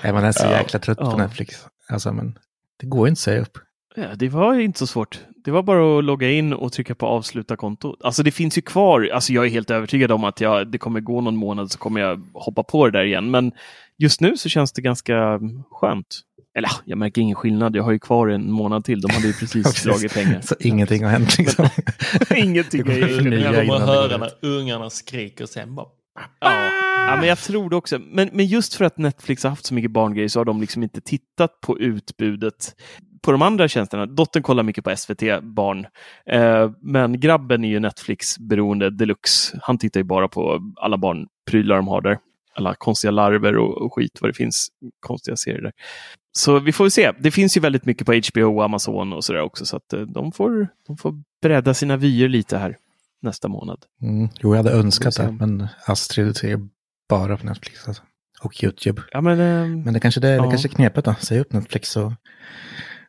Nej, 0.03 0.13
man 0.13 0.25
är 0.25 0.33
så 0.33 0.47
jäkla 0.47 0.79
trött 0.79 0.99
på 0.99 1.05
Ja. 1.05 1.17
Netflix. 1.17 1.67
Alltså, 1.89 2.13
men 2.13 2.39
det 2.81 2.87
går 2.87 3.07
ju 3.07 3.09
inte 3.11 3.19
att 3.19 3.23
säga 3.23 3.41
upp. 3.41 3.59
Ja, 3.95 4.07
det 4.17 4.29
var 4.29 4.55
inte 4.55 4.79
så 4.79 4.87
svårt. 4.87 5.21
Det 5.45 5.51
var 5.51 5.63
bara 5.63 5.99
att 5.99 6.05
logga 6.05 6.31
in 6.31 6.53
och 6.53 6.73
trycka 6.73 6.95
på 6.95 7.07
avsluta 7.07 7.57
konto. 7.57 7.97
Alltså 8.05 8.23
det 8.23 8.31
finns 8.31 8.59
ju 8.59 8.63
kvar. 8.63 9.09
Alltså 9.13 9.33
jag 9.33 9.47
är 9.47 9.51
helt 9.51 9.71
övertygad 9.71 10.13
om 10.13 10.25
att 10.25 10.41
jag, 10.41 10.69
det 10.69 10.79
kommer 10.79 11.01
gå 11.01 11.21
någon 11.21 11.37
månad 11.37 11.71
så 11.71 11.79
kommer 11.79 12.01
jag 12.01 12.23
hoppa 12.35 12.63
på 12.63 12.87
det 12.87 12.99
där 12.99 13.05
igen. 13.05 13.31
Men 13.31 13.53
just 13.99 14.21
nu 14.21 14.37
så 14.37 14.49
känns 14.49 14.73
det 14.73 14.83
ganska 14.83 15.41
skönt. 15.71 16.21
Eller 16.59 16.69
ja, 16.69 16.75
jag 16.85 16.99
märker 16.99 17.21
ingen 17.23 17.37
skillnad. 17.37 17.77
Jag 17.77 17.83
har 17.83 17.93
ju 17.93 17.99
kvar 17.99 18.29
en 18.29 18.53
månad 18.53 18.85
till. 18.85 19.01
De 19.01 19.11
hade 19.11 19.27
ju 19.27 19.33
precis 19.41 19.63
Precis. 19.63 19.85
dragit 19.85 20.15
pengar. 20.15 20.41
Så 20.41 20.55
ingenting 20.61 21.05
har 21.05 21.11
hänt 21.11 21.39
liksom. 21.39 21.69
Ingenting 22.37 22.87
har 22.87 23.21
nya 23.23 23.53
Jag 23.53 23.67
kommer 23.67 23.87
höra 23.87 24.17
när 24.17 24.31
ungarna 24.43 24.91
skriker 24.91 25.47
sen 25.47 25.75
bara. 25.75 25.87
Ja. 26.41 26.71
ja, 27.11 27.17
men 27.17 27.29
jag 27.29 27.39
tror 27.39 27.71
det 27.71 27.77
också. 27.77 27.99
Men, 27.99 28.31
men 28.33 28.47
just 28.47 28.75
för 28.75 28.85
att 28.85 28.99
Netflix 28.99 29.43
har 29.43 29.51
haft 29.51 29.67
så 29.67 29.75
mycket 29.75 29.91
barngrejer 29.91 30.29
så 30.29 30.41
har 30.41 30.45
de 30.45 30.61
liksom 30.61 30.83
inte 30.83 31.01
tittat 31.01 31.61
på 31.61 31.79
utbudet 31.79 32.75
på 33.23 33.33
de 33.33 33.43
andra 33.43 33.69
tjänsterna. 33.69 34.07
Dottern 34.07 34.43
kollar 34.43 34.63
mycket 34.63 34.85
på 34.85 34.97
SVT 34.97 35.43
Barn, 35.43 35.87
eh, 36.27 36.71
men 36.81 37.21
grabben 37.21 37.65
är 37.65 37.69
ju 37.69 37.81
Netflix-beroende 37.81 38.91
deluxe. 38.91 39.59
Han 39.63 39.79
tittar 39.79 40.01
ju 40.01 40.05
bara 40.05 40.29
på 40.29 40.61
alla 40.77 40.99
barnprylar 40.99 41.77
de 41.77 41.89
har 41.89 42.01
där. 42.01 42.19
Alla 42.55 42.75
konstiga 42.75 43.11
larver 43.11 43.57
och, 43.57 43.83
och 43.83 43.95
skit 43.95 44.19
vad 44.21 44.31
det 44.31 44.35
finns 44.35 44.69
konstiga 45.01 45.37
serier 45.37 45.63
där. 45.63 45.73
Så 46.33 46.59
vi 46.61 46.73
får 46.73 46.89
se. 46.89 47.13
Det 47.21 47.31
finns 47.31 47.57
ju 47.57 47.61
väldigt 47.61 47.85
mycket 47.85 48.07
på 48.07 48.13
HBO 48.33 48.57
och 48.57 48.65
Amazon 48.65 49.13
och 49.13 49.25
sådär 49.25 49.41
också, 49.41 49.67
så 49.67 49.77
att 49.77 49.93
eh, 49.93 50.01
de 50.01 50.33
får, 50.33 50.69
de 50.87 50.97
får 50.97 51.15
bredda 51.43 51.75
sina 51.75 51.97
vyer 51.97 52.29
lite 52.29 52.59
här 52.59 52.77
nästa 53.23 53.49
månad. 53.49 53.79
Mm. 54.03 54.29
Jo, 54.41 54.55
jag 54.55 54.57
hade 54.57 54.71
önskat 54.73 55.17
det, 55.17 55.31
men 55.41 55.69
Astrid 55.87 56.37
ser 56.37 56.69
bara 57.09 57.37
på 57.37 57.47
Netflix. 57.47 57.89
Alltså. 57.89 58.03
Och 58.43 58.65
YouTube. 58.65 59.03
Ja, 59.13 59.21
men, 59.21 59.41
eh, 59.41 59.67
Men 59.85 59.95
det 59.95 60.01
kanske 60.01 60.21
det, 60.21 60.29
Ja. 60.29 60.43
det 60.43 60.49
kanske 60.51 60.69
är 60.69 60.71
knepet 60.71 61.05
då. 61.05 61.15
Säg 61.21 61.41
upp 61.41 61.53
Netflix 61.53 61.97
och 61.97 62.13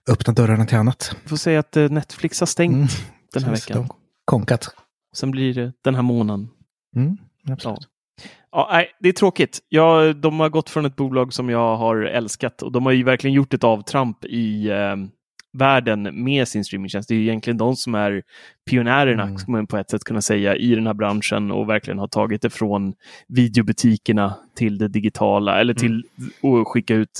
öppna 0.09 0.33
dörrarna 0.33 0.65
till 0.65 0.77
annat. 0.77 1.15
får 1.25 1.37
säga 1.37 1.59
att 1.59 1.77
eh, 1.77 1.89
Netflix 1.89 2.39
har 2.39 2.47
stängt 2.47 2.73
Mm. 2.75 2.87
den 3.33 3.43
här 3.43 3.49
Känns 3.51 3.69
veckan. 3.69 3.87
de- 3.87 3.95
Konkat. 4.25 4.75
Sen 5.15 5.31
blir 5.31 5.53
det 5.53 5.73
den 5.83 5.95
här 5.95 6.01
månaden. 6.01 6.49
Mm. 6.95 7.17
Absolut. 7.49 7.79
Ja, 7.81 7.85
nej, 8.71 8.87
det 8.99 9.09
är 9.09 9.13
tråkigt. 9.13 9.59
Ja, 9.69 10.13
de 10.13 10.39
har 10.39 10.49
gått 10.49 10.69
från 10.69 10.85
ett 10.85 10.95
bolag 10.95 11.33
som 11.33 11.49
jag 11.49 11.75
har 11.77 11.97
älskat 12.01 12.61
och 12.61 12.71
de 12.71 12.85
har 12.85 12.93
ju 12.93 13.03
verkligen 13.03 13.33
gjort 13.33 13.53
ett 13.53 13.63
avtramp 13.63 14.25
i 14.25 14.69
eh, 14.69 14.95
världen 15.53 16.23
med 16.23 16.47
sin 16.47 16.63
streamingtjänst. 16.63 17.09
Det 17.09 17.15
är 17.15 17.17
ju 17.17 17.23
egentligen 17.23 17.57
de 17.57 17.75
som 17.75 17.95
är 17.95 18.23
pionjärerna, 18.69 19.23
Mm. 19.23 19.37
skulle 19.37 19.57
man 19.57 19.67
på 19.67 19.77
ett 19.77 19.89
sätt 19.89 20.03
kunna 20.03 20.21
säga, 20.21 20.55
i 20.55 20.75
den 20.75 20.87
här 20.87 20.93
branschen 20.93 21.51
och 21.51 21.69
verkligen 21.69 21.99
har 21.99 22.07
tagit 22.07 22.41
det 22.41 22.49
från 22.49 22.93
videobutikerna 23.27 24.35
till 24.55 24.77
det 24.77 24.87
digitala 24.87 25.59
eller 25.59 25.73
till 25.73 26.03
att 26.43 26.67
skicka 26.67 26.95
ut 26.95 27.19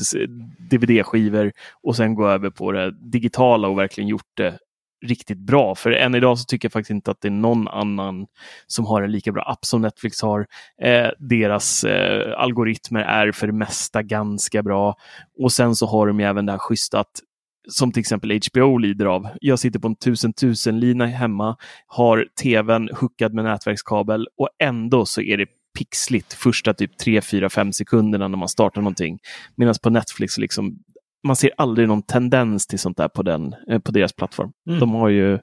DVD-skivor 0.71 1.51
och 1.83 1.95
sen 1.95 2.15
gå 2.15 2.27
över 2.27 2.49
på 2.49 2.71
det 2.71 2.91
digitala 2.91 3.67
och 3.67 3.77
verkligen 3.77 4.07
gjort 4.07 4.31
det 4.37 4.57
riktigt 5.01 5.37
bra. 5.37 5.75
För 5.75 5.91
än 5.91 6.15
idag 6.15 6.39
så 6.39 6.45
tycker 6.45 6.65
jag 6.65 6.73
faktiskt 6.73 6.91
inte 6.91 7.11
att 7.11 7.21
det 7.21 7.27
är 7.27 7.31
någon 7.31 7.67
annan 7.67 8.27
som 8.67 8.85
har 8.85 9.01
en 9.01 9.11
lika 9.11 9.31
bra 9.31 9.43
app 9.43 9.65
som 9.65 9.81
Netflix 9.81 10.21
har. 10.21 10.47
Eh, 10.81 11.09
deras 11.19 11.83
eh, 11.83 12.39
algoritmer 12.39 13.01
är 13.01 13.31
för 13.31 13.47
det 13.47 13.53
mesta 13.53 14.03
ganska 14.03 14.63
bra. 14.63 14.95
Och 15.39 15.51
sen 15.51 15.75
så 15.75 15.85
har 15.85 16.07
de 16.07 16.19
ju 16.19 16.25
även 16.25 16.45
det 16.45 16.51
här 16.51 16.59
schyssta 16.59 16.99
att 16.99 17.21
som 17.69 17.91
till 17.91 17.99
exempel 17.99 18.39
HBO 18.53 18.77
lider 18.77 19.05
av. 19.05 19.27
Jag 19.41 19.59
sitter 19.59 19.79
på 19.79 19.87
en 19.87 19.93
1000 19.93 20.29
1000 20.29 20.79
lina 20.79 21.05
hemma, 21.05 21.57
har 21.87 22.27
tvn 22.41 22.89
hookad 22.99 23.33
med 23.33 23.43
nätverkskabel 23.43 24.27
och 24.37 24.49
ändå 24.63 25.05
så 25.05 25.21
är 25.21 25.37
det 25.37 25.45
pixligt 25.77 26.33
första 26.33 26.73
typ 26.73 26.97
3, 26.97 27.21
4, 27.21 27.49
5 27.49 27.73
sekunderna 27.73 28.27
när 28.27 28.37
man 28.37 28.49
startar 28.49 28.81
någonting. 28.81 29.19
Medan 29.55 29.75
på 29.83 29.89
Netflix 29.89 30.37
liksom 30.37 30.77
man 31.23 31.35
ser 31.35 31.51
aldrig 31.57 31.87
någon 31.87 32.01
tendens 32.01 32.67
till 32.67 32.79
sånt 32.79 32.97
där 32.97 33.07
på, 33.07 33.23
den, 33.23 33.55
eh, 33.69 33.79
på 33.79 33.91
deras 33.91 34.13
plattform. 34.13 34.51
Mm. 34.67 34.79
De, 34.79 34.91
har 34.91 35.09
ju, 35.09 35.39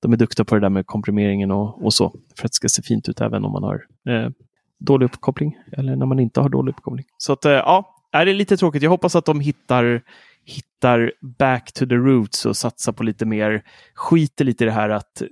de 0.00 0.12
är 0.12 0.16
duktiga 0.16 0.44
på 0.44 0.54
det 0.54 0.60
där 0.60 0.68
med 0.68 0.86
komprimeringen 0.86 1.50
och, 1.50 1.84
och 1.84 1.94
så. 1.94 2.10
För 2.10 2.46
att 2.46 2.52
det 2.52 2.54
ska 2.54 2.68
se 2.68 2.82
fint 2.82 3.08
ut 3.08 3.20
även 3.20 3.44
om 3.44 3.52
man 3.52 3.62
har 3.62 3.86
eh, 4.08 4.30
dålig 4.80 5.06
uppkoppling. 5.06 5.58
Eller 5.72 5.96
när 5.96 6.06
man 6.06 6.18
inte 6.18 6.40
har 6.40 6.48
dålig 6.48 6.72
uppkoppling. 6.72 7.04
Så 7.18 7.32
att, 7.32 7.44
eh, 7.44 7.52
ja, 7.52 7.96
är 8.12 8.24
det 8.24 8.32
är 8.32 8.34
lite 8.34 8.56
tråkigt. 8.56 8.82
Jag 8.82 8.90
hoppas 8.90 9.16
att 9.16 9.24
de 9.24 9.40
hittar, 9.40 10.02
hittar 10.44 11.12
back 11.38 11.72
to 11.72 11.86
the 11.86 11.94
roots 11.94 12.46
och 12.46 12.56
satsar 12.56 12.92
på 12.92 13.02
lite 13.02 13.26
mer, 13.26 13.62
skiter 13.94 14.44
lite 14.44 14.64
i 14.64 14.66
det 14.66 14.72
här 14.72 14.88
att 14.88 15.22
eh, 15.22 15.28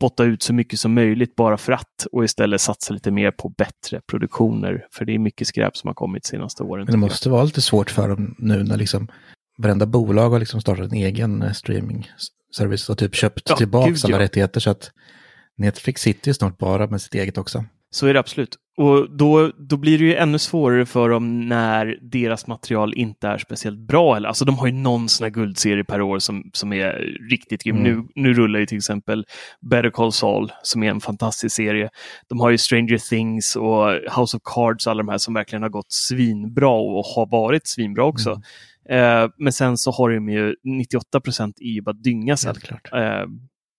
spotta 0.00 0.24
ut 0.24 0.42
så 0.42 0.52
mycket 0.52 0.80
som 0.80 0.94
möjligt 0.94 1.36
bara 1.36 1.56
för 1.56 1.72
att 1.72 2.06
och 2.12 2.24
istället 2.24 2.60
satsa 2.60 2.94
lite 2.94 3.10
mer 3.10 3.30
på 3.30 3.48
bättre 3.48 4.00
produktioner. 4.06 4.86
För 4.92 5.04
det 5.04 5.14
är 5.14 5.18
mycket 5.18 5.46
skräp 5.46 5.76
som 5.76 5.88
har 5.88 5.94
kommit 5.94 6.22
de 6.22 6.28
senaste 6.28 6.62
åren. 6.62 6.84
Men 6.84 6.92
det 6.92 6.98
måste 6.98 7.30
vara 7.30 7.44
lite 7.44 7.60
svårt 7.60 7.90
för 7.90 8.08
dem 8.08 8.34
nu 8.38 8.62
när 8.62 8.76
liksom 8.76 9.08
varenda 9.58 9.86
bolag 9.86 10.30
har 10.30 10.38
liksom 10.38 10.60
startat 10.60 10.92
en 10.92 10.98
egen 10.98 11.42
eh, 11.42 11.52
streaming-service 11.52 12.90
och 12.90 12.98
typ 12.98 13.14
köpt 13.14 13.42
Ja, 13.48 13.56
tillbaka 13.56 13.90
gud, 13.90 14.00
alla 14.04 14.16
ja. 14.16 14.22
rättigheter 14.22 14.60
så 14.60 14.70
att 14.70 14.90
Netflix 15.56 16.02
sitter 16.02 16.28
ju 16.28 16.34
snart 16.34 16.58
bara 16.58 16.86
med 16.86 17.02
sitt 17.02 17.14
eget 17.14 17.38
också. 17.38 17.64
Så 17.90 18.06
är 18.06 18.14
det 18.14 18.20
absolut. 18.20 18.56
Och 18.80 19.10
då, 19.10 19.52
då 19.58 19.76
blir 19.76 19.98
det 19.98 20.04
ju 20.04 20.14
ännu 20.14 20.38
svårare 20.38 20.86
för 20.86 21.08
dem 21.08 21.48
när 21.48 21.98
deras 22.02 22.46
material 22.46 22.94
inte 22.94 23.28
är 23.28 23.38
speciellt 23.38 23.78
bra. 23.78 24.16
Eller, 24.16 24.28
alltså 24.28 24.44
de 24.44 24.58
har 24.58 24.66
ju 24.66 24.72
någon 24.72 25.08
sån 25.08 25.24
här 25.24 25.30
guldserie 25.30 25.84
per 25.84 26.00
år 26.00 26.18
som, 26.18 26.50
som 26.52 26.72
är 26.72 26.92
riktigt 27.30 27.62
grym. 27.62 27.76
Mm. 27.76 27.98
Nu, 27.98 28.08
nu 28.14 28.34
rullar 28.34 28.60
ju 28.60 28.66
till 28.66 28.76
exempel 28.76 29.26
Better 29.70 29.90
Call 29.90 30.12
Saul 30.12 30.52
som 30.62 30.82
är 30.82 30.90
en 30.90 31.00
fantastisk 31.00 31.56
serie. 31.56 31.90
De 32.28 32.40
har 32.40 32.50
ju 32.50 32.58
Stranger 32.58 32.98
Things 32.98 33.56
och 33.56 33.86
House 34.18 34.36
of 34.36 34.42
Cards, 34.44 34.86
alla 34.86 35.02
de 35.02 35.08
här 35.08 35.18
som 35.18 35.34
verkligen 35.34 35.62
har 35.62 35.70
gått 35.70 35.92
svinbra 35.92 36.70
och 36.70 37.04
har 37.04 37.26
varit 37.30 37.66
svinbra 37.66 38.04
också. 38.04 38.42
Eh, 38.88 39.28
men 39.38 39.52
sen 39.52 39.76
så 39.76 39.90
har 39.90 40.10
de 40.10 40.28
ju 40.28 40.54
98 40.64 41.20
procent 41.20 41.60
är 41.60 41.70
ju 41.70 41.82
bara 41.82 41.92
dynga 41.92 42.36
sen. 42.36 42.54
Klart. 42.54 42.92
Eh, 42.92 43.26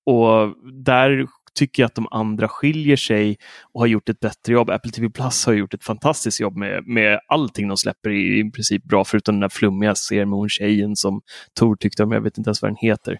och 0.05 0.55
där 0.83 1.27
tycker 1.55 1.83
jag 1.83 1.87
att 1.87 1.95
de 1.95 2.07
andra 2.11 2.47
skiljer 2.47 2.95
sig 2.95 3.37
och 3.73 3.81
har 3.81 3.87
gjort 3.87 4.09
ett 4.09 4.19
bättre 4.19 4.53
jobb. 4.53 4.69
Apple 4.69 4.91
TV 4.91 5.09
Plus 5.09 5.45
har 5.45 5.53
gjort 5.53 5.73
ett 5.73 5.83
fantastiskt 5.83 6.39
jobb 6.39 6.57
med, 6.57 6.87
med 6.87 7.19
allting 7.27 7.67
de 7.67 7.77
släpper 7.77 8.09
är 8.09 8.13
i 8.47 8.51
princip 8.51 8.83
bra, 8.83 9.03
förutom 9.05 9.35
den 9.35 9.39
där 9.41 9.49
flummiga 9.49 9.95
serien 9.95 10.29
med 10.29 10.37
hon 10.39 10.49
tjejen 10.49 10.95
som 10.95 11.21
Tor 11.59 11.75
tyckte 11.75 12.03
om. 12.03 12.11
Jag 12.11 12.21
vet 12.21 12.37
inte 12.37 12.47
ens 12.47 12.61
vad 12.61 12.71
den 12.71 12.77
heter. 12.81 13.17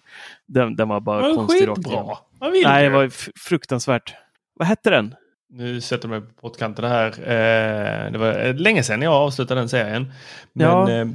Den, 0.48 0.76
den 0.76 0.88
var 0.88 1.00
bara 1.00 1.26
Men 1.26 1.36
konstig 1.36 1.68
rakt 1.68 1.86
igenom. 1.86 2.16
Nej, 2.64 2.82
det 2.84 2.90
var 2.90 3.08
fruktansvärt. 3.38 4.14
Vad 4.54 4.68
hette 4.68 4.90
den? 4.90 5.14
Nu 5.54 5.80
sätter 5.80 6.08
du 6.08 6.14
mig 6.14 6.20
på 6.20 6.32
pottkanten 6.40 6.84
här. 6.84 7.06
Eh, 7.08 8.12
det 8.12 8.18
var 8.18 8.46
eh, 8.46 8.54
länge 8.54 8.82
sedan 8.82 9.02
jag 9.02 9.12
avslutade 9.12 9.60
den 9.60 9.68
serien. 9.68 10.12
Men, 10.52 10.66
Ja. 10.66 10.90
eh, 10.90 11.08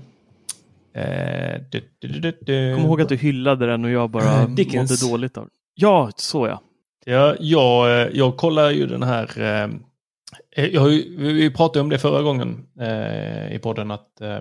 eh, 1.04 1.62
du, 1.72 1.82
du, 2.00 2.08
du, 2.08 2.20
du, 2.20 2.38
du. 2.42 2.76
Kom 2.76 2.84
ihåg 2.86 3.02
att 3.02 3.10
du 3.10 3.16
hyllade 3.16 3.68
den 3.68 3.86
och 3.86 3.92
jag 3.92 4.10
bara 4.10 4.24
Eh, 4.42 4.50
Dickens. 4.50 5.04
mådde 5.04 5.12
dåligt 5.14 5.38
av 5.38 5.44
den. 5.44 5.52
Ja, 5.76 6.12
så 6.16 6.48
ja. 6.48 6.62
Ja, 7.10 7.36
jag, 7.40 8.02
eh, 8.02 8.08
jag 8.14 8.38
kollar 8.38 8.70
ju 8.70 8.88
den 8.88 9.04
här. 9.04 9.42
Eh, 10.56 10.66
jag 10.66 10.82
har 10.82 10.90
ju, 10.90 11.34
vi 11.34 11.52
pratade 11.52 11.82
om 11.82 11.90
det 11.90 12.00
förra 12.00 12.22
gången 12.22 12.66
eh, 12.80 13.56
i 13.56 13.60
podden 13.64 13.92
att, 13.92 14.22
eh, 14.22 14.40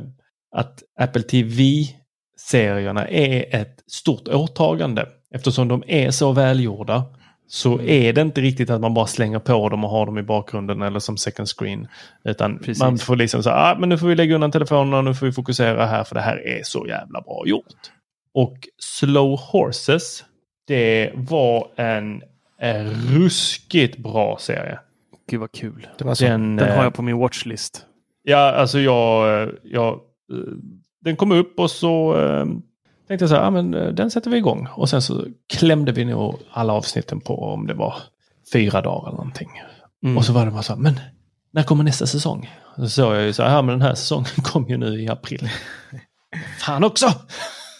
att 0.57 0.83
Apple 1.01 1.23
TV-serierna 1.23 3.09
är 3.09 3.55
ett 3.61 3.85
stort 3.87 4.29
åtagande. 4.29 5.09
Eftersom 5.35 5.69
de 5.69 5.83
är 5.87 6.11
så 6.11 6.33
välgjorda 6.33 7.05
så 7.49 7.81
är 7.81 8.13
det 8.13 8.21
inte 8.21 8.41
riktigt 8.41 8.71
att 8.71 8.81
man 8.81 8.95
bara 8.95 9.07
slänger 9.07 9.39
på 9.39 9.69
dem 9.69 9.85
och 9.85 9.91
har 9.91 10.07
dem 10.07 10.19
i 10.19 10.23
bakgrunden 10.23 10.83
eller 10.83 11.01
som 11.01 11.17
second 11.17 11.49
screen. 11.49 11.89
Utan 12.25 12.59
Precis. 12.59 12.81
man 12.81 12.99
får 12.99 13.17
liksom 13.17 13.43
säga, 13.43 13.57
ah, 13.57 13.77
men 13.79 13.89
nu 13.89 13.99
får 13.99 14.07
vi 14.07 14.15
lägga 14.15 14.35
undan 14.35 14.53
telefonen 14.53 14.95
och 14.95 15.05
nu 15.05 15.15
får 15.15 15.27
vi 15.27 15.33
fokusera 15.33 15.87
här 15.87 16.05
för 16.05 16.15
det 16.15 16.21
här 16.21 16.47
är 16.47 16.63
så 16.63 16.87
jävla 16.89 17.21
bra 17.21 17.43
gjort. 17.47 17.75
Och 18.35 18.59
Slow 18.79 19.41
Horses, 19.41 20.25
det 20.67 21.13
var 21.15 21.69
en 21.77 22.23
ruskigt 23.15 23.99
bra 23.99 24.39
serie. 24.41 24.79
Gud 25.31 25.41
vad 25.41 25.53
kul. 25.53 25.87
Det 25.99 26.05
var 26.05 26.15
så. 26.15 26.25
Den, 26.25 26.57
Den 26.57 26.69
har 26.69 26.77
eh, 26.77 26.85
jag 26.85 26.95
på 26.95 27.03
min 27.03 27.17
watchlist. 27.17 27.87
Ja, 28.23 28.53
alltså 28.53 28.81
jag, 28.81 29.49
jag 29.63 29.93
eh, 29.93 29.99
den 31.07 31.17
kom 31.17 31.33
upp 31.33 31.59
och 31.59 31.71
så 31.71 32.17
eh, 32.21 32.45
tänkte 33.09 33.23
jag 33.23 33.29
så 33.29 33.35
här, 33.35 33.43
ah, 33.43 33.51
men 33.51 33.75
eh, 33.75 33.89
den 33.89 34.11
sätter 34.11 34.31
vi 34.31 34.37
igång. 34.37 34.69
Och 34.75 34.89
sen 34.89 35.03
så 35.03 35.25
klämde 35.49 35.93
vi 35.93 36.05
nog 36.05 36.39
alla 36.51 36.73
avsnitten 36.73 37.21
på 37.21 37.43
om 37.43 37.67
det 37.67 37.75
var 37.75 37.95
fyra 38.53 38.81
dagar 38.81 39.09
eller 39.09 39.17
någonting. 39.17 39.51
Mm. 40.05 40.19
Och 40.19 40.25
så 40.25 40.33
var 40.33 40.45
det 40.45 40.51
bara 40.51 40.63
så 40.63 40.73
här, 40.73 40.81
men 40.81 41.01
när 41.51 41.63
kommer 41.63 41.85
nästa 41.85 42.07
säsong? 42.07 42.51
Så 42.77 42.89
såg 42.89 43.15
jag 43.15 43.23
ju 43.23 43.33
så 43.33 43.43
här, 43.43 43.55
ja 43.55 43.63
men 43.63 43.79
den 43.79 43.89
här 43.89 43.95
säsongen 43.95 44.27
kom 44.43 44.69
ju 44.69 44.77
nu 44.77 45.03
i 45.03 45.09
april. 45.09 45.51
Fan 46.61 46.85
också! 46.85 47.07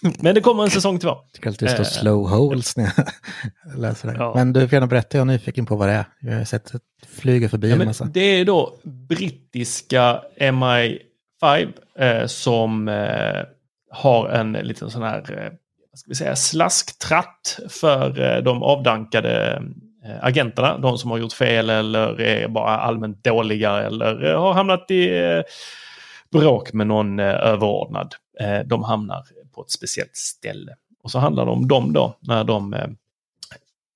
Men 0.21 0.35
det 0.35 0.41
kommer 0.41 0.63
en 0.63 0.71
säsong 0.71 0.99
två. 0.99 1.09
Jag 1.09 1.33
tycker 1.33 1.49
alltid 1.49 1.69
det 1.69 1.73
står 1.73 1.85
Eh. 1.85 1.89
slow 1.89 2.29
holes 2.29 2.77
när 2.77 2.85
jag 2.97 3.79
läser 3.81 4.09
det. 4.09 4.15
Ja. 4.19 4.33
Men 4.35 4.53
du 4.53 4.61
får 4.69 4.73
gärna 4.77 4.87
berätta, 4.87 5.19
jag 5.19 5.23
är 5.23 5.25
nyfiken 5.33 5.67
på 5.67 5.77
vad 5.77 5.89
det 5.89 5.95
är. 5.95 6.05
Jag 6.21 6.37
har 6.37 6.45
sett 6.45 6.73
det 6.73 6.81
flyger 7.09 7.49
förbi 7.49 7.71
Ja, 7.71 7.77
en 7.77 7.85
massa. 7.87 8.05
det 8.05 8.21
är 8.21 8.45
då 8.45 8.75
brittiska 8.85 10.21
MI5 10.41 11.73
eh, 11.99 12.27
som 12.27 12.89
eh, 12.89 13.43
har 13.91 14.29
en 14.29 14.53
liten 14.53 14.91
sån 14.91 15.03
här 15.03 15.19
eh, 15.19 15.53
ska 15.95 16.09
vi 16.09 16.15
säga, 16.15 16.37
slasktratt 16.37 17.59
för 17.69 18.21
eh, 18.37 18.43
de 18.43 18.63
avdankade 18.63 19.63
agenterna. 20.21 20.79
De 20.79 20.99
som 20.99 21.11
har 21.11 21.19
gjort 21.19 21.33
fel 21.33 21.71
eller 21.71 22.21
är 22.21 22.49
bara 22.49 22.77
allmänt 22.79 23.25
dåliga 23.25 23.83
eller 23.83 24.35
har 24.35 24.53
hamnat 24.53 24.91
i 24.91 25.11
bråk 26.33 26.73
med 26.73 26.87
någon 26.87 27.21
överordnad. 27.21 28.15
De 28.67 28.83
hamnar 28.85 29.23
på 29.57 29.63
ett 29.63 29.71
speciellt 29.71 30.17
ställe. 30.17 30.73
Och 31.03 31.11
så 31.11 31.19
handlar 31.19 31.45
det 31.47 31.51
om 31.53 31.69
dem 31.69 31.93
då 31.93 32.19
när 32.21 32.45
de 32.45 32.75
eh, 32.75 32.89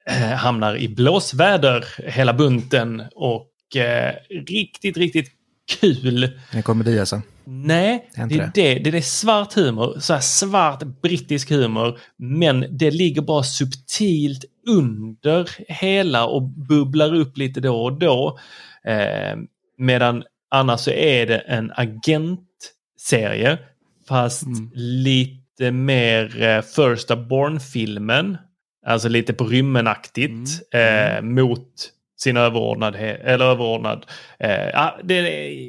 eh, 0.06 0.36
hamnar 0.36 0.76
i 0.76 0.88
blåsväder 0.88 1.84
hela 2.11 2.32
bunten 2.34 3.02
och 3.14 3.76
eh, 3.76 4.14
riktigt, 4.46 4.96
riktigt 4.96 5.30
kul. 5.80 6.38
En 6.52 6.62
komedi 6.62 7.00
alltså. 7.00 7.22
Nej, 7.44 8.11
Det 8.14 8.20
är 8.20 8.26
det 8.26 8.50
det. 8.54 8.74
Det, 8.78 8.90
det 8.90 8.98
är 8.98 9.02
svart 9.02 9.52
humor, 9.54 9.96
så 10.00 10.18
svart 10.20 10.82
brittisk 11.02 11.50
humor, 11.50 11.98
men 12.16 12.66
det 12.78 12.90
ligger 12.90 13.22
bara 13.22 13.42
subtilt 13.42 14.44
under 14.68 15.50
hela 15.68 16.26
och 16.26 16.42
bubblar 16.42 17.14
upp 17.14 17.38
lite 17.38 17.61
då 17.61 17.82
och 17.84 17.98
då. 17.98 18.38
Eh, 18.84 19.36
medan 19.78 20.24
annars 20.50 20.80
så 20.80 20.90
är 20.90 21.26
det 21.26 21.38
en 21.38 21.72
agentserie, 21.76 23.58
fast 24.08 24.42
Mm. 24.42 24.70
lite 24.74 25.39
mer 25.70 26.42
eh, 26.42 26.62
First 26.62 27.08
Born-filmen. 27.28 28.36
Alltså 28.86 29.08
lite 29.08 29.32
på 29.32 29.44
rymmenaktigt 29.44 30.74
eh, 30.74 31.22
mot 31.22 31.66
sin 32.20 32.36
överordnad. 32.36 32.94
Eller 32.96 33.44
överordnad. 33.44 34.06
Eh, 34.38 34.50
ja, 34.50 34.98
det, 35.04 35.20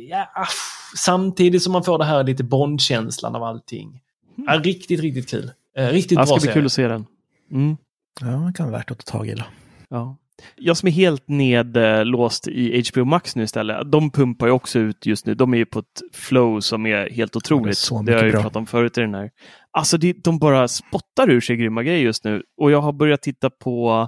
ja, 0.10 0.32
aff, 0.36 0.92
samtidigt 0.98 1.64
som 1.64 1.74
man 1.74 1.84
får 1.84 1.98
det 1.98 2.06
här 2.06 2.24
lite 2.24 2.44
Bond-känslan 2.44 3.36
av 3.36 3.44
allting. 3.44 4.02
Ja, 4.48 4.60
riktigt, 4.64 5.00
riktigt 5.00 5.30
kul. 5.30 5.52
Eh, 5.78 5.88
riktigt 5.88 6.12
Ja, 6.12 6.22
det 6.22 6.28
bra 6.28 6.28
ska 6.28 6.36
bli 6.36 6.42
serie. 6.42 6.54
kul 6.54 6.66
att 6.66 6.72
se 6.72 6.88
den. 6.88 7.06
Mm. 7.52 7.78
Ja, 8.22 8.28
det 8.28 8.54
kan 8.58 8.66
vara 8.66 8.78
värt 8.78 8.92
att 8.92 9.06
ta 9.06 9.18
tag 9.18 9.28
i. 9.28 9.34
Då. 9.34 9.44
Ja. 9.90 10.18
Jag 10.56 10.78
som 10.78 10.88
är 10.88 10.92
helt 10.92 11.28
nedlåst 11.28 12.48
i 12.48 12.84
HBO 12.92 13.06
Max 13.06 13.36
nu 13.36 13.44
istället. 13.44 13.92
De 13.92 14.12
pumpar 14.12 14.48
ju 14.48 14.52
också 14.52 14.80
ut 14.80 15.06
just 15.06 15.26
nu. 15.26 15.36
De 15.36 15.54
är 15.54 15.58
ju 15.58 15.66
på 15.66 15.80
ett 15.80 16.02
flow 16.14 16.60
som 16.60 16.86
är 16.86 17.10
helt 17.10 17.36
otroligt. 17.36 17.90
det 17.90 18.00
mycket 18.02 18.14
har 18.14 18.20
jag 18.20 18.26
ju 18.26 18.32
bra. 18.32 18.42
pratat 18.42 18.56
om 18.56 18.66
förut 18.66 18.98
i 18.98 19.02
den 19.02 19.14
här. 19.14 19.32
Alltså 19.72 19.98
det, 19.98 20.24
de 20.24 20.40
bara 20.40 20.68
spottar 20.68 21.30
ur 21.30 21.42
sig 21.42 21.56
grymma 21.56 21.84
grejer 21.84 22.02
just 22.02 22.24
nu. 22.24 22.44
Och 22.58 22.72
jag 22.72 22.82
har 22.82 22.94
börjat 22.94 23.22
titta 23.22 23.50
på 23.50 24.08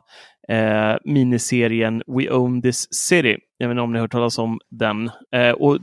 eh, 0.49 0.95
miniserien 1.05 2.03
We 2.07 2.29
Own 2.31 2.61
This 2.61 2.93
City. 2.93 3.37
Jag 3.57 3.67
vet 3.67 3.73
inte 3.73 3.81
om 3.81 3.91
ni 3.91 3.99
har 3.99 4.03
hört 4.03 4.11
talas 4.11 4.37
om 4.37 4.59
den. 4.69 5.11
Eh, 5.35 5.51
och 5.51 5.79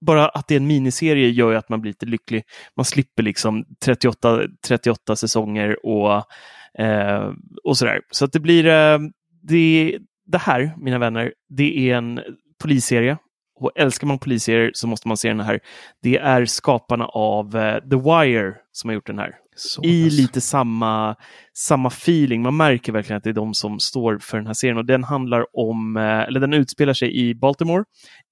bara 0.00 0.28
att 0.28 0.48
det 0.48 0.54
är 0.54 0.60
en 0.60 0.66
miniserie 0.66 1.28
gör 1.28 1.50
ju 1.50 1.56
att 1.56 1.68
man 1.68 1.80
blir 1.80 1.90
lite 1.90 2.06
lycklig. 2.06 2.42
Man 2.76 2.84
slipper 2.84 3.22
liksom 3.22 3.64
38, 3.84 4.40
38 4.66 5.16
säsonger 5.16 5.86
och, 5.86 6.24
eh, 6.82 7.32
och 7.64 7.76
sådär. 7.76 8.00
Så 8.10 8.24
att 8.24 8.32
det 8.32 8.40
blir 8.40 8.66
eh, 8.66 8.98
det, 9.42 9.98
det 10.26 10.38
här, 10.38 10.72
mina 10.76 10.98
vänner, 10.98 11.32
det 11.48 11.90
är 11.90 11.96
en 11.96 12.20
polisserie. 12.62 13.18
Och 13.60 13.72
älskar 13.74 14.06
man 14.06 14.18
polisserier 14.18 14.70
så 14.74 14.86
måste 14.86 15.08
man 15.08 15.16
se 15.16 15.28
den 15.28 15.40
här. 15.40 15.60
Det 16.02 16.18
är 16.18 16.44
skaparna 16.44 17.06
av 17.06 17.56
eh, 17.56 17.80
The 17.80 17.96
Wire 17.96 18.54
som 18.72 18.90
har 18.90 18.94
gjort 18.94 19.06
den 19.06 19.18
här. 19.18 19.34
Så 19.60 19.84
I 19.84 20.04
pass. 20.04 20.12
lite 20.12 20.40
samma, 20.40 21.16
samma 21.54 21.88
feeling. 21.88 22.42
Man 22.42 22.56
märker 22.56 22.92
verkligen 22.92 23.16
att 23.16 23.24
det 23.24 23.30
är 23.30 23.34
de 23.34 23.54
som 23.54 23.80
står 23.80 24.18
för 24.18 24.36
den 24.36 24.46
här 24.46 24.54
serien. 24.54 24.76
Och 24.76 24.84
den 24.84 25.04
handlar 25.04 25.46
om, 25.56 25.96
eh, 25.96 26.02
eller 26.02 26.40
den 26.40 26.54
utspelar 26.54 26.92
sig 26.94 27.16
i 27.16 27.34
Baltimore 27.34 27.84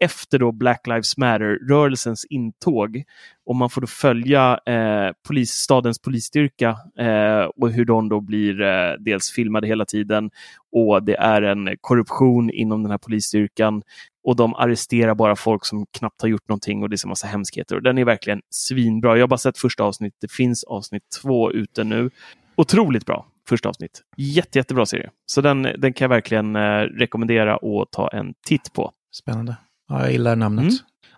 efter 0.04 0.38
då 0.38 0.52
Black 0.52 0.86
Lives 0.86 1.16
Matter-rörelsens 1.16 2.24
intåg. 2.30 3.02
Och 3.46 3.56
man 3.56 3.70
får 3.70 3.80
då 3.80 3.86
följa 3.86 4.60
eh, 4.66 5.12
polis, 5.28 5.50
stadens 5.50 5.98
polisstyrka 6.02 6.76
eh, 6.98 7.50
och 7.56 7.70
hur 7.70 7.84
de 7.84 8.08
då 8.08 8.20
blir 8.20 8.60
eh, 8.60 8.92
dels 9.00 9.30
filmade 9.30 9.66
hela 9.66 9.84
tiden 9.84 10.30
och 10.72 11.02
det 11.02 11.16
är 11.16 11.42
en 11.42 11.68
korruption 11.80 12.50
inom 12.50 12.82
den 12.82 12.90
här 12.90 12.98
polisstyrkan 12.98 13.82
och 14.28 14.36
de 14.36 14.54
arresterar 14.54 15.14
bara 15.14 15.36
folk 15.36 15.64
som 15.64 15.86
knappt 15.98 16.22
har 16.22 16.28
gjort 16.28 16.48
någonting 16.48 16.82
och 16.82 16.88
det 16.88 16.94
är 16.94 16.96
så 16.96 17.08
massa 17.08 17.26
hemskheter. 17.26 17.76
Och 17.76 17.82
den 17.82 17.98
är 17.98 18.04
verkligen 18.04 18.40
svinbra. 18.50 19.16
Jag 19.16 19.22
har 19.22 19.28
bara 19.28 19.38
sett 19.38 19.58
första 19.58 19.84
avsnittet. 19.84 20.18
Det 20.20 20.32
finns 20.32 20.64
avsnitt 20.64 21.02
två 21.22 21.52
ute 21.52 21.84
nu. 21.84 22.10
Otroligt 22.56 23.06
bra 23.06 23.26
första 23.48 23.68
avsnitt. 23.68 24.02
Jätte, 24.16 24.58
jättebra 24.58 24.86
serie. 24.86 25.10
Så 25.26 25.40
den, 25.40 25.62
den 25.62 25.92
kan 25.92 26.04
jag 26.04 26.08
verkligen 26.08 26.56
eh, 26.56 26.60
rekommendera 26.80 27.54
att 27.54 27.90
ta 27.92 28.08
en 28.08 28.34
titt 28.46 28.72
på. 28.72 28.90
Spännande. 29.12 29.56
Ja, 29.88 30.00
jag 30.00 30.12
gillar 30.12 30.36
namnet. 30.36 30.62
Mm. 30.62 30.74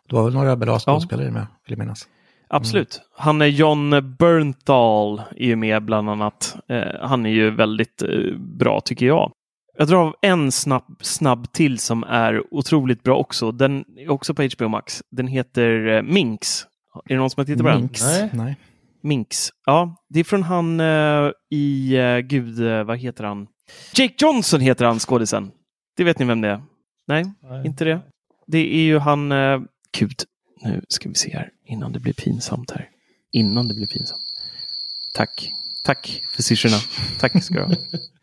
Det 0.09 0.15
var 0.15 0.25
väl 0.25 0.35
några 0.35 0.57
bra 0.57 0.79
skådespelare 0.79 1.31
med, 1.31 1.47
vill 1.67 1.73
jag 1.73 1.79
minnas. 1.79 2.09
Absolut. 2.49 3.01
Han 3.17 3.43
är 3.43 3.47
John 3.47 3.91
Bernthal 4.19 5.23
är 5.37 5.47
ju 5.47 5.57
med 5.57 5.85
bland 5.85 6.11
annat. 6.11 6.57
Eh, 6.69 7.01
han 7.01 7.27
är 7.27 7.31
ju 7.31 7.51
väldigt 7.51 8.03
eh, 8.03 8.37
bra 8.39 8.81
tycker 8.81 9.07
jag. 9.07 9.33
Jag 9.79 9.89
drar 9.89 9.99
av 9.99 10.15
en 10.23 10.53
snabb, 10.53 10.99
snabb 11.01 11.53
till 11.53 11.79
som 11.79 12.05
är 12.05 12.55
otroligt 12.55 13.03
bra 13.03 13.17
också. 13.17 13.53
Den 13.53 13.85
är 13.97 14.11
också 14.11 14.35
på 14.35 14.43
HBO 14.57 14.69
Max. 14.69 15.03
Den 15.11 15.27
heter 15.27 15.89
eh, 15.89 16.03
Minx. 16.03 16.67
Är 17.05 17.09
det 17.09 17.17
någon 17.17 17.31
som 17.31 17.41
har 17.41 17.45
tittat 17.45 17.63
på 17.63 17.69
den? 17.69 17.81
Minx. 17.81 18.03
Nej. 18.33 18.57
Minx. 19.03 19.49
Ja, 19.67 20.05
det 20.09 20.21
är 20.21 20.25
från 20.25 20.43
han 20.43 20.81
uh, 20.81 21.33
i, 21.51 21.97
uh, 21.99 22.19
gud, 22.19 22.61
uh, 22.61 22.83
vad 22.83 22.99
heter 22.99 23.25
han? 23.25 23.47
Jake 23.95 24.15
Johnson 24.19 24.61
heter 24.61 24.85
han, 24.85 24.99
skådisen. 24.99 25.51
Det 25.97 26.05
vet 26.05 26.19
ni 26.19 26.25
vem 26.25 26.41
det 26.41 26.49
är? 26.49 26.63
Nej, 27.07 27.25
Nej. 27.43 27.67
inte 27.67 27.85
det. 27.85 28.01
Det 28.47 28.75
är 28.75 28.83
ju 28.83 28.99
han, 28.99 29.33
uh, 29.33 29.61
gud, 29.99 30.25
nu 30.63 30.83
ska 30.89 31.09
vi 31.09 31.15
se 31.15 31.37
här, 31.37 31.51
innan 31.67 31.93
det 31.93 32.01
blir 32.01 32.13
pinsamt 32.13 32.71
här. 32.71 32.89
Innan 33.33 33.69
det 33.69 33.75
blir 33.75 33.87
pinsamt. 33.87 34.21
Tack. 35.15 35.53
Tack 35.85 36.21
för 36.35 36.43
syrsorna. 36.43 36.77
Tack 37.21 37.45
ska 37.45 37.55
du 37.55 37.61
ha. 37.61 37.71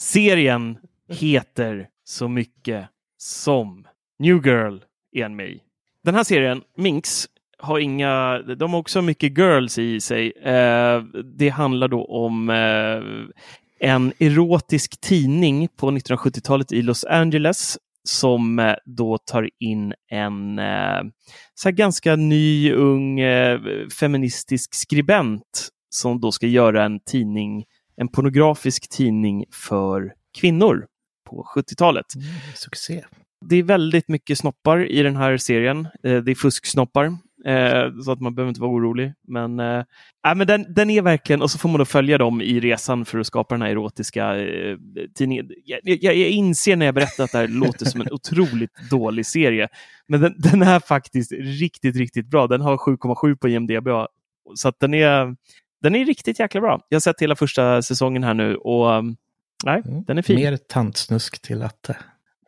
Serien 0.00 0.78
heter 1.08 1.88
så 2.04 2.28
mycket 2.28 2.88
som 3.18 3.86
New 4.18 4.46
Girl 4.46 4.78
en 5.16 5.36
mig. 5.36 5.60
Den 6.04 6.14
här 6.14 6.24
serien, 6.24 6.62
Minx, 6.76 7.26
har 7.58 7.78
inga, 7.78 8.38
de 8.38 8.72
har 8.72 8.80
också 8.80 9.02
mycket 9.02 9.38
girls 9.38 9.78
i 9.78 10.00
sig. 10.00 10.32
Eh, 10.32 11.02
det 11.38 11.48
handlar 11.48 11.88
då 11.88 12.04
om 12.04 12.50
eh, 12.50 13.88
en 13.88 14.12
erotisk 14.18 15.00
tidning 15.00 15.68
på 15.76 15.90
1970-talet 15.90 16.72
i 16.72 16.82
Los 16.82 17.04
Angeles 17.04 17.78
som 18.04 18.58
eh, 18.58 18.74
då 18.84 19.18
tar 19.18 19.50
in 19.60 19.94
en 20.10 20.58
eh, 20.58 21.02
så 21.54 21.68
här 21.68 21.72
ganska 21.72 22.16
ny, 22.16 22.72
ung 22.72 23.20
eh, 23.20 23.60
feministisk 24.00 24.74
skribent 24.74 25.68
som 25.88 26.20
då 26.20 26.32
ska 26.32 26.46
göra 26.46 26.84
en 26.84 27.00
tidning, 27.00 27.64
en 27.96 28.08
pornografisk 28.08 28.88
tidning 28.88 29.44
för 29.52 30.12
kvinnor 30.40 30.86
på 31.30 31.46
70-talet. 31.56 32.14
Mm, 32.14 32.26
succé. 32.54 33.04
Det 33.44 33.56
är 33.56 33.62
väldigt 33.62 34.08
mycket 34.08 34.38
snoppar 34.38 34.90
i 34.90 35.02
den 35.02 35.16
här 35.16 35.36
serien. 35.36 35.88
Eh, 36.02 36.16
Det 36.22 36.30
är 36.30 36.34
fusksnoppar, 36.34 37.04
eh, 37.46 38.00
så 38.04 38.12
att 38.12 38.20
man 38.20 38.34
behöver 38.34 38.48
inte 38.48 38.60
vara 38.60 38.70
orolig. 38.70 39.12
Men, 39.28 39.60
eh, 39.60 39.84
äh, 40.28 40.34
men 40.34 40.46
den, 40.46 40.74
den 40.74 40.90
är 40.90 41.02
verkligen, 41.02 41.42
och 41.42 41.50
så 41.50 41.58
får 41.58 41.68
man 41.68 41.78
då 41.78 41.84
följa 41.84 42.18
dem 42.18 42.42
i 42.42 42.60
resan 42.60 43.04
för 43.04 43.18
att 43.18 43.26
skapa 43.26 43.54
den 43.54 43.62
här 43.62 43.70
erotiska 43.70 44.36
eh, 44.36 44.76
tidningen. 45.14 45.50
Jag, 45.64 45.80
jag, 45.84 46.16
jag 46.16 46.28
inser 46.30 46.76
när 46.76 46.86
jag 46.86 46.94
berättar 46.94 47.24
att 47.24 47.32
det 47.32 47.38
här 47.38 47.48
låter 47.48 47.86
som 47.86 48.00
en 48.00 48.08
otroligt 48.12 48.90
dålig 48.90 49.26
serie, 49.26 49.68
men 50.08 50.20
den, 50.20 50.34
den 50.38 50.62
är 50.62 50.80
faktiskt 50.80 51.32
riktigt, 51.32 51.96
riktigt 51.96 52.26
bra. 52.30 52.46
Den 52.46 52.60
har 52.60 52.76
7,7 52.76 53.36
på 53.36 53.48
IMDB, 53.48 53.88
så 54.54 54.68
att 54.68 54.80
den 54.80 54.94
är, 54.94 55.36
den 55.82 55.94
är 55.94 56.04
riktigt 56.04 56.40
jäkla 56.40 56.60
bra. 56.60 56.80
Jag 56.88 56.96
har 56.96 57.00
sett 57.00 57.20
hela 57.22 57.36
första 57.36 57.82
säsongen 57.82 58.24
här 58.24 58.34
nu 58.34 58.56
och 58.56 58.90
um, 58.90 59.16
nej, 59.64 59.82
Mm. 59.86 60.04
den 60.04 60.18
är 60.18 60.22
fin. 60.22 60.36
Mer 60.36 60.56
tantsnusk 60.68 61.42
till 61.42 61.58
latte. 61.58 61.96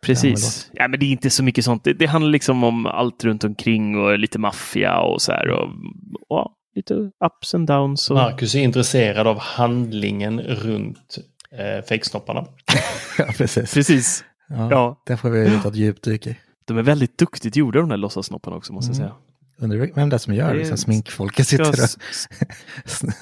Precis. 0.02 0.70
Ja, 0.72 0.88
men 0.88 1.00
det 1.00 1.06
är 1.06 1.10
inte 1.10 1.30
så 1.30 1.44
mycket 1.44 1.64
sånt. 1.64 1.84
Det, 1.84 1.92
det 1.92 2.06
handlar 2.06 2.30
liksom 2.30 2.64
om 2.64 2.86
allt 2.86 3.24
runt 3.24 3.44
omkring 3.44 3.96
och 3.96 4.18
lite 4.18 4.38
maffia 4.38 5.00
och 5.00 5.22
så 5.22 5.32
här. 5.32 5.48
Och, 5.50 5.68
och 5.68 6.26
ja, 6.28 6.54
lite 6.74 6.94
ups 7.24 7.54
and 7.54 7.66
downs. 7.66 8.10
Och... 8.10 8.16
Marcus 8.16 8.54
är 8.54 8.60
intresserad 8.62 9.26
av 9.26 9.38
handlingen 9.38 10.40
runt 10.40 11.18
eh, 11.52 11.84
fejksnopparna. 11.88 12.44
ja, 13.18 13.24
precis. 13.38 13.74
Precis. 13.74 14.24
Ja, 14.48 14.70
Ja. 14.70 15.02
Det 15.06 15.16
får 15.16 15.30
vi 15.30 15.58
ta 15.62 15.68
ett 15.68 15.76
djupdyk 15.76 16.26
i. 16.26 16.36
De 16.66 16.78
är 16.78 16.82
väldigt 16.82 17.18
duktigt 17.18 17.56
gjorda 17.56 17.80
de 17.80 17.88
där 17.88 17.96
låtsassnopparna 17.96 18.56
också 18.56 18.72
måste 18.72 18.90
jag 18.92 18.96
Mm. 18.98 19.08
säga. 19.08 19.16
Undrar 19.61 19.90
vem 19.94 20.09
det 20.09 20.16
är 20.16 20.18
som 20.18 20.34
gör 20.34 20.52
Det 20.52 20.59
Liksom 20.59 20.76
sminkfolket 20.76 21.48
sitter 21.48 21.64
Ja, 21.64 21.70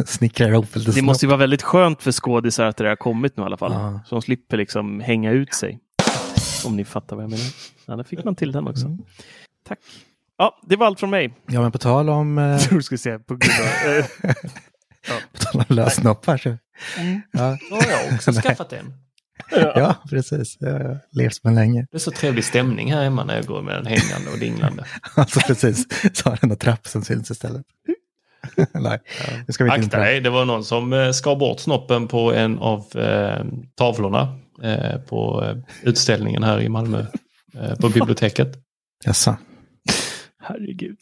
och 0.00 0.08
snickrar 0.08 0.48
ihop 0.48 0.76
lite 0.76 0.90
Det 0.90 1.02
måste 1.02 1.24
ju 1.26 1.28
vara 1.28 1.38
väldigt 1.38 1.62
skönt 1.62 2.02
för 2.02 2.12
skådisar 2.12 2.64
att 2.66 2.76
det 2.76 2.84
där 2.84 2.88
har 2.88 2.96
kommit 2.96 3.36
nu 3.36 3.42
i 3.42 3.46
alla 3.46 3.56
fall. 3.56 3.72
Ja. 3.72 4.00
Så 4.06 4.14
de 4.14 4.22
slipper 4.22 4.56
liksom 4.56 5.00
hänga 5.00 5.30
ut 5.30 5.54
sig. 5.54 5.78
Om 6.66 6.76
ni 6.76 6.84
fattar 6.84 7.16
vad 7.16 7.22
jag 7.22 7.30
menar. 7.30 7.46
Ja, 7.86 7.96
där 7.96 8.04
fick 8.04 8.24
man 8.24 8.34
till 8.34 8.52
den 8.52 8.68
också. 8.68 8.86
Mm. 8.86 8.98
Tack. 9.68 9.78
Ja, 10.38 10.60
det 10.62 10.76
var 10.76 10.86
allt 10.86 11.00
från 11.00 11.10
mig. 11.10 11.34
Ja, 11.46 11.60
men 11.62 11.72
på 11.72 11.78
tal 11.78 12.08
om, 12.08 12.38
eh, 12.38 12.44
Jag 12.44 12.60
tror 12.68 12.76
du 12.78 12.82
skulle 12.82 12.98
säga 12.98 13.18
på 13.18 13.36
grund 13.36 13.54
av... 13.60 13.96
eh, 13.96 14.04
på 15.32 15.38
tal 15.38 15.64
om 15.68 15.76
lössnoppar 15.76 16.36
så. 16.36 16.48
Mm. 16.48 17.20
Ja, 17.32 17.58
Då 17.70 17.76
har 17.76 17.86
jag 17.90 18.14
också 18.14 18.32
skaffat 18.32 18.72
en. 18.72 18.94
Ja, 19.50 19.94
precis. 20.10 20.56
Jag 20.60 20.72
har 20.72 20.98
levt 21.12 21.44
med 21.44 21.54
länge. 21.54 21.86
Det 21.90 21.96
är 21.96 21.98
så 21.98 22.10
trevlig 22.10 22.44
stämning 22.44 22.92
här 22.92 23.02
hemma 23.02 23.24
när 23.24 23.36
jag 23.36 23.46
går 23.46 23.62
med 23.62 23.74
den 23.74 23.86
hängande 23.86 24.30
och 24.32 24.38
dinglande. 24.38 24.84
Alltså 25.14 25.40
precis, 25.40 25.86
så 26.12 26.30
har 26.30 26.38
den 26.40 26.50
en 26.50 26.56
trapp 26.56 26.86
som 26.86 27.02
syns 27.02 27.30
istället. 27.30 27.66
Nej, 28.72 28.98
det 29.46 29.52
ska 29.52 29.64
vi 29.64 29.70
inte 29.70 29.80
in 29.80 29.84
Akta 29.84 29.98
dig, 29.98 30.20
det 30.20 30.30
var 30.30 30.44
någon 30.44 30.64
som 30.64 30.92
eh, 30.92 31.10
skar 31.10 31.36
bort 31.36 31.60
snoppen 31.60 32.08
på 32.08 32.32
en 32.32 32.58
av 32.58 32.96
eh, 32.96 33.44
tavlorna 33.74 34.38
eh, 34.62 35.00
på 35.00 35.44
eh, 35.44 35.56
utställningen 35.82 36.42
här 36.42 36.60
i 36.60 36.68
Malmö 36.68 37.06
eh, 37.54 37.74
på 37.74 37.88
biblioteket. 37.88 38.56
Jaså? 39.04 39.36
Herregud. 40.38 40.96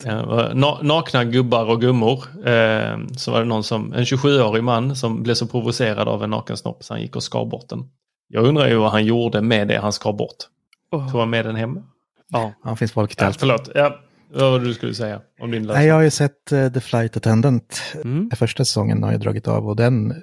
Na 0.55 0.79
nakna 0.83 1.25
gubbar 1.25 1.65
och 1.65 1.81
gummor. 1.81 2.25
Eh, 2.49 2.99
så 3.17 3.31
var 3.31 3.39
det 3.39 3.45
någon 3.45 3.65
som, 3.65 3.93
en 3.93 4.05
27-årig 4.05 4.65
man 4.65 4.97
som 4.97 5.23
blev 5.23 5.35
så 5.35 5.47
provocerad 5.47 6.09
av 6.09 6.25
en 6.25 6.31
naken 6.31 6.57
snopp 6.57 6.85
så 6.85 6.95
han 6.95 7.01
gick 7.01 7.17
och 7.17 7.23
skar 7.23 7.45
bort 7.45 7.69
den. 7.69 7.79
Jag 8.29 8.45
undrar 8.45 8.69
ju 8.69 8.75
vad 8.77 8.91
han 8.91 9.05
gjorde 9.05 9.43
med 9.43 9.69
det 9.69 9.79
han 9.79 9.93
skar 9.93 10.13
bort. 10.13 10.37
Åh. 10.93 11.11
Tog 11.11 11.21
han 11.21 11.31
med 11.31 11.45
den 11.47 11.57
hem? 11.57 11.79
Ja. 12.29 12.53
Ja, 12.65 12.77
finns 12.77 12.93
folk 12.93 13.15
Ja, 13.19 13.33
förlåt, 13.33 13.71
ja, 13.75 14.01
vad 14.33 14.51
var 14.53 14.59
det 14.59 14.65
du 14.65 14.75
skulle 14.75 14.95
säga 14.95 15.21
om 15.41 15.51
din 15.51 15.63
Nej, 15.63 15.87
jag 15.87 15.95
har 15.95 16.03
ju 16.03 16.11
sett 16.11 16.53
eh, 16.53 16.73
The 16.73 16.81
Flight 16.81 17.17
Attendant. 17.17 17.83
Mm. 18.05 18.29
Den 18.29 18.37
första 18.37 18.65
säsongen 18.65 19.03
har 19.03 19.13
jag 19.13 19.21
dragit 19.21 19.49
av 19.49 19.69
och 19.69 19.77
den 19.77 20.23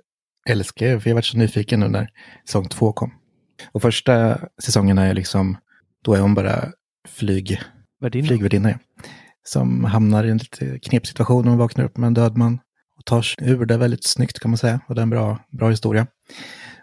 älskar 0.50 0.86
jag, 0.86 1.04
för 1.04 1.10
jag 1.10 1.16
var 1.16 1.22
så 1.22 1.38
nyfiken 1.38 1.80
nu 1.80 1.88
när 1.88 2.10
säsong 2.46 2.68
två 2.68 2.94
kom. 2.94 3.12
Och 3.72 3.82
första 3.82 4.40
säsongen 4.64 4.98
är 4.98 5.14
liksom, 5.14 5.58
då 6.04 6.14
är 6.14 6.20
hon 6.20 6.34
bara 6.34 6.66
flyg, 7.08 7.62
Värdinna. 8.02 8.28
flygvärdinna. 8.28 8.80
Som 9.44 9.84
hamnar 9.84 10.24
i 10.24 10.30
en 10.30 10.38
lite 10.38 10.80
knepig 10.80 11.08
situation 11.08 11.48
och 11.48 11.58
vaknar 11.58 11.86
upp 11.86 11.98
med 11.98 12.08
en 12.08 12.14
död 12.14 12.38
man. 12.38 12.60
Och 12.98 13.06
tar 13.06 13.22
sig 13.22 13.50
ur 13.50 13.66
det 13.66 13.78
väldigt 13.78 14.04
snyggt 14.04 14.40
kan 14.40 14.52
man 14.52 14.58
säga. 14.58 14.80
Och 14.88 14.96
det 14.96 15.02
är 15.02 15.04
en 15.04 15.10
bra, 15.10 15.40
bra 15.50 15.70
historia. 15.70 16.08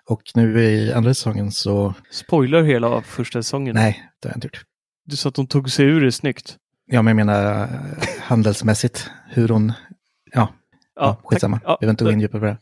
Och 0.08 0.22
nu 0.34 0.62
i 0.62 0.92
andra 0.92 1.14
säsongen 1.14 1.52
så, 1.52 1.94
Spoiler 2.10 2.62
hela 2.62 3.02
första 3.02 3.42
säsongen. 3.42 3.74
nej, 3.74 4.02
det 4.22 4.28
har 4.28 4.32
jag 4.32 4.36
inte 4.36 4.46
gjort. 4.46 4.62
Du 5.04 5.16
sa 5.16 5.28
att 5.28 5.34
de 5.34 5.46
tog 5.46 5.70
sig 5.70 5.86
ur 5.86 6.00
det 6.00 6.12
snyggt. 6.12 6.56
Ja, 6.86 7.02
men 7.02 7.18
jag 7.18 7.26
menar 7.26 7.62
eh, 7.62 7.68
handelsmässigt, 8.20 9.10
hur 9.30 9.48
hon, 9.48 9.72
ja, 10.32 10.48
ja, 10.94 11.20
skitsamma. 11.24 11.60
tack. 11.60 11.76
Vi 11.80 11.80
behöver 11.80 11.90
inte 11.90 12.04
gå 12.04 12.10
in 12.10 12.20
djupare 12.20 12.40
på 12.40 12.46
det. 12.46 12.58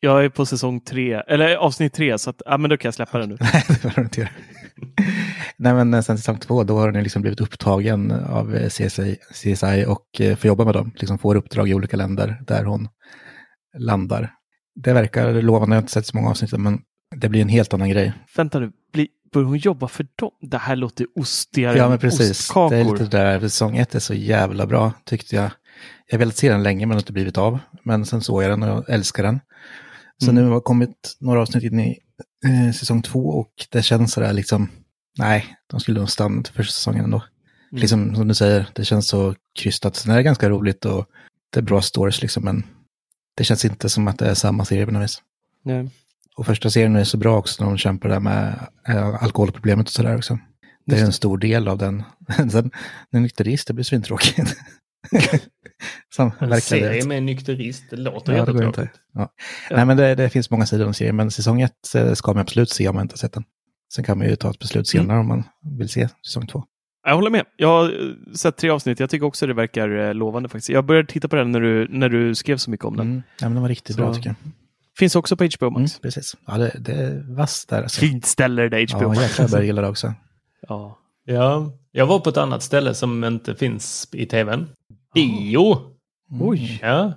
Jag 0.00 0.24
är 0.24 0.28
på 0.28 0.46
säsong 0.46 0.80
tre, 0.80 1.22
eller 1.28 1.56
avsnitt 1.56 1.92
tre, 1.92 2.18
så 2.18 2.30
att, 2.30 2.42
ja, 2.44 2.58
men 2.58 2.70
då 2.70 2.76
kan 2.76 2.88
jag 2.88 2.94
släppa 2.94 3.18
det 3.18 3.26
nu. 3.26 3.36
Nej, 3.40 3.64
det 3.68 3.82
behöver 3.82 4.02
du 4.02 4.02
inte 4.02 4.20
göra. 4.20 4.30
Nej, 5.56 5.74
men 5.74 5.94
eh, 5.94 6.00
sen 6.00 6.18
säsong 6.18 6.38
två, 6.38 6.64
då 6.64 6.78
har 6.78 6.92
den 6.92 7.02
liksom 7.02 7.22
blivit 7.22 7.40
upptagen 7.40 8.10
av 8.10 8.54
eh, 8.54 8.68
CSI, 8.68 9.16
CSI 9.32 9.84
och 9.88 10.38
får 10.38 10.48
jobba 10.48 10.64
med 10.64 10.74
dem. 10.74 10.92
Liksom 10.96 11.18
får 11.18 11.34
uppdrag 11.34 11.68
i 11.68 11.74
olika 11.74 11.96
länder 11.96 12.42
där 12.46 12.64
hon 12.64 12.88
landar. 13.78 14.32
Det 14.76 14.92
verkar 14.92 15.32
lovande, 15.42 15.76
jag 15.76 15.80
har 15.80 15.82
inte 15.82 15.92
sett 15.92 16.06
så 16.06 16.16
många 16.16 16.30
avsnitt, 16.30 16.52
men 16.52 16.80
det 17.16 17.28
blir 17.28 17.42
en 17.42 17.48
helt 17.48 17.74
annan 17.74 17.88
grej. 17.90 18.12
Vänta 18.36 18.58
nu, 18.58 18.72
bli, 18.92 19.08
börjar 19.32 19.46
hon 19.48 19.58
jobba 19.58 19.88
för 19.88 20.06
dem? 20.16 20.30
Det 20.40 20.58
här 20.58 20.76
låter 20.76 21.06
ostigare 21.14 21.78
Ja, 21.78 21.88
men 21.88 21.98
precis. 21.98 22.30
ostkakor. 22.30 22.70
Det 22.76 22.80
är 22.80 22.84
lite 22.84 23.04
det 23.04 23.10
där, 23.18 23.40
säsong 23.40 23.76
ett 23.76 23.94
är 23.94 23.98
så 23.98 24.14
jävla 24.14 24.66
bra, 24.66 24.92
tyckte 25.04 25.36
jag. 25.36 25.50
Jag 26.06 26.14
har 26.14 26.18
velat 26.18 26.36
se 26.36 26.48
den 26.52 26.62
länge, 26.62 26.86
men 26.86 26.94
har 26.94 27.00
inte 27.00 27.12
blivit 27.12 27.38
av. 27.38 27.58
Men 27.84 28.06
sen 28.06 28.20
såg 28.20 28.42
jag 28.42 28.50
den 28.50 28.62
och 28.62 28.68
jag 28.68 28.90
älskar 28.90 29.22
den. 29.22 29.40
Så 30.24 30.30
Mm. 30.30 30.44
nu 30.44 30.48
har 30.50 30.54
det 30.54 30.60
kommit 30.60 31.16
några 31.20 31.40
avsnitt 31.40 31.64
in 31.64 31.80
i 31.80 31.98
eh, 32.46 32.72
säsong 32.72 33.02
två 33.02 33.20
och 33.28 33.52
det 33.70 33.82
känns 33.82 34.12
sådär 34.12 34.32
liksom, 34.32 34.68
nej, 35.18 35.46
de 35.66 35.80
skulle 35.80 36.00
nog 36.00 36.10
stanna 36.10 36.42
till 36.42 36.54
första 36.54 36.72
säsongen 36.72 37.04
ändå. 37.04 37.16
Mm. 37.72 37.80
Liksom 37.80 38.14
som 38.16 38.28
du 38.28 38.34
säger, 38.34 38.66
det 38.74 38.84
känns 38.84 39.08
så 39.08 39.34
krystat. 39.58 39.96
Sen 39.96 40.12
är 40.12 40.16
det 40.16 40.22
ganska 40.22 40.48
roligt 40.50 40.84
och 40.84 41.06
det 41.50 41.60
är 41.60 41.62
bra 41.62 41.82
stories 41.82 42.22
liksom, 42.22 42.44
men 42.44 42.62
det 43.36 43.44
känns 43.44 43.64
inte 43.64 43.88
som 43.88 44.08
att 44.08 44.18
det 44.18 44.30
är 44.30 44.34
samma 44.34 44.64
serie 44.64 44.86
på 44.86 44.92
något 44.92 45.02
vis. 45.02 45.22
Nej. 45.62 45.90
Och 46.36 46.46
första 46.46 46.70
serien 46.70 46.96
är 46.96 47.04
så 47.04 47.16
bra 47.16 47.38
också 47.38 47.64
när 47.64 47.70
de 47.70 47.78
kämpar 47.78 48.08
där 48.08 48.20
med 48.20 48.68
eh, 48.88 49.22
alkoholproblemet 49.22 49.86
och 49.86 49.92
sådär 49.92 50.16
också. 50.16 50.38
Det 50.86 50.98
är 50.98 51.04
en 51.04 51.12
stor 51.12 51.38
del 51.38 51.68
av 51.68 51.78
den. 51.78 52.02
Sen, 52.50 52.70
när 53.10 53.20
nykterist, 53.20 53.68
det 53.68 53.74
blir 53.74 53.84
svintråkigt. 53.84 54.56
Som 56.14 56.32
En 56.40 56.60
serie 56.60 57.06
med 57.06 57.18
en 57.18 57.26
nykterist, 57.26 57.84
det 57.90 57.96
låter 57.96 58.32
Ja, 58.32 58.44
det 58.44 58.66
inte. 58.66 58.90
Ja. 59.12 59.32
Nej, 59.70 59.86
men 59.86 59.96
det, 59.96 60.14
det 60.14 60.30
finns 60.30 60.50
många 60.50 60.66
sidor 60.66 60.86
om 60.86 60.94
serien, 60.94 61.16
men 61.16 61.30
säsong 61.30 61.62
ett 61.62 61.94
eh, 61.94 62.14
ska 62.14 62.32
man 62.32 62.40
absolut 62.40 62.70
se 62.70 62.88
om 62.88 62.94
man 62.94 63.02
inte 63.02 63.12
har 63.12 63.18
sett 63.18 63.32
den. 63.32 63.44
Sen 63.94 64.04
kan 64.04 64.18
man 64.18 64.28
ju 64.28 64.36
ta 64.36 64.50
ett 64.50 64.58
beslut 64.58 64.88
senare 64.88 65.18
om 65.18 65.28
man 65.28 65.44
vill 65.78 65.88
se 65.88 66.08
säsong 66.26 66.46
två. 66.46 66.64
Jag 67.06 67.14
håller 67.14 67.30
med. 67.30 67.44
Jag 67.56 67.68
har 67.68 67.84
eh, 67.84 68.32
sett 68.34 68.56
tre 68.56 68.70
avsnitt. 68.70 69.00
Jag 69.00 69.10
tycker 69.10 69.26
också 69.26 69.46
det 69.46 69.54
verkar 69.54 69.98
eh, 70.08 70.14
lovande 70.14 70.48
faktiskt. 70.48 70.68
Jag 70.68 70.84
började 70.84 71.08
titta 71.08 71.28
på 71.28 71.36
den 71.36 71.52
när 71.52 71.60
du, 71.60 71.86
när 71.90 72.08
du 72.08 72.34
skrev 72.34 72.56
så 72.56 72.70
mycket 72.70 72.86
om 72.86 72.96
den. 72.96 73.06
Mm. 73.06 73.22
Ja, 73.40 73.46
men 73.46 73.52
den 73.54 73.62
var 73.62 73.68
riktigt 73.68 73.96
Så- 73.96 74.02
bra 74.02 74.14
tycker 74.14 74.28
jag. 74.28 74.36
Finns 74.98 75.16
också 75.16 75.36
på 75.36 75.44
HBO 75.44 75.66
Mm, 75.68 75.82
Max. 75.82 75.98
precis. 75.98 76.36
Ja, 76.46 76.58
det, 76.58 76.76
det 76.78 76.92
är 76.92 77.34
vasst 77.36 77.68
där 77.68 77.82
alltså. 77.82 78.00
Fint 78.00 78.26
ställe 78.26 78.68
det 78.68 78.90
HBO 78.92 79.02
Ja, 79.02 79.08
Max. 79.08 79.20
jäklar 79.22 79.42
jag 79.44 79.50
börjar 79.50 79.64
gilla 79.64 79.82
det 79.82 79.88
också. 79.88 80.14
ja. 80.68 80.98
Ja, 81.24 81.72
jag 81.92 82.06
var 82.06 82.18
på 82.18 82.30
ett 82.30 82.36
annat 82.36 82.62
ställe 82.62 82.94
som 82.94 83.24
inte 83.24 83.54
finns 83.54 84.08
i 84.12 84.26
tvn. 84.26 84.66
Bio! 85.14 85.72
Mm. 86.30 86.48
Oj. 86.48 86.78
Ja. 86.82 87.12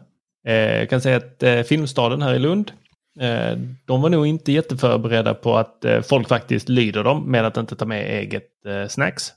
Eh, 0.48 0.54
jag 0.54 0.90
kan 0.90 1.02
säga 1.02 1.18
att 1.18 1.44
eh, 1.44 1.62
Filmstaden 1.62 2.22
här 2.22 2.34
i 2.34 2.40
Lund 2.40 2.72
Eh, 3.20 3.58
de 3.86 4.02
var 4.02 4.10
nog 4.10 4.28
inte 4.28 4.52
jätteförberedda 4.52 5.34
på 5.34 5.58
att 5.58 5.86
eh, 5.86 6.02
folk 6.02 6.28
faktiskt 6.28 6.70
lyder 6.70 7.04
dem 7.04 7.24
med 7.32 7.46
att 7.46 7.58
inte 7.58 7.76
ta 7.76 7.86
med 7.86 8.20
eget 8.20 8.66
eh, 8.66 8.88
snacks. 8.88 9.32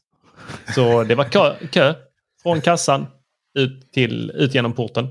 Så 0.74 1.03
det 1.05 1.14
var 1.14 1.24
kö, 1.24 1.55
kö 1.70 1.94
från 2.42 2.61
kassan 2.61 3.07
ut, 3.59 3.92
till, 3.92 4.30
ut 4.34 4.55
genom 4.55 4.72
porten. 4.72 5.07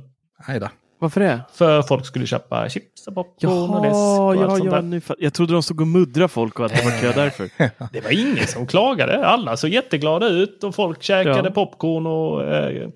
Aj 0.48 0.60
då. 0.60 0.70
Varför 1.00 1.22
det? 1.22 1.42
För 1.54 1.82
folk 1.82 2.06
skulle 2.06 2.26
köpa 2.26 2.70
chips 2.70 3.08
och 3.08 3.16
popcorn 3.16 3.70
och 3.70 3.82
läsk 3.82 3.96
Jaha, 3.96 4.20
och 4.22 4.32
allt 4.32 4.40
ja, 4.42 4.50
sånt 4.50 4.66
ja, 4.66 4.72
där. 4.72 4.82
nu 4.82 5.02
Jag 5.20 5.34
trodde 5.34 5.54
de 5.54 5.64
stod 5.64 5.82
och 5.82 5.88
muddrade 5.88 6.28
folk 6.28 6.60
och 6.60 6.66
att 6.66 6.72
det 6.76 6.84
var 6.84 7.02
kö 7.02 7.12
därför. 7.16 7.50
Det 7.94 8.02
var 8.02 8.12
ingen 8.12 8.48
som 8.48 8.68
klagade. 8.68 9.26
Alla 9.26 9.58
såg 9.58 9.70
jätteglada 9.70 10.28
ut 10.28 10.64
och 10.64 10.76
folk 10.76 11.04
käkade 11.04 11.42
Ja. 11.50 11.52
popcorn 11.52 12.08
och 12.08 12.44
eh, 12.56 12.90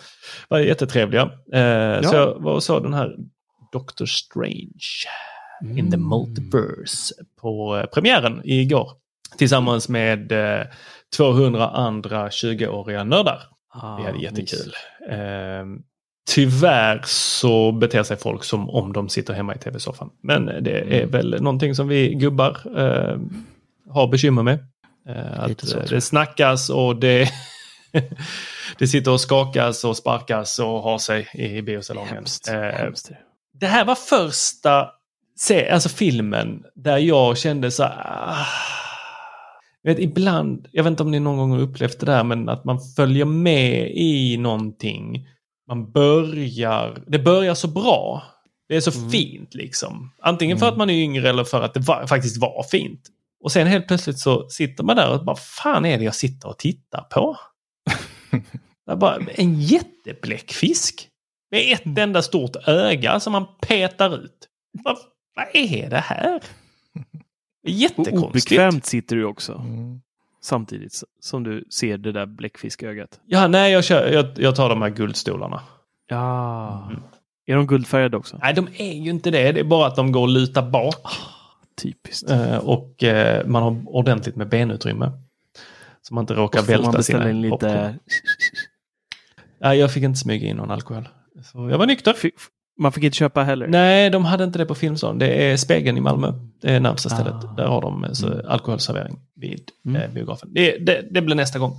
var 0.48 0.60
jättetrevliga. 0.60 1.22
Eh, 1.54 2.02
Så 2.02 2.16
jag 2.16 2.41
var 2.41 2.54
och 2.54 2.64
såg 2.64 2.84
den 2.84 2.93
här 2.93 3.16
Doctor 3.72 4.06
Strange 4.06 5.06
in 5.78 5.91
the 5.91 5.98
multiverse 5.98 7.14
på 7.41 7.78
eh, 7.78 7.86
premiären 7.86 8.41
igår. 8.43 8.89
Tillsammans 9.38 9.89
med 9.89 10.32
eh, 10.32 10.66
200 11.18 11.68
andra 11.70 12.30
20-åriga 12.30 13.03
nördar. 13.03 13.39
Ah, 13.74 13.97
Vi 13.97 14.03
hade 14.03 14.18
jättekul. 14.18 14.74
Eh, 15.09 15.66
tyvärr 16.30 17.01
så 17.05 17.72
beter 17.72 18.03
sig 18.03 18.18
folk 18.18 18.43
som 18.43 18.70
om 18.70 18.93
de 18.93 19.09
sitter 19.09 19.34
hemma 19.34 19.55
i 19.55 19.57
tv-soffan. 19.57 20.09
Men 20.24 20.45
det 20.45 20.82
Mm. 20.82 20.93
är 20.93 21.05
väl 21.05 21.41
någonting 21.41 21.76
som 21.76 21.88
vi 21.88 22.13
gubbar 22.13 22.57
eh, 22.78 23.18
har 23.93 24.07
bekymmer 24.07 24.43
med. 24.43 24.59
Eh, 25.09 25.39
att 25.39 25.59
så, 25.68 25.78
eh, 25.80 25.86
det 25.89 26.01
snackas 26.01 26.70
och 26.70 26.95
det, 26.95 27.30
det 28.78 28.88
sitter 28.88 29.11
och 29.11 29.22
skakas 29.22 29.84
och 29.84 29.97
sparkas 29.97 30.59
och 30.59 30.82
har 30.82 30.97
sig 30.97 31.28
i 31.34 31.61
biosalongen. 31.61 32.13
Hemskt. 32.16 32.47
Eh, 32.49 32.55
Hemskt. 32.61 33.11
det 33.59 33.68
här 33.68 33.86
var 33.86 33.95
första 33.95 34.89
se, 35.38 35.70
alltså 35.70 35.89
filmen 35.89 36.63
där 36.76 36.97
jag 36.97 37.38
kände 37.38 37.72
så 37.72 37.84
här, 37.84 38.03
ah, 38.05 38.45
vet, 39.92 40.00
ibland, 40.00 40.68
jag 40.72 40.84
vet 40.84 40.92
inte 40.92 41.04
om 41.04 41.12
ni 41.12 41.20
någon 41.20 41.38
gång 41.38 41.52
har 41.52 41.60
upplevt 41.60 42.00
det 42.00 42.06
där, 42.06 42.24
men 42.24 42.50
att 42.50 42.66
man 42.66 42.80
följer 42.96 43.26
med 43.26 43.92
i 43.96 44.38
någonting. 44.38 45.28
Man 45.68 45.92
börjar, 45.92 47.04
det 47.08 47.20
börjar 47.20 47.54
så 47.54 47.68
bra. 47.68 48.24
Det 48.68 48.76
är 48.76 48.82
så 48.82 49.00
Mm. 49.00 49.10
fint 49.10 49.54
liksom. 49.54 50.12
Antingen 50.22 50.58
för 50.58 50.68
att 50.68 50.78
man 50.78 50.90
är 50.90 50.94
yngre 50.94 51.30
eller 51.30 51.44
för 51.44 51.62
att 51.62 51.74
det 51.74 51.80
var, 51.80 52.08
faktiskt 52.08 52.38
var 52.42 52.64
fint. 52.72 53.10
Och 53.44 53.52
sen 53.52 53.68
helt 53.68 53.88
plötsligt 53.88 54.20
så 54.20 54.50
sitter 54.50 54.84
man 54.84 54.96
där 54.96 55.14
och 55.14 55.26
bara, 55.26 55.36
fan 55.36 55.86
är 55.86 55.98
det 55.98 56.04
jag 56.04 56.16
sitter 56.16 56.50
och 56.50 56.58
tittar 56.60 57.02
på? 57.02 57.38
det 58.88 58.96
bara 58.96 59.18
en 59.36 59.62
jättebläckfisk. 59.62 61.10
Med 61.52 61.74
ett 61.74 61.98
enda 61.98 62.22
stort 62.22 62.56
öga 62.68 63.20
som 63.20 63.32
man 63.34 63.46
petar 63.62 64.16
ut. 64.24 64.48
Vad, 64.84 64.98
vad 65.36 65.46
är 65.54 65.90
det 65.90 66.00
här? 66.00 66.42
Och 67.66 67.72
Jättekonstigt. 67.72 68.24
obekvämt 68.24 68.86
sitter 68.86 69.16
du 69.16 69.26
också. 69.26 69.53
Mm. 69.53 70.01
Samtidigt 70.41 71.01
som 71.20 71.43
du 71.43 71.63
ser 71.70 71.97
det 71.97 72.11
där 72.11 72.26
bläckfiskögat. 72.26 73.20
Ja, 73.26 73.47
nej, 73.47 73.72
jag, 73.72 73.84
kör, 73.84 74.07
jag, 74.11 74.26
jag 74.38 74.55
tar 74.55 74.70
de 74.70 74.82
här 74.82 74.89
guldstolarna. 74.89 75.61
Ja. 76.07 76.88
Mm. 76.89 77.01
Är 77.45 77.55
de 77.55 77.68
guldfärgade 77.68 78.18
också? 78.18 78.39
Nej, 78.41 78.53
de 78.53 78.68
är 78.78 78.93
ju 78.93 79.09
inte 79.09 79.32
det. 79.32 79.51
Det 79.51 79.59
är 79.59 79.63
bara 79.63 79.88
att 79.88 79.95
de 79.95 80.11
går 80.11 80.24
att 80.24 80.30
luta 80.34 80.61
bak. 80.61 80.95
Typiskt. 81.82 82.30
Eh, 82.30 82.57
och 82.57 83.03
eh, 83.03 83.47
man 83.47 83.63
har 83.63 83.84
ordentligt 83.88 84.36
med 84.36 84.49
benutrymme. 84.49 85.11
Så 86.01 86.13
man 86.13 86.22
inte 86.24 86.34
råkar 86.34 86.59
Och 86.59 86.66
man 86.70 86.78
välta 86.78 86.97
beställa 86.97 87.20
sina 87.20 87.30
in 87.30 87.41
lite... 87.41 87.51
popcorn. 87.55 87.99
Nej, 89.61 89.78
jag 89.80 89.93
fick 89.93 90.03
inte 90.03 90.20
smyga 90.20 90.47
in 90.47 90.57
någon 90.57 90.72
alkohol. 90.72 91.09
Så 91.43 91.70
jag 91.70 91.78
var 91.78 91.86
nykter. 91.86 92.16
F- 92.18 92.32
Man 92.80 92.92
fick 92.92 93.04
inte 93.04 93.18
köpa 93.18 93.44
heller? 93.44 93.68
Nej, 93.68 94.10
de 94.10 94.26
hade 94.26 94.44
inte 94.44 94.58
det 94.60 94.66
på 94.66 94.76
Filmstaden. 94.76 95.20
Det 95.20 95.28
är 95.52 95.58
Spegeln 95.58 95.98
i 95.98 96.02
Malmö. 96.02 96.34
Det 96.62 96.72
är 96.76 96.80
närmsta 96.80 97.10
stället. 97.10 97.34
Ah. 97.34 97.54
Där 97.58 97.66
har 97.68 97.82
de 97.82 98.04
eh, 98.04 98.12
så, 98.12 98.28
Mm. 98.28 98.46
alkoholservering 98.48 99.20
vid 99.36 99.62
Mm. 99.86 100.02
eh, 100.02 100.10
biografen. 100.14 100.50
Det, 100.54 100.78
det, 100.78 101.06
det 101.12 101.22
blir 101.22 101.36
nästa 101.36 101.60
gång. 101.60 101.72
Eh, 101.72 101.76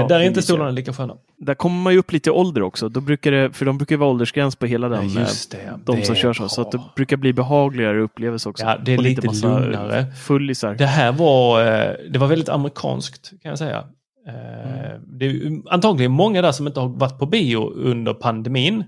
Ja, 0.00 0.06
där 0.08 0.20
är 0.20 0.24
inte 0.24 0.42
stolarna 0.42 0.70
lika 0.70 0.92
sköna. 0.92 1.14
Där 1.38 1.54
kommer 1.54 1.82
man 1.82 1.92
ju 1.92 1.98
upp 1.98 2.12
lite 2.12 2.30
ålder 2.30 2.62
också. 2.62 2.88
Då 2.88 3.00
brukar 3.00 3.30
det, 3.32 3.52
för 3.52 3.64
de 3.64 3.78
brukar 3.78 3.96
vara 3.96 4.10
åldersgräns 4.10 4.56
på 4.56 4.66
hela 4.66 4.88
den. 4.88 5.08
Ja, 5.08 5.20
eh, 5.20 5.26
det. 5.50 5.78
De 5.84 6.02
som 6.02 6.14
kör 6.14 6.32
så. 6.32 6.48
Så 6.48 6.60
att 6.60 6.72
det 6.72 6.80
brukar 6.96 7.16
bli 7.16 7.32
behagligare 7.32 8.00
upplevelse 8.00 8.48
också. 8.48 8.64
Ja, 8.64 8.76
det 8.84 8.92
är 8.92 8.98
Och 8.98 9.04
lite 9.04 9.26
massa 9.26 9.58
lugnare. 9.58 10.06
Fullisar. 10.06 10.74
Det 10.74 10.86
här 10.86 11.12
var, 11.12 11.60
eh, 11.60 11.90
det 12.10 12.18
var 12.18 12.26
väldigt 12.26 12.48
amerikanskt 12.48 13.30
kan 13.42 13.48
jag 13.48 13.58
säga. 13.58 13.84
Eh, 14.28 15.00
Det 15.06 15.26
är 15.26 15.72
antagligen 15.72 16.12
många 16.12 16.42
där 16.42 16.52
som 16.52 16.66
inte 16.66 16.80
har 16.80 16.88
varit 16.88 17.18
på 17.18 17.26
bio 17.26 17.70
under 17.74 18.14
pandemin. 18.14 18.84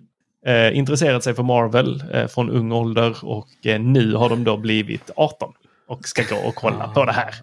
Eh, 0.46 0.78
intresserat 0.78 1.24
sig 1.24 1.34
för 1.34 1.42
Marvel 1.42 2.04
eh, 2.12 2.26
från 2.26 2.50
ung 2.50 2.72
ålder 2.72 3.16
och 3.24 3.48
eh, 3.66 3.80
nu 3.80 4.14
har 4.14 4.28
de 4.28 4.44
då 4.44 4.56
blivit 4.56 5.10
18 5.16 5.52
och 5.88 6.08
ska 6.08 6.22
gå 6.34 6.48
och 6.48 6.54
kolla 6.54 6.88
på 6.88 7.04
det 7.04 7.12
här. 7.12 7.34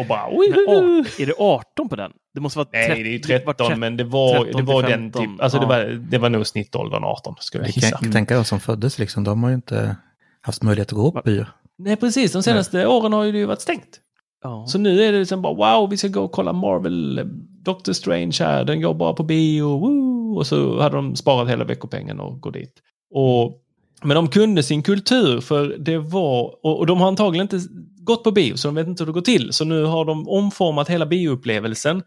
Och 0.00 0.06
bara 0.06 0.30
Men 0.30 1.06
är 1.18 1.26
det 1.26 1.34
18 1.38 1.88
på 1.88 1.96
den? 1.96 2.12
Det 2.34 2.40
måste 2.40 2.58
vara 2.58 2.68
Nej, 2.72 2.86
30, 2.88 3.02
det 3.02 3.08
är 3.08 3.38
ju 3.38 3.44
var 3.44 3.52
13 3.52 3.80
men 3.80 3.96
det 3.96 4.04
var, 4.04 4.44
13 4.44 4.60
det 4.60 4.72
var 4.72 4.82
den 4.82 4.90
15. 4.90 5.22
typ, 5.22 5.42
alltså 5.42 5.58
det, 5.58 5.64
Ja. 5.64 5.68
var, 5.68 5.84
det 6.10 6.18
var 6.18 6.28
nog 6.28 6.46
snittåldern 6.46 7.04
18 7.04 7.34
skulle 7.40 7.64
jag 7.64 7.68
Jag 7.68 7.76
gissa. 7.76 7.98
kan 7.98 8.12
tänka 8.12 8.34
de 8.36 8.44
som 8.44 8.60
föddes, 8.60 8.98
liksom, 8.98 9.24
de 9.24 9.42
har 9.42 9.50
ju 9.50 9.54
inte 9.56 9.96
haft 10.40 10.62
möjlighet 10.62 10.88
att 10.88 10.96
gå 10.96 11.12
på 11.12 11.22
bio. 11.24 11.44
Nej 11.78 11.96
precis, 11.96 12.32
de 12.32 12.42
senaste 12.42 12.86
åren 12.86 13.12
har 13.12 13.24
ju 13.24 13.32
det 13.32 13.38
ju 13.38 13.46
varit 13.46 13.60
stängt. 13.60 14.00
Ja. 14.42 14.64
Så 14.68 14.78
nu 14.78 15.02
är 15.02 15.12
det 15.12 15.18
liksom 15.18 15.42
bara 15.42 15.54
wow, 15.78 15.90
vi 15.90 15.96
ska 15.96 16.08
gå 16.08 16.20
och 16.20 16.32
kolla 16.32 16.52
Marvel, 16.52 17.20
Doctor 17.62 17.92
Strange 17.92 18.36
här, 18.40 18.64
den 18.64 18.80
går 18.80 18.94
bara 18.94 19.12
på 19.12 19.22
bio, 19.22 19.78
woo! 19.78 20.15
Och 20.36 20.46
så 20.46 20.80
hade 20.80 20.96
de 20.96 21.16
sparat 21.16 21.48
hela 21.48 21.64
veckopengen 21.64 22.20
och 22.20 22.40
gå 22.40 22.50
dit. 22.50 22.72
Och, 23.10 23.62
men 24.02 24.14
de 24.14 24.28
kunde 24.28 24.62
sin 24.62 24.82
kultur 24.82 25.40
för 25.40 25.76
det 25.78 25.98
var, 25.98 26.66
och, 26.66 26.78
och 26.78 26.86
de 26.86 27.00
har 27.00 27.08
antagligen 27.08 27.44
inte 27.44 27.60
gått 28.00 28.24
på 28.24 28.30
bio 28.30 28.56
så 28.56 28.68
de 28.68 28.74
vet 28.74 28.86
inte 28.86 29.02
hur 29.02 29.06
det 29.06 29.12
går 29.12 29.20
till. 29.20 29.52
Så 29.52 29.64
nu 29.64 29.84
har 29.84 30.04
de 30.04 30.28
omformat 30.28 30.88
hela 30.88 31.06
bioupplevelsen. 31.06 32.02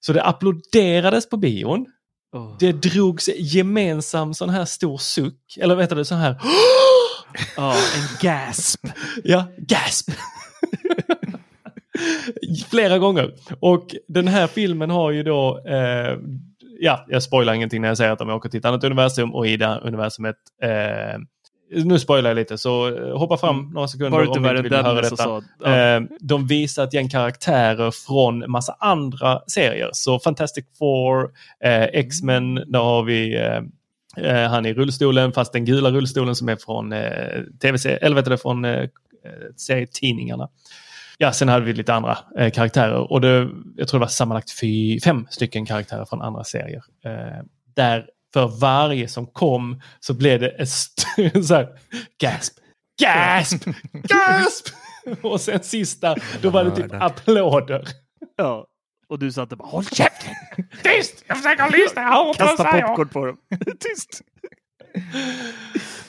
Så 0.00 0.12
det 0.12 0.22
applåderades 0.22 1.28
på 1.28 1.36
bion. 1.36 1.86
Åh. 2.36 2.56
Det 2.58 2.72
drogs 2.72 3.28
gemensam 3.38 4.34
sån 4.34 4.50
här 4.50 4.64
stor 4.64 4.98
suck, 4.98 5.56
eller 5.60 5.74
vet 5.74 5.90
du, 5.90 6.04
sån 6.04 6.18
här 6.18 6.36
Ja, 7.56 7.72
en 7.72 8.18
gasp. 8.20 8.86
Ja, 9.24 9.44
gasp! 9.58 10.10
Flera 12.70 12.98
gånger. 12.98 13.34
Och 13.60 13.94
den 14.08 14.28
här 14.28 14.46
filmen 14.46 14.90
har 14.90 15.10
ju 15.10 15.22
då, 15.22 15.58
eh, 15.66 16.18
ja, 16.80 17.04
jag 17.08 17.22
spoilar 17.22 17.54
ingenting 17.54 17.80
när 17.80 17.88
jag 17.88 17.96
säger 17.96 18.12
att 18.12 18.18
de 18.18 18.30
åker 18.30 18.48
till 18.48 18.58
ett 18.58 18.64
annat 18.64 18.84
universum 18.84 19.34
och 19.34 19.46
i 19.46 19.56
det 19.56 19.80
universumet, 19.82 20.36
eh, 20.62 21.20
nu 21.84 21.98
spoilar 21.98 22.30
jag 22.30 22.34
lite 22.34 22.58
så 22.58 22.96
eh, 22.96 23.18
hoppa 23.18 23.36
fram 23.36 23.70
några 23.74 23.88
sekunder 23.88 24.18
Var 24.18 24.36
om 24.36 24.42
värre 24.42 24.58
inte 24.58 24.68
vill 24.68 24.84
höra 24.84 25.00
detta. 25.00 25.16
sa? 25.16 25.42
Ja. 25.64 25.76
Eh, 25.76 26.02
de 26.20 26.46
visar 26.46 26.84
ett 26.84 26.94
gäng 26.94 27.08
karaktärer 27.08 27.90
från 27.90 28.50
massa 28.50 28.76
andra 28.78 29.40
serier. 29.46 29.90
Så 29.92 30.18
Fantastic 30.18 30.64
Four, 30.78 31.30
eh, 31.64 31.82
X-Men, 31.82 32.54
där 32.54 32.78
har 32.78 33.02
vi 33.02 33.50
han 34.48 34.66
i 34.66 34.74
rullstolen, 34.74 35.32
fast 35.32 35.52
den 35.52 35.64
gula 35.64 35.90
rullstolen 35.90 36.34
som 36.34 36.48
är 36.48 36.56
från 36.56 36.90
tv 37.62 37.98
eller 38.00 38.16
vet 38.16 38.24
du 38.24 38.30
det, 38.30 38.38
från 38.38 38.66
serietidningarna. 39.56 40.48
Ja, 41.22 41.32
sen 41.32 41.48
hade 41.48 41.64
vi 41.64 41.72
lite 41.72 41.94
andra 41.94 42.18
eh, 42.38 42.50
karaktärer 42.50 43.12
och 43.12 43.20
det, 43.20 43.48
jag 43.76 43.88
tror 43.88 44.00
det 44.00 44.04
var 44.04 44.10
sammanlagt 44.10 44.60
fy, 44.60 45.00
fem 45.00 45.26
stycken 45.30 45.66
karaktärer 45.66 46.04
från 46.04 46.22
andra 46.22 46.44
serier. 46.44 46.82
Eh, 47.04 47.44
där 47.76 48.06
för 48.32 48.60
varje 48.60 49.08
som 49.08 49.26
kom 49.26 49.82
så 50.00 50.14
blev 50.14 50.40
det 50.40 50.48
ett 50.48 50.68
så 51.46 51.54
här, 51.54 51.68
gasp, 52.20 52.52
gasp, 53.02 53.64
gasp! 53.92 54.66
och 55.22 55.40
sen 55.40 55.62
sista, 55.62 56.16
då 56.42 56.50
var 56.50 56.64
det 56.64 56.76
typ 56.76 56.92
applåder. 56.92 57.84
ja. 58.36 58.66
Och 59.08 59.18
du 59.18 59.32
satt 59.32 59.50
där 59.50 59.56
bara 59.56 59.68
håll 59.68 59.84
käften! 59.84 60.34
Tyst! 60.82 61.24
Jag 61.26 61.36
försöker 61.36 61.70
lyssna, 61.70 62.02
jag 62.02 62.12
hör 62.12 62.28
inte 62.28 62.38
Kasta 62.38 62.64
popcorn 62.64 63.08
på 63.08 63.26
dem. 63.26 63.36
Tyst! 63.80 64.20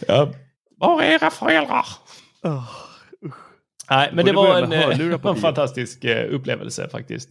Ja. 0.07 0.33
Var 0.77 1.01
är 1.01 1.11
era 1.11 1.29
föräldrar? 1.29 1.85
Oh. 2.43 2.90
Nej, 3.91 4.09
men 4.13 4.25
det 4.25 4.31
var 4.31 4.61
en, 4.61 5.13
en 5.23 5.35
fantastisk 5.35 6.03
eh, 6.03 6.33
upplevelse 6.33 6.89
faktiskt. 6.89 7.29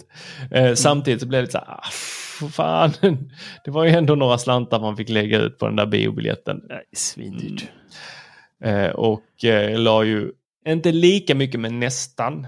Eh, 0.50 0.74
Samtidigt 0.74 1.20
så 1.20 1.26
blev 1.26 1.38
det 1.38 1.42
lite 1.42 1.52
så 1.52 1.58
här, 1.58 1.66
ah, 1.68 2.48
fan, 2.50 2.92
det 3.64 3.70
var 3.70 3.84
ju 3.84 3.90
ändå 3.90 4.14
några 4.14 4.38
slantar 4.38 4.80
man 4.80 4.96
fick 4.96 5.08
lägga 5.08 5.38
ut 5.38 5.58
på 5.58 5.66
den 5.66 5.76
där 5.76 5.86
biobiljetten. 5.86 6.61
Svindyrt. 6.92 7.64
Eh, 8.64 8.86
och 8.90 9.44
eh, 9.44 9.78
la 9.78 10.04
ju 10.04 10.32
inte 10.68 10.92
lika 10.92 11.34
mycket 11.34 11.61
men 11.61 11.80
nästan. 11.80 12.46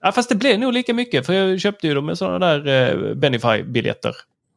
Ja, 0.00 0.12
fast 0.12 0.28
det 0.28 0.34
blev 0.34 0.58
nog 0.58 0.72
lika 0.72 0.94
mycket 0.94 1.26
för 1.26 1.32
jag 1.32 1.60
köpte 1.60 1.86
ju 1.86 1.94
dem 1.94 2.06
med 2.06 2.18
sådana 2.18 2.38
där 2.38 3.14
Benify-biljetter. 3.14 4.12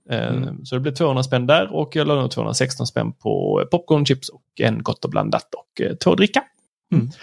Mm. 0.09 0.65
Så 0.65 0.76
det 0.76 0.82
blev 0.82 0.93
200 0.93 1.24
spänn 1.24 1.47
där 1.47 1.74
och 1.74 1.95
jag 1.95 2.07
la 2.07 2.15
nog 2.15 2.32
216 2.32 2.88
spänn 2.88 3.13
på 3.13 3.63
popcorn, 3.72 4.05
chips 4.05 4.30
och 4.30 4.43
en 4.59 4.84
gott 4.84 5.05
och 5.05 5.11
blandat 5.11 5.53
och 5.53 5.99
två 6.03 6.15
dricka. 6.15 6.43
Fint. 6.90 7.18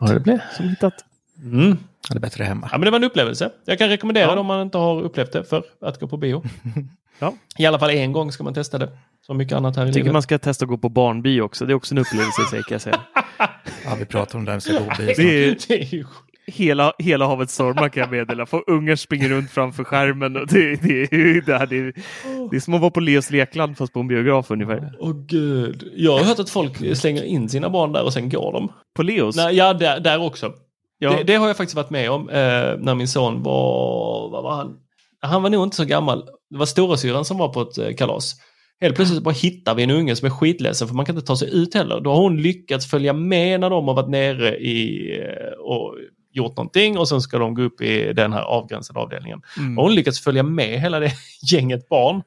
Ja, 0.00 0.06
det 0.06 0.20
blev. 0.20 0.38
Som 0.56 0.68
hittat. 0.68 0.94
Mm. 1.42 1.68
Ja, 1.70 1.76
det 2.14 2.18
är 2.18 2.20
bättre 2.20 2.44
hemma. 2.44 2.68
Ja, 2.72 2.78
men 2.78 2.84
det 2.84 2.90
var 2.90 2.98
en 2.98 3.04
upplevelse. 3.04 3.50
Jag 3.64 3.78
kan 3.78 3.88
rekommendera 3.88 4.24
Ja. 4.26 4.34
det 4.34 4.40
om 4.40 4.46
man 4.46 4.62
inte 4.62 4.78
har 4.78 5.02
upplevt 5.02 5.32
det 5.32 5.44
för 5.44 5.62
att 5.80 6.00
gå 6.00 6.08
på 6.08 6.16
bio. 6.16 6.42
Ja. 7.20 7.34
I 7.58 7.66
alla 7.66 7.78
fall 7.78 7.90
en 7.90 8.12
gång 8.12 8.32
ska 8.32 8.44
man 8.44 8.54
testa 8.54 8.78
det. 8.78 8.90
Som 9.26 9.36
mycket 9.36 9.56
annat 9.56 9.76
här 9.76 9.82
i 9.82 9.86
Jag 9.86 9.94
tycker 9.94 10.04
livet. 10.04 10.12
man 10.12 10.22
ska 10.22 10.38
testa 10.38 10.64
att 10.64 10.68
gå 10.68 10.78
på 10.78 10.88
barnbio 10.88 11.40
också. 11.42 11.66
Det 11.66 11.72
är 11.72 11.74
också 11.74 11.94
en 11.94 11.98
upplevelse 11.98 12.42
i 12.42 12.44
sig 12.50 12.62
kan 12.62 12.74
jag 12.74 12.80
säga. 12.80 13.00
Ja, 13.84 13.94
vi 13.98 14.04
pratar 14.04 14.38
om 14.38 14.44
det 14.44 14.52
här 14.52 14.72
med. 14.72 14.96
Det 14.98 15.12
är 15.12 15.56
Det 15.68 15.82
är 15.82 16.06
hela, 16.48 16.92
hela 16.98 17.26
havet 17.26 17.50
stormar 17.50 17.88
kan 17.88 18.00
jag 18.00 18.10
meddela. 18.10 18.46
För 18.46 18.62
ungar 18.66 18.96
springer 18.96 19.28
runt 19.28 19.50
framför 19.50 19.84
skärmen. 19.84 20.36
Och 20.36 20.46
det, 20.46 20.76
det, 20.82 21.06
det, 21.10 21.40
det, 21.40 21.66
det, 21.66 21.92
det 22.50 22.56
är 22.56 22.60
som 22.60 22.74
att 22.74 22.80
vara 22.80 22.90
på 22.90 23.00
Leos 23.00 23.30
lekland 23.30 23.76
fast 23.76 23.92
på 23.92 24.00
en 24.00 24.08
biograf 24.08 24.50
ungefär. 24.50 24.92
Åh 24.98 25.12
gud. 25.26 25.92
Jag 25.96 26.12
har 26.18 26.24
hört 26.24 26.38
att 26.38 26.50
folk 26.50 26.96
slänger 26.96 27.22
in 27.22 27.48
sina 27.48 27.70
barn 27.70 27.92
där 27.92 28.04
och 28.04 28.12
sen 28.12 28.28
går 28.28 28.52
de. 28.52 28.72
På 28.96 29.02
Leos? 29.02 29.36
Nej, 29.36 29.56
ja, 29.56 29.74
där, 29.74 30.00
där 30.00 30.22
också. 30.22 30.52
Ja. 30.98 31.10
Det, 31.10 31.22
det 31.22 31.34
har 31.34 31.46
jag 31.46 31.56
faktiskt 31.56 31.76
varit 31.76 31.90
med 31.90 32.10
om 32.10 32.28
eh, 32.28 32.36
när 32.78 32.94
min 32.94 33.08
son 33.08 33.42
var, 33.42 34.30
vad 34.30 34.42
var 34.42 34.56
han? 34.56 34.76
Han 35.20 35.42
var 35.42 35.50
nog 35.50 35.62
inte 35.62 35.76
så 35.76 35.84
gammal. 35.84 36.24
Det 36.50 36.58
var 36.58 36.66
storasyrran 36.66 37.24
som 37.24 37.38
var 37.38 37.48
på 37.48 37.60
ett 37.60 37.78
eh, 37.78 37.94
kalas. 37.94 38.34
Helt 38.80 38.96
plötsligt 38.96 39.22
bara 39.22 39.34
hittar 39.34 39.74
vi 39.74 39.82
en 39.82 39.90
unge 39.90 40.16
som 40.16 40.26
är 40.26 40.30
skitledsen 40.30 40.88
för 40.88 40.94
man 40.94 41.06
kan 41.06 41.14
inte 41.14 41.26
ta 41.26 41.36
sig 41.36 41.54
ut 41.54 41.74
heller. 41.74 42.00
Då 42.00 42.10
har 42.10 42.22
hon 42.22 42.42
lyckats 42.42 42.90
följa 42.90 43.12
med 43.12 43.60
när 43.60 43.70
de 43.70 43.88
har 43.88 43.94
varit 43.94 44.10
nere 44.10 44.56
i 44.56 45.10
eh, 45.20 45.58
och 45.58 45.94
gjort 46.30 46.56
någonting 46.56 46.98
och 46.98 47.08
sen 47.08 47.20
ska 47.20 47.38
de 47.38 47.54
gå 47.54 47.62
upp 47.62 47.80
i 47.80 48.12
den 48.12 48.32
här 48.32 48.42
avgränsade 48.42 49.00
avdelningen. 49.00 49.42
Mm. 49.58 49.78
Och 49.78 49.84
hon 49.84 49.94
lyckats 49.94 50.20
följa 50.20 50.42
med 50.42 50.80
hela 50.80 51.00
det 51.00 51.12
gänget 51.52 51.88
barn. 51.88 52.22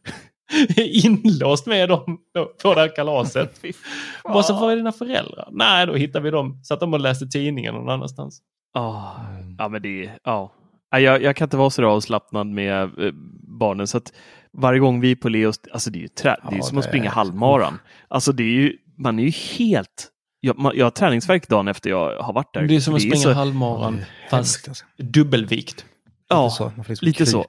Inlåst 0.77 1.65
med 1.65 1.89
dem 1.89 2.17
på 2.61 2.73
det 2.73 2.81
här 2.81 2.95
kalaset. 2.95 3.61
Bara 4.23 4.43
så, 4.43 4.53
var 4.53 4.71
är 4.71 4.75
dina 4.75 4.91
föräldrar? 4.91 5.47
Nej, 5.51 5.85
då 5.85 5.93
hittade 5.93 6.23
vi 6.23 6.31
dem. 6.31 6.63
Satt 6.63 6.79
de 6.79 6.93
och 6.93 6.99
läste 6.99 7.27
tidningen 7.27 7.73
någon 7.73 7.89
annanstans. 7.89 8.41
Ah, 8.73 9.11
ja, 9.57 9.67
men 9.67 9.81
det 9.81 10.09
ja. 10.23 10.51
Jag, 10.89 11.23
jag 11.23 11.35
kan 11.35 11.45
inte 11.45 11.57
vara 11.57 11.69
så 11.69 11.85
avslappnad 11.85 12.47
med 12.47 12.81
eh, 12.83 13.11
barnen 13.59 13.87
så 13.87 13.97
att 13.97 14.13
varje 14.53 14.79
gång 14.79 15.01
vi 15.01 15.11
är 15.11 15.15
på 15.15 15.29
Leos, 15.29 15.59
alltså 15.71 15.89
det 15.89 15.99
är 15.99 16.01
ju, 16.01 16.07
trä, 16.07 16.37
det 16.49 16.53
är 16.53 16.57
ju 16.57 16.61
som 16.61 16.77
att 16.77 16.85
springa 16.85 17.09
halvmaran. 17.09 17.79
Alltså 18.07 18.31
det 18.31 18.43
är 18.43 18.47
ju, 18.47 18.77
man 18.97 19.19
är 19.19 19.23
ju 19.23 19.29
helt, 19.29 20.09
jag, 20.41 20.71
jag 20.75 20.85
har 20.85 20.91
träningsvärk 20.91 21.47
dagen 21.47 21.67
efter 21.67 21.89
jag 21.89 22.17
har 22.19 22.33
varit 22.33 22.53
där. 22.53 22.61
Det 22.61 22.75
är 22.75 22.79
som 22.79 22.95
att 22.95 23.01
springa 23.01 23.15
så- 23.15 23.33
halvmaran 23.33 24.01
fast 24.29 24.67
alltså. 24.67 24.85
dubbelvikt. 24.97 25.85
Ja, 26.29 26.43
Lite 26.45 26.55
så. 26.55 26.63
Man 26.75 26.85
får 26.85 26.91
liksom 26.91 27.05
lite 27.07 27.25
så. 27.25 27.45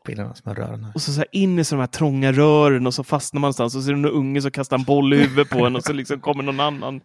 Och 0.95 1.03
så, 1.03 1.13
så 1.13 1.19
här 1.19 1.27
in 1.33 1.59
i 1.59 1.65
så 1.65 1.75
de 1.75 1.81
här 1.81 1.87
trånga 1.87 2.33
rören 2.33 2.87
och 2.87 2.95
så 2.95 3.05
fastnar 3.05 3.41
man 3.41 3.47
någonstans 3.47 3.77
och 3.77 3.83
så 3.83 3.91
är 3.91 3.95
det 3.95 4.01
någon 4.01 4.13
unge 4.13 4.43
som 4.43 4.51
kastar 4.51 4.79
en 4.79 4.85
boll 4.85 5.13
i 5.13 5.17
huvudet 5.17 5.51
på 5.51 5.67
en 5.67 5.77
och 5.77 5.85
så 5.85 5.93
liksom 5.93 6.21
kommer 6.21 6.43
någon 6.43 6.61
annan 6.61 7.01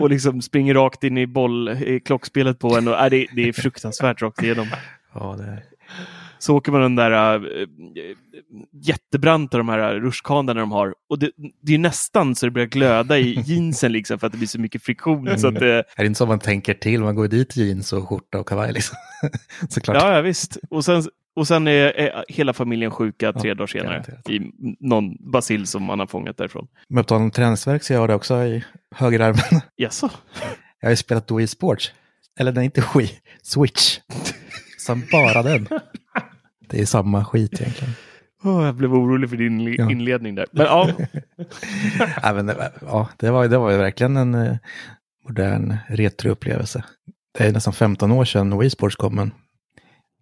och 0.00 0.10
liksom 0.10 0.42
springer 0.42 0.74
rakt 0.74 1.04
in 1.04 1.18
i 1.18 1.26
boll 1.26 1.68
i 1.68 2.00
klockspelet 2.00 2.58
på 2.58 2.76
en. 2.76 2.88
Och, 2.88 2.94
äh, 2.94 3.10
det, 3.10 3.26
det 3.34 3.48
är 3.48 3.52
fruktansvärt 3.52 4.22
rakt 4.22 4.42
igenom. 4.42 4.68
Ja, 5.14 5.36
det 5.38 5.44
är... 5.44 5.62
Så 6.38 6.56
åker 6.56 6.72
man 6.72 6.80
den 6.80 6.96
där 6.96 7.34
äh, 7.34 7.68
jättebranta 8.72 9.58
de 9.58 9.68
här 9.68 9.94
rutschkanorna 9.94 10.60
de 10.60 10.72
har. 10.72 10.94
Och 11.08 11.18
det, 11.18 11.30
det 11.62 11.74
är 11.74 11.78
nästan 11.78 12.34
så 12.34 12.46
det 12.46 12.50
börjar 12.52 12.66
glöda 12.68 13.18
i 13.18 13.40
jeansen 13.46 13.92
liksom 13.92 14.18
för 14.18 14.26
att 14.26 14.32
det 14.32 14.38
blir 14.38 14.48
så 14.48 14.60
mycket 14.60 14.82
friktion. 14.82 15.38
Så 15.38 15.48
att, 15.48 15.54
det, 15.54 15.74
Är 15.78 15.84
det 15.96 16.06
inte 16.06 16.18
så 16.18 16.26
man 16.26 16.38
tänker 16.38 16.74
till? 16.74 17.00
Man 17.00 17.14
går 17.14 17.28
dit 17.28 17.56
i 17.56 17.62
jeans 17.66 17.92
och 17.92 18.08
skjorta 18.08 18.40
och 18.40 18.48
kavaj 18.48 18.72
liksom. 18.72 18.96
Såklart. 19.68 19.96
ja, 20.02 20.14
ja, 20.14 20.20
visst. 20.20 20.58
Och 20.70 20.84
sen, 20.84 21.02
och 21.36 21.46
sen 21.48 21.68
är, 21.68 21.72
är 21.86 22.24
hela 22.28 22.52
familjen 22.52 22.90
sjuka 22.90 23.32
tre 23.32 23.48
Ja, 23.48 23.54
dagar 23.54 23.66
senare 23.66 23.90
garanterat. 23.90 24.30
i 24.30 24.40
någon 24.80 25.30
basil 25.32 25.66
som 25.66 25.82
man 25.82 25.98
har 25.98 26.06
fångat 26.06 26.36
därifrån. 26.36 26.66
Men 26.88 27.04
på 27.04 27.08
tal 27.08 27.22
om 27.22 27.30
träningsverk 27.30 27.82
så 27.82 27.92
jag 27.92 28.00
har 28.00 28.08
det 28.08 28.14
också 28.14 28.44
i 28.44 28.64
högerarmen. 28.94 29.60
Jaså? 29.76 30.10
Jag 30.80 30.86
har 30.86 30.90
ju 30.90 30.96
spelat 30.96 31.30
Wii 31.30 31.46
Sports. 31.46 31.92
Eller 32.40 32.52
nej, 32.52 32.64
inte 32.64 32.84
Wii. 32.94 33.10
Switch. 33.42 33.98
Som 34.78 35.02
bara 35.12 35.42
den. 35.42 35.68
Det 36.70 36.80
är 36.80 36.86
samma 36.86 37.24
skit 37.24 37.60
egentligen. 37.60 37.94
Åh, 38.44 38.64
jag 38.66 38.74
blev 38.74 38.94
orolig 38.94 39.30
för 39.30 39.36
din 39.36 39.74
Ja. 39.74 39.90
inledning 39.90 40.34
där. 40.34 40.46
Men 40.52 40.66
ja, 40.66 40.90
ja, 42.22 42.32
men, 42.34 42.46
det- 42.46 42.72
ja, 42.80 43.08
det, 43.16 43.30
var, 43.30 43.48
det 43.48 43.58
var 43.58 43.70
ju 43.70 43.76
verkligen 43.76 44.16
en 44.16 44.34
eh, 44.34 44.56
modern 45.28 45.76
retroupplevelse. 45.88 46.84
Det 47.38 47.44
är 47.46 47.52
nästan 47.52 47.72
15 47.72 48.12
år 48.12 48.24
sedan 48.24 48.58
Wii 48.58 48.70
Sports 48.70 48.96
kom, 48.96 49.14
men 49.14 49.30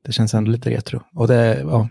det 0.05 0.13
känns 0.13 0.35
ändå 0.35 0.51
lite 0.51 0.71
retro. 0.71 1.03
Och 1.15 1.29
det 1.29 1.35
är 1.35 1.61
ja, 1.61 1.89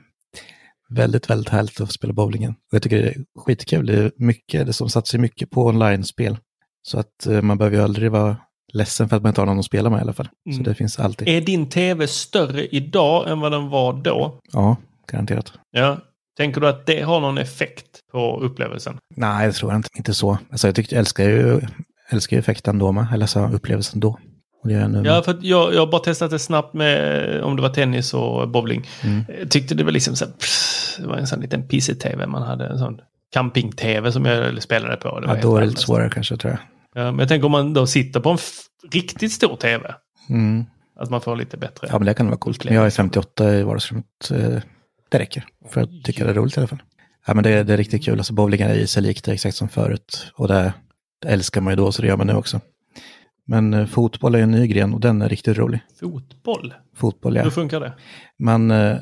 väldigt, 0.89 1.29
väldigt 1.29 1.49
härligt 1.49 1.81
att 1.81 1.91
spela 1.91 2.13
bowlingen. 2.13 2.51
Och 2.51 2.73
jag 2.73 2.81
tycker 2.81 3.01
det 3.01 3.09
är 3.09 3.15
skitkul. 3.45 3.85
Det 3.85 3.93
är 4.03 4.11
mycket, 4.17 4.65
det 4.67 4.73
som 4.73 4.89
satsar 4.89 5.19
mycket 5.19 5.49
på 5.49 5.65
online-spel. 5.65 6.37
Så 6.81 6.99
att 6.99 7.25
eh, 7.27 7.41
man 7.41 7.57
behöver 7.57 7.77
ju 7.77 7.83
aldrig 7.83 8.11
vara 8.11 8.37
ledsen 8.76 9.09
för 9.09 9.15
att 9.17 9.23
man 9.23 9.30
inte 9.30 9.41
har 9.41 9.45
någon 9.45 9.59
att 9.59 9.65
spela 9.65 9.89
med 9.89 9.97
i 9.99 10.01
alla 10.01 10.13
fall. 10.13 10.30
Så 10.45 10.51
Mm. 10.51 10.63
det 10.63 10.76
finns 10.76 10.99
alltid. 10.99 11.28
Är 11.28 11.41
din 11.41 11.69
tv 11.69 12.07
större 12.07 12.65
idag 12.65 13.30
än 13.30 13.39
vad 13.39 13.51
den 13.51 13.69
var 13.69 13.93
då? 13.93 14.39
Ja, 14.53 14.78
garanterat. 15.11 15.53
Ja. 15.71 15.97
Tänker 16.38 16.61
du 16.61 16.67
att 16.67 16.86
det 16.86 17.01
har 17.01 17.19
någon 17.19 17.38
effekt 17.38 17.86
på 18.11 18.39
upplevelsen? 18.41 18.97
Nej, 19.15 19.47
det 19.47 19.53
tror 19.53 19.71
jag 19.71 19.80
inte. 19.80 19.89
Inte 19.97 20.13
så. 20.13 20.38
Alltså, 20.51 20.67
jag, 20.67 20.76
tyckte, 20.76 20.95
jag 20.95 20.99
älskar 20.99 21.23
ju, 21.23 21.61
älskar 22.09 22.38
ju 22.38 22.39
effekten 22.39 22.80
då 22.80 22.91
med, 22.91 23.07
eller 23.13 23.26
så 23.26 23.47
upplevelsen 23.47 23.99
då. 23.99 24.09
Och 24.61 24.67
det 24.67 24.73
gör 24.73 24.82
jag 24.82 24.91
nu. 24.91 25.03
Ja, 25.05 25.21
för 25.23 25.38
jag, 25.41 25.73
jag 25.73 25.80
har 25.80 25.88
bara 25.88 26.01
testat 26.01 26.32
det 26.32 26.39
snabbt 26.39 26.73
med 26.73 27.43
om 27.43 27.55
det 27.55 27.61
var 27.61 27.69
tennis 27.69 28.13
och 28.13 28.49
bowling. 28.49 28.88
Mm. 29.03 29.23
Jag 29.39 29.51
tyckte 29.51 29.76
det 29.76 29.84
var 29.84 29.91
liksom 29.91 30.15
så 30.15 30.26
här, 30.26 30.32
pff, 30.32 30.97
det 30.99 31.07
var 31.07 31.17
en 31.17 31.28
sån 31.28 31.39
liten 31.39 31.67
pissig-tv 31.67 32.28
man 32.28 32.41
hade. 32.41 32.65
En 32.67 32.80
sån 32.80 32.99
camping-tv 33.34 34.11
som 34.11 34.26
jag 34.26 34.63
spelade 34.63 34.95
på. 34.97 35.19
Det 35.19 35.28
var 35.28 35.36
ja, 35.36 35.41
då 35.41 35.55
är 35.57 35.61
det 35.61 35.67
lite 35.67 35.82
svårare 35.82 36.09
kanske, 36.09 36.38
tror 36.38 36.51
jag. 36.51 36.59
Ja, 37.03 37.11
men 37.11 37.19
jag 37.19 37.28
tänker 37.28 37.45
om 37.45 37.51
man 37.51 37.73
då 37.73 37.88
sitter 37.88 38.19
på 38.19 38.30
en 38.30 38.38
riktigt 38.91 39.32
stor 39.32 39.55
tv. 39.55 39.95
Mm. 40.30 40.65
Att 40.99 41.09
man 41.09 41.21
får 41.21 41.36
lite 41.36 41.57
bättre. 41.57 41.88
Ja, 41.91 41.99
men 41.99 42.05
det 42.05 42.13
kan 42.13 42.26
vara 42.28 42.38
coolt. 42.38 42.65
Men 42.65 42.73
jag 42.73 42.86
är 42.86 42.89
58 42.89 43.53
i 43.55 43.63
vardagsrummet. 43.63 44.05
eh, 44.32 44.59
Det 45.09 45.19
räcker 45.19 45.45
för 45.69 45.82
att 45.82 45.89
tycka 46.03 46.23
det 46.23 46.30
är 46.30 46.34
roligt 46.34 46.57
i 46.57 46.59
alla 46.59 46.67
fall. 46.67 46.84
Ja, 47.28 47.34
men 47.34 47.43
det, 47.43 47.63
det 47.63 47.73
är 47.73 47.78
riktigt 47.78 48.05
kul. 48.05 48.17
Alltså 48.19 48.34
bowling 48.34 48.61
är 48.61 48.73
i 48.76 48.88
sig 48.88 49.03
likt 49.03 49.28
exakt 49.28 49.55
som 49.57 49.69
förut. 49.69 50.32
Och 50.36 50.47
det, 50.47 50.73
det 51.21 51.28
älskar 51.28 51.61
man 51.61 51.71
ju 51.71 51.76
då, 51.78 51.91
så 51.91 52.01
det 52.01 52.07
gör 52.07 52.17
man 52.17 52.28
nu 52.28 52.34
också. 52.34 52.61
Men 53.47 53.73
eh, 53.73 53.86
fotboll 53.86 54.36
är 54.36 54.39
en 54.39 54.51
ny 54.51 54.67
gren 54.67 54.93
och 54.93 54.99
den 54.99 55.21
är 55.21 55.30
riktigt 55.30 55.57
rolig. 55.57 55.80
Fotboll? 55.99 56.73
Fotboll, 56.95 57.36
ja. 57.36 57.43
Hur 57.43 57.49
funkar 57.49 57.80
det? 57.80 57.93
Man, 58.39 58.71
eh, 58.71 58.97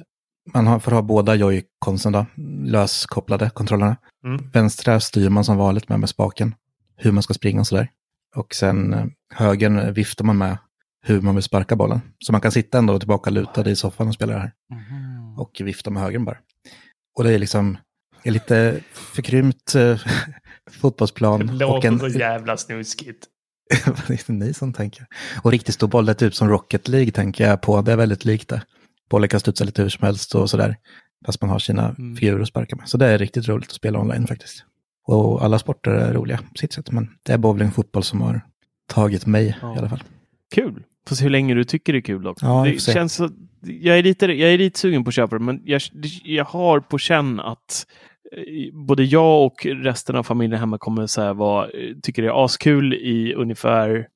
man 0.53 0.81
får 0.81 0.91
ha 0.91 1.01
båda 1.01 1.35
joy-consen 1.35 2.11
då, 2.11 2.25
löskopplade 2.71 3.49
kontrollerna. 3.49 3.97
Mm. 4.25 4.49
Vänstra 4.53 4.99
styr 4.99 5.29
man 5.29 5.43
som 5.45 5.57
vanligt 5.57 5.89
med 5.89 5.99
med 5.99 6.09
spaken, 6.09 6.55
hur 6.95 7.11
man 7.11 7.23
ska 7.23 7.33
springa 7.33 7.59
och 7.59 7.67
sådär. 7.67 7.89
Och 8.35 8.55
sen 8.55 8.93
eh, 8.93 9.05
högern 9.33 9.93
viftar 9.93 10.25
man 10.25 10.37
med 10.37 10.57
hur 11.05 11.21
man 11.21 11.35
vill 11.35 11.43
sparka 11.43 11.75
bollen. 11.75 12.01
Så 12.19 12.31
man 12.31 12.41
kan 12.41 12.51
sitta 12.51 12.77
ändå 12.77 12.99
tillbaka 12.99 13.29
lutad 13.29 13.69
i 13.69 13.75
soffan 13.75 14.07
och 14.07 14.13
spela 14.13 14.33
det 14.33 14.39
här. 14.39 14.51
Och 15.37 15.61
vifta 15.63 15.89
med 15.89 16.03
högern 16.03 16.25
bara. 16.25 16.37
Och 17.17 17.23
det 17.23 17.33
är 17.33 17.39
liksom 17.39 17.77
är 18.23 18.31
lite 18.31 18.79
förkrympt 18.93 19.75
eh, 19.75 19.99
fotbollsplan. 20.71 21.39
Det 21.47 21.65
och 21.65 21.73
låter 21.73 21.87
en, 21.87 21.99
så 21.99 22.07
jävla 22.07 22.57
snuskigt. 22.57 23.27
det 24.07 24.29
är 24.29 24.33
ni 24.33 24.53
som 24.53 24.73
tänker. 24.73 25.05
Och 25.41 25.51
riktigt 25.51 25.75
stor 25.75 25.87
boll, 25.87 26.05
det 26.05 26.11
är 26.11 26.15
typ 26.15 26.35
som 26.35 26.49
Rocket 26.49 26.87
League 26.87 27.11
tänker 27.11 27.47
jag 27.47 27.61
på. 27.61 27.81
Det 27.81 27.91
är 27.91 27.97
väldigt 27.97 28.25
likt 28.25 28.49
det. 28.49 28.61
Bollen 29.09 29.29
kan 29.29 29.39
studsa 29.39 29.63
lite 29.63 29.81
hur 29.81 29.89
som 29.89 30.05
helst 30.05 30.35
och 30.35 30.49
sådär. 30.49 30.77
Fast 31.25 31.41
man 31.41 31.49
har 31.49 31.59
sina 31.59 31.89
Mm. 31.89 32.15
figurer 32.15 32.41
att 32.41 32.47
sparka 32.47 32.75
med. 32.75 32.89
Så 32.89 32.97
det 32.97 33.05
är 33.07 33.17
riktigt 33.17 33.47
roligt 33.47 33.69
att 33.69 33.75
spela 33.75 33.99
online 33.99 34.27
faktiskt. 34.27 34.65
Och 35.05 35.43
alla 35.43 35.59
sporter 35.59 35.91
är 35.91 36.13
roliga 36.13 36.37
på 36.37 36.57
sitt 36.57 36.73
sätt. 36.73 36.91
Men 36.91 37.09
det 37.23 37.33
är 37.33 37.37
bowling 37.37 37.67
och 37.67 37.73
fotboll 37.73 38.03
som 38.03 38.21
har 38.21 38.41
tagit 38.87 39.25
mig 39.25 39.57
Ja. 39.61 39.75
i 39.75 39.77
alla 39.77 39.89
fall. 39.89 40.03
kul. 40.55 40.83
Får 41.07 41.15
se 41.15 41.23
hur 41.23 41.29
länge 41.29 41.53
du 41.53 41.63
tycker 41.63 41.93
det 41.93 41.99
är 41.99 42.01
kul 42.01 42.23
dock. 42.23 42.37
Ja, 42.41 42.63
det 42.65 42.79
känns 42.81 43.13
så, 43.13 43.29
jag, 43.61 43.97
är 43.99 44.03
lite, 44.03 44.25
jag 44.25 44.53
är 44.53 44.57
lite 44.57 44.79
sugen 44.79 45.03
på 45.03 45.07
att 45.07 45.13
köpa 45.13 45.37
det, 45.37 45.43
men 45.43 45.61
jag, 45.65 45.81
jag 46.23 46.45
har 46.45 46.79
på 46.79 46.97
känn 46.97 47.39
att 47.39 47.85
eh, 48.37 48.73
både 48.87 49.03
jag 49.03 49.45
och 49.45 49.65
resten 49.65 50.15
av 50.15 50.23
familjen 50.23 50.59
hemma 50.59 50.77
kommer 50.77 51.07
så 51.07 51.21
här 51.21 51.33
vara, 51.33 51.67
tycker 52.03 52.21
det 52.21 52.27
är 52.27 52.45
askul 52.45 52.93
i 52.93 53.33
ungefär 53.33 54.07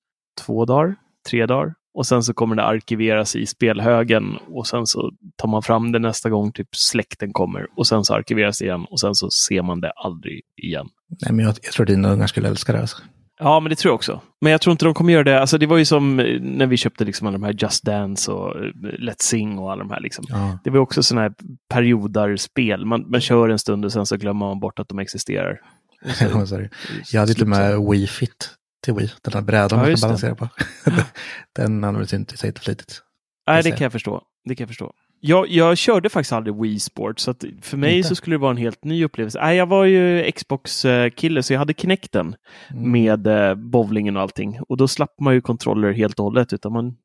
två 0.45 0.65
dagar, 0.65 0.95
tre 1.29 1.45
dagar. 1.45 1.73
Och 1.98 2.06
sen 2.06 2.24
så 2.24 2.34
kommer 2.34 2.56
det 2.56 2.64
arkiveras 2.64 3.36
i 3.36 3.45
spelhögen 3.45 4.38
och 4.48 4.68
sen 4.68 4.86
så 4.86 5.12
tar 5.36 5.48
man 5.48 5.64
fram 5.64 5.91
det 5.91 6.00
nästa 6.00 6.30
gång 6.30 6.52
typ 6.52 6.68
släkten 6.76 7.34
kommer 7.34 7.68
och 7.78 7.88
sen 7.88 8.04
så 8.04 8.14
arkiveras 8.14 8.58
det 8.58 8.66
igen 8.66 8.86
och 8.89 9.00
sen 9.00 9.16
så 9.16 9.30
ser 9.30 9.62
man 9.62 9.82
det 9.82 9.91
aldrig 9.91 10.41
igen. 10.64 10.88
Nej, 11.22 11.34
men 11.34 11.45
jag, 11.45 11.56
jag 11.64 11.74
tror 11.74 11.86
dina 11.86 12.12
ungar 12.12 12.28
skulle 12.28 12.48
älska 12.48 12.72
det. 12.72 12.80
Alltså. 12.80 12.98
Ja, 13.39 13.60
men 13.60 13.70
det 13.70 13.76
tror 13.76 13.89
jag 13.89 13.95
också. 13.95 14.22
Men 14.41 14.52
jag 14.52 14.62
tror 14.62 14.72
inte 14.72 14.86
de 14.86 14.93
kommer 14.93 15.14
göra 15.14 15.24
det. 15.24 15.41
Alltså, 15.41 15.58
det 15.58 15.66
var 15.66 15.78
ju 15.78 15.86
som 15.86 16.20
eh, 16.20 16.41
när 16.41 16.66
vi 16.66 16.78
köpte 16.78 17.06
liksom 17.06 17.28
alla 17.28 17.38
de 17.38 17.43
här 17.43 17.56
Just 17.60 17.84
Dance 17.84 18.32
och 18.32 18.56
eh, 18.56 18.72
Let's 19.00 19.22
Sing 19.22 19.60
och 19.60 19.72
alla 19.72 19.84
de 19.84 19.91
här. 19.91 20.02
Liksom. 20.02 20.26
Ja. 20.30 20.60
Det 20.64 20.70
var 20.70 20.80
också 20.80 21.04
sådana 21.04 21.22
här 21.22 21.34
periodarspel. 21.70 22.86
Man, 22.86 23.10
man 23.10 23.22
kör 23.22 23.50
en 23.50 23.60
stund 23.60 23.86
och 23.86 23.93
sen 23.93 24.06
så 24.06 24.18
glömmer 24.18 24.45
man 24.45 24.60
bort 24.60 24.80
att 24.80 24.89
de 24.89 25.00
existerar. 25.00 25.60
Jag 27.12 27.20
hade 27.20 27.34
till 27.34 27.43
och 27.43 27.50
med 27.50 27.80
Wii 27.91 28.08
Fit 28.08 28.57
till 28.84 28.93
Wii. 28.93 29.11
Den 29.21 29.34
där 29.34 29.41
brädan 29.41 29.69
Ja, 29.71 29.78
man 29.78 29.89
just 29.89 30.03
kan 30.03 30.15
det. 30.15 30.21
balansera 30.25 30.36
på. 30.36 30.49
den 31.55 31.84
använder 31.84 32.15
inte 32.15 32.47
inte 32.47 32.61
flitigt. 32.61 33.01
Nej, 33.47 33.63
det 33.63 33.71
kan 33.71 33.82
jag 33.86 33.91
förstå. 33.91 34.21
Det 34.45 34.55
kan 34.55 34.63
jag 34.63 34.69
förstå. 34.69 34.93
Jag, 35.19 35.47
jag 35.49 35.78
körde 35.78 36.09
faktiskt 36.09 36.34
aldrig 36.34 36.55
Wii 36.61 36.80
Sport, 36.80 37.19
så 37.19 37.34
för 37.61 37.78
mig 37.78 37.97
Inte? 37.97 38.09
så 38.09 38.15
skulle 38.15 38.34
det 38.34 38.38
vara 38.39 38.51
en 38.51 38.57
helt 38.57 38.84
ny 38.84 39.03
upplevelse. 39.05 39.39
Nej, 39.41 39.57
jag 39.57 39.65
var 39.65 39.86
ju 39.86 40.32
Xbox-kille, 40.32 41.43
så 41.43 41.53
jag 41.53 41.59
hade 41.59 41.73
Kinecten 41.73 42.36
Mm. 42.71 42.91
med 42.91 43.28
eh, 43.28 43.55
bowlingen 43.55 44.15
och 44.15 44.21
allting. 44.21 44.59
Och 44.69 44.78
då 44.78 44.88
slapp 44.88 45.19
man 45.19 45.34
ju 45.34 45.41
kontroller 45.41 45.91
helt 45.91 46.19
och 46.19 46.25
hållet, 46.25 46.53
utan 46.53 46.73
man 46.73 46.95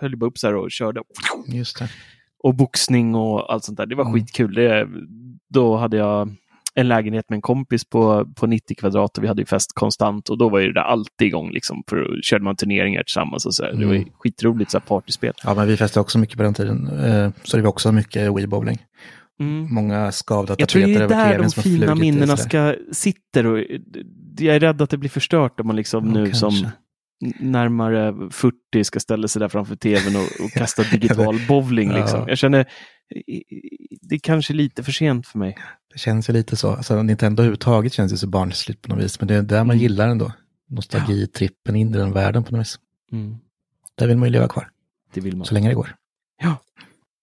höll 0.00 0.16
bara 0.16 0.26
upp 0.26 0.38
så 0.38 0.46
här 0.46 0.54
och 0.54 0.70
körde. 0.70 1.02
Just 1.46 1.78
det. 1.78 1.88
Och 2.42 2.54
boxning 2.54 3.14
och 3.14 3.52
allt 3.52 3.64
sånt 3.64 3.76
där. 3.78 3.86
Det 3.86 3.94
var 3.94 4.04
Mm. 4.04 4.14
skitkul. 4.14 4.54
Det, 4.54 4.88
då 5.48 5.76
hade 5.76 5.96
jag 5.96 6.36
en 6.80 6.88
lägenhet 6.88 7.24
med 7.28 7.36
en 7.36 7.42
kompis 7.42 7.84
på, 7.84 8.26
på 8.36 8.46
90 8.46 8.74
kvadrat 8.76 9.18
och 9.18 9.24
vi 9.24 9.28
hade 9.28 9.42
ju 9.42 9.46
fest 9.46 9.72
konstant 9.74 10.28
och 10.28 10.38
då 10.38 10.48
var 10.48 10.58
ju 10.60 10.72
det 10.72 10.82
alltid 10.82 11.26
igång. 11.28 11.50
Liksom, 11.52 11.82
för 11.90 11.96
då 11.96 12.22
körde 12.22 12.44
man 12.44 12.56
turneringar 12.56 13.02
tillsammans 13.02 13.46
och 13.46 13.54
så 13.54 13.62
där. 13.62 13.72
Det 13.72 13.86
var 13.86 13.92
ju 13.92 14.00
Mm. 14.00 14.12
skitroligt 14.18 14.70
så 14.70 14.78
här 14.78 14.86
partyspel. 14.86 15.32
Ja, 15.44 15.54
men 15.54 15.66
vi 15.68 15.76
festade 15.76 16.00
också 16.02 16.18
mycket 16.18 16.36
på 16.36 16.42
den 16.42 16.54
tiden. 16.54 16.86
Eh, 17.04 17.30
Så 17.42 17.56
det 17.56 17.62
var 17.62 17.70
också 17.70 17.92
mycket 17.92 18.22
Wii-bowling. 18.30 18.78
Mm. 19.40 19.74
Många 19.74 20.12
skavda 20.12 20.54
Jag 20.58 20.68
tror 20.68 20.82
det 20.82 20.94
tapeter 20.94 21.14
är 21.16 21.18
över 21.18 21.24
där 21.24 21.30
tvn 21.32 21.42
de 21.42 21.50
som 21.50 21.62
fina 21.62 21.94
minnena 21.94 22.36
ska 22.36 22.74
sitter. 22.92 23.46
Och, 23.46 23.58
jag 24.38 24.56
är 24.56 24.60
rädd 24.60 24.82
att 24.82 24.90
det 24.90 24.96
blir 24.96 25.10
förstört 25.10 25.60
om 25.60 25.66
man 25.66 25.76
liksom 25.76 26.06
Ja, 26.06 26.12
nu 26.12 26.24
kanske. 26.24 26.38
som 26.38 26.68
närmare 27.38 28.30
40 28.30 28.84
ska 28.84 29.00
ställa 29.00 29.28
sig 29.28 29.40
där 29.40 29.48
framför 29.48 29.76
tvn 29.76 30.16
och, 30.16 30.44
och 30.44 30.50
kasta 30.52 30.82
digital 30.92 31.40
bowling. 31.48 31.90
Ja. 31.90 31.96
Liksom. 31.98 32.28
Jag 32.28 32.38
känner, 32.38 32.66
det 34.02 34.14
är 34.14 34.18
kanske 34.18 34.52
lite 34.52 34.82
för 34.82 34.92
sent 34.92 35.26
för 35.26 35.38
mig. 35.38 35.56
Det 35.92 35.98
känns 35.98 36.28
ju 36.28 36.32
lite 36.32 36.56
så. 36.56 36.70
Alltså, 36.70 37.02
Nintendo 37.02 37.40
överhuvudtaget 37.42 37.92
känns 37.92 38.12
ju 38.12 38.16
så 38.16 38.26
barnsligt 38.26 38.82
på 38.82 38.88
något 38.94 39.04
vis. 39.04 39.20
Men 39.20 39.28
det 39.28 39.34
är 39.34 39.42
där 39.42 39.58
man 39.64 39.70
Mm. 39.70 39.78
gillar 39.82 40.08
ändå. 40.08 40.32
Nostalgitrippen 40.68 41.76
in 41.76 41.94
i 41.94 41.98
den 41.98 42.12
världen 42.12 42.44
på 42.44 42.52
något 42.52 42.60
vis. 42.60 42.78
Mm. 43.12 43.36
Där 43.94 44.06
vill 44.06 44.16
man 44.16 44.28
ju 44.28 44.32
leva 44.32 44.48
kvar. 44.48 44.68
Det 45.14 45.20
vill 45.20 45.36
man. 45.36 45.46
Så 45.46 45.54
länge 45.54 45.68
det 45.68 45.74
går. 45.74 45.94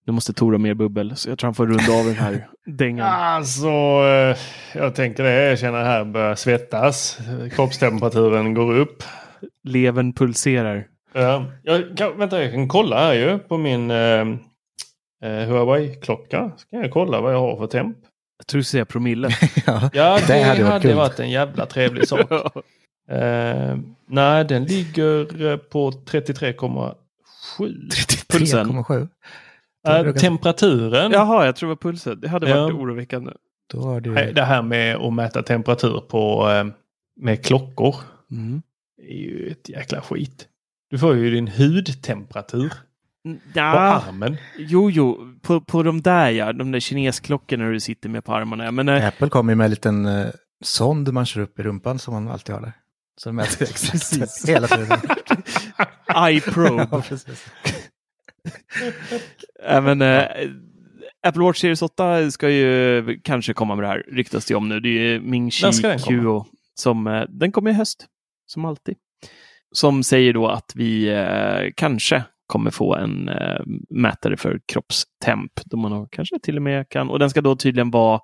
Nu 0.05 0.13
måste 0.13 0.33
Tor 0.33 0.51
ha 0.51 0.57
mer 0.59 0.73
bubbel, 0.73 1.15
så 1.15 1.29
jag 1.29 1.39
tror 1.39 1.47
han 1.47 1.55
får 1.55 1.67
runda 1.67 1.93
av 1.93 2.05
den 2.05 2.15
här 2.15 2.47
dängan. 2.65 3.07
Alltså, 3.07 3.67
eh, 3.67 4.37
jag 4.73 4.95
tänker 4.95 5.23
det. 5.23 5.49
Jag 5.49 5.59
känner 5.59 5.83
här 5.83 6.05
börjar 6.05 6.35
svettas. 6.35 7.17
Kroppstemperaturen 7.51 8.53
går 8.53 8.77
upp. 8.77 9.03
Levern 9.63 10.13
pulserar. 10.13 10.87
Ja, 11.13 11.45
jag 11.63 11.97
kan, 11.97 12.17
vänta, 12.17 12.43
jag 12.43 12.51
kan 12.53 12.67
kolla 12.67 12.99
här 12.99 13.13
ju 13.13 13.39
på 13.39 13.57
min 13.57 13.91
eh, 13.91 14.21
eh, 15.23 15.47
Huawei-klocka. 15.47 16.51
Så 16.57 16.67
kan 16.67 16.79
jag 16.79 16.91
kolla 16.91 17.21
vad 17.21 17.33
jag 17.33 17.39
har 17.39 17.57
för 17.57 17.67
temp. 17.67 17.97
Jag 18.37 18.47
tror 18.47 18.59
du 18.59 18.63
säger 18.63 18.85
promille. 18.85 19.29
ja, 19.65 19.89
Ja, 19.93 20.19
det, 20.27 20.33
Det 20.33 20.43
hade, 20.43 20.43
hade 20.43 20.63
varit 20.63 20.81
kul. 20.81 20.95
varit 20.95 21.19
en 21.19 21.29
jävla 21.29 21.65
trevlig 21.65 22.07
sak. 22.07 22.31
Eh, 23.09 23.77
nej, 24.07 24.45
den 24.45 24.63
ligger 24.63 25.45
eh, 25.51 25.57
på 25.57 25.91
33,7. 25.91 26.95
Pulsen. 28.29 28.67
3,7. 28.67 29.07
Eh, 29.87 30.13
temperaturen. 30.13 31.11
Jaha, 31.11 31.45
jag 31.45 31.55
tror 31.55 31.67
det 31.69 31.71
var 31.71 31.91
pulsen. 31.91 32.19
Det 32.21 32.27
hade 32.27 32.45
varit 32.45 32.73
Ja. 32.73 32.79
oroväckande. 32.79 33.31
Då 33.73 33.81
har 33.81 34.01
du... 34.01 34.09
Nej, 34.11 34.33
Det 34.33 34.43
här 34.43 34.61
med 34.61 34.95
att 34.95 35.13
mäta 35.13 35.43
temperatur 35.43 36.01
på 36.07 36.49
eh, 36.49 36.65
med 37.21 37.45
klockor 37.45 37.95
Mm. 38.31 38.61
Är 39.01 39.15
ju 39.17 39.49
ett 39.51 39.69
jäkla 39.69 40.01
skit. 40.01 40.47
Du 40.89 40.99
får 40.99 41.15
ju 41.15 41.31
din 41.31 41.47
hudtemperatur 41.47 42.69
på 42.69 42.75
Ja, 43.53 44.03
armen. 44.07 44.37
jo, 44.57 44.91
jo, 44.91 45.33
på, 45.41 45.61
på 45.61 45.83
de 45.83 46.01
där 46.01 46.29
ja, 46.29 46.53
de 46.53 46.71
där 46.71 46.79
kinesklockorna 46.79 47.69
du 47.69 47.79
sitter 47.79 48.09
med 48.09 48.25
på 48.25 48.33
armarna. 48.35 48.71
Men, 48.71 48.89
eh, 48.89 49.07
Apple 49.07 49.29
kommer 49.29 49.51
ju 49.51 49.55
med 49.55 49.65
en 49.65 49.71
liten 49.71 50.05
eh, 50.05 50.27
sond 50.63 51.13
man 51.13 51.25
kör 51.25 51.41
upp 51.41 51.59
i 51.59 51.63
rumpan 51.63 51.99
som 51.99 52.13
man 52.13 52.27
alltid 52.27 52.55
har 52.55 52.61
där. 52.61 52.73
Så 53.17 53.29
de 53.29 53.35
mäter 53.35 53.63
exakt 53.69 53.91
Precis. 53.91 54.49
hela 54.49 54.67
tiden. 54.67 54.99
iProbe. 56.29 56.87
ja, 56.91 57.01
precis. 57.01 57.45
Även, 59.63 60.01
eh, 60.01 60.23
Apple 61.27 61.41
Watch 61.43 61.61
Series 61.61 61.81
8 61.81 62.31
ska 62.31 62.49
ju 62.49 63.19
kanske 63.23 63.53
komma 63.53 63.75
med 63.75 63.83
det 63.83 63.87
här, 63.87 64.03
ryktas 64.11 64.45
det 64.45 64.55
om 64.55 64.69
nu. 64.69 64.79
Det 64.79 64.89
är 64.89 65.11
ju 65.11 65.19
Ming 65.19 65.51
Chi 65.51 65.65
När 65.65 65.71
ska 65.71 65.87
den 65.87 65.99
komma? 65.99 66.21
Kuo 66.21 66.45
som, 66.73 67.07
eh, 67.07 67.23
den 67.29 67.51
kommer 67.51 67.71
i 67.71 67.73
höst, 67.73 68.05
som 68.47 68.65
alltid. 68.65 68.95
Som 69.71 70.03
säger 70.03 70.33
då 70.33 70.47
att 70.47 70.71
vi 70.75 71.09
eh, 71.09 71.71
kanske 71.75 72.23
kommer 72.47 72.71
få 72.71 72.95
en 72.95 73.29
eh, 73.29 73.61
mätare 73.89 74.37
för 74.37 74.59
kroppstemp. 74.65 75.51
Då 75.65 75.77
man 75.77 76.07
kanske 76.11 76.39
till 76.39 76.55
och 76.55 76.61
med 76.61 76.89
kan, 76.89 77.09
och 77.09 77.19
den 77.19 77.29
ska 77.29 77.41
då 77.41 77.55
tydligen 77.55 77.91
vara 77.91 78.19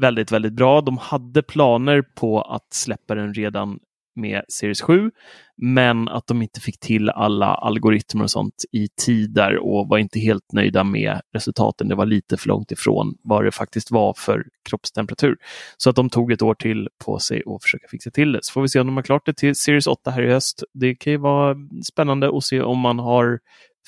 väldigt, 0.00 0.32
väldigt 0.32 0.52
bra. 0.52 0.80
De 0.80 0.98
hade 0.98 1.42
planer 1.42 2.02
på 2.02 2.42
att 2.42 2.72
släppa 2.72 3.14
den 3.14 3.34
redan 3.34 3.78
med 4.18 4.42
Series 4.48 4.80
7, 4.80 5.10
men 5.56 6.08
att 6.08 6.26
de 6.26 6.42
inte 6.42 6.60
fick 6.60 6.80
till 6.80 7.10
alla 7.10 7.46
algoritmer 7.46 8.22
och 8.22 8.30
sånt 8.30 8.64
i 8.72 8.88
tid 8.88 9.30
där 9.34 9.56
och 9.56 9.88
var 9.88 9.98
inte 9.98 10.18
helt 10.20 10.52
nöjda 10.52 10.84
med 10.84 11.20
resultaten. 11.32 11.88
Det 11.88 11.94
var 11.94 12.06
lite 12.06 12.36
för 12.36 12.48
långt 12.48 12.72
ifrån 12.72 13.14
vad 13.22 13.44
det 13.44 13.50
faktiskt 13.52 13.90
var 13.90 14.14
för 14.16 14.44
kroppstemperatur. 14.68 15.36
Så 15.76 15.90
att 15.90 15.96
de 15.96 16.10
tog 16.10 16.32
ett 16.32 16.42
år 16.42 16.54
till 16.54 16.88
på 17.04 17.18
sig 17.18 17.42
att 17.46 17.62
försöka 17.62 17.88
fixa 17.88 18.10
till 18.10 18.32
det. 18.32 18.38
Så 18.42 18.52
får 18.52 18.62
vi 18.62 18.68
se 18.68 18.80
om 18.80 18.86
de 18.86 18.96
har 18.96 19.02
klart 19.02 19.26
det 19.26 19.36
till 19.36 19.54
Series 19.54 19.86
8 19.86 20.10
här 20.10 20.22
i 20.22 20.30
höst. 20.32 20.62
Det 20.74 20.94
kan 20.94 21.10
ju 21.12 21.16
vara 21.16 21.56
spännande 21.92 22.36
att 22.36 22.44
se 22.44 22.60
om 22.62 22.78
man 22.78 22.98
har 22.98 23.40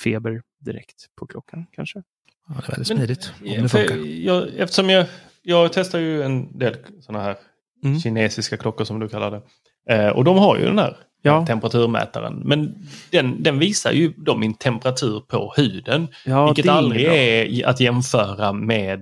feber 0.04 0.42
direkt 0.60 1.06
på 1.18 1.26
klockan 1.26 1.66
kanske. 1.72 2.02
Ja, 2.48 2.54
det 2.54 2.72
är 2.72 2.76
väldigt 2.76 2.88
Men- 2.88 2.98
smidigt. 2.98 3.32
Om 3.40 3.46
Ja, 3.46 3.62
det 3.62 3.68
för 3.68 3.78
funkar. 3.78 3.96
Jag, 4.06 4.48
eftersom 4.56 4.90
jag, 4.90 5.06
jag 5.42 5.72
testar 5.72 5.98
ju 5.98 6.22
en 6.22 6.58
del 6.58 6.76
sådana 7.00 7.24
här 7.24 7.36
Mm. 7.84 8.00
kinesiska 8.00 8.56
klockor 8.56 8.84
som 8.84 9.00
du 9.00 9.08
kallar 9.08 9.30
det. 9.30 9.42
Eh, 9.88 10.08
och 10.08 10.24
de 10.24 10.38
har 10.38 10.56
ju 10.58 10.64
den 10.64 10.78
här 10.78 10.96
Ja. 11.22 11.38
eh, 11.38 11.44
temperaturmätaren. 11.44 12.42
Men 12.44 12.74
den, 13.10 13.42
den 13.42 13.58
visar 13.58 13.92
ju 13.92 14.12
då 14.16 14.36
min 14.36 14.54
temperatur 14.54 15.20
på 15.20 15.52
huden. 15.56 16.08
Ja, 16.24 16.46
vilket 16.46 16.66
är 16.66 16.70
aldrig 16.70 17.06
bra. 17.06 17.14
är 17.16 17.66
att 17.66 17.80
jämföra 17.80 18.52
med 18.52 19.00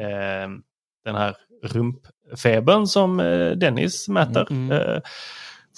eh, 0.00 0.48
den 1.04 1.14
här 1.14 1.36
rumpfebern 1.62 2.86
som 2.86 3.20
eh, 3.20 3.50
Dennis 3.50 4.08
mäter. 4.08 4.46
Mm. 4.50 4.72
Eh, 4.72 5.00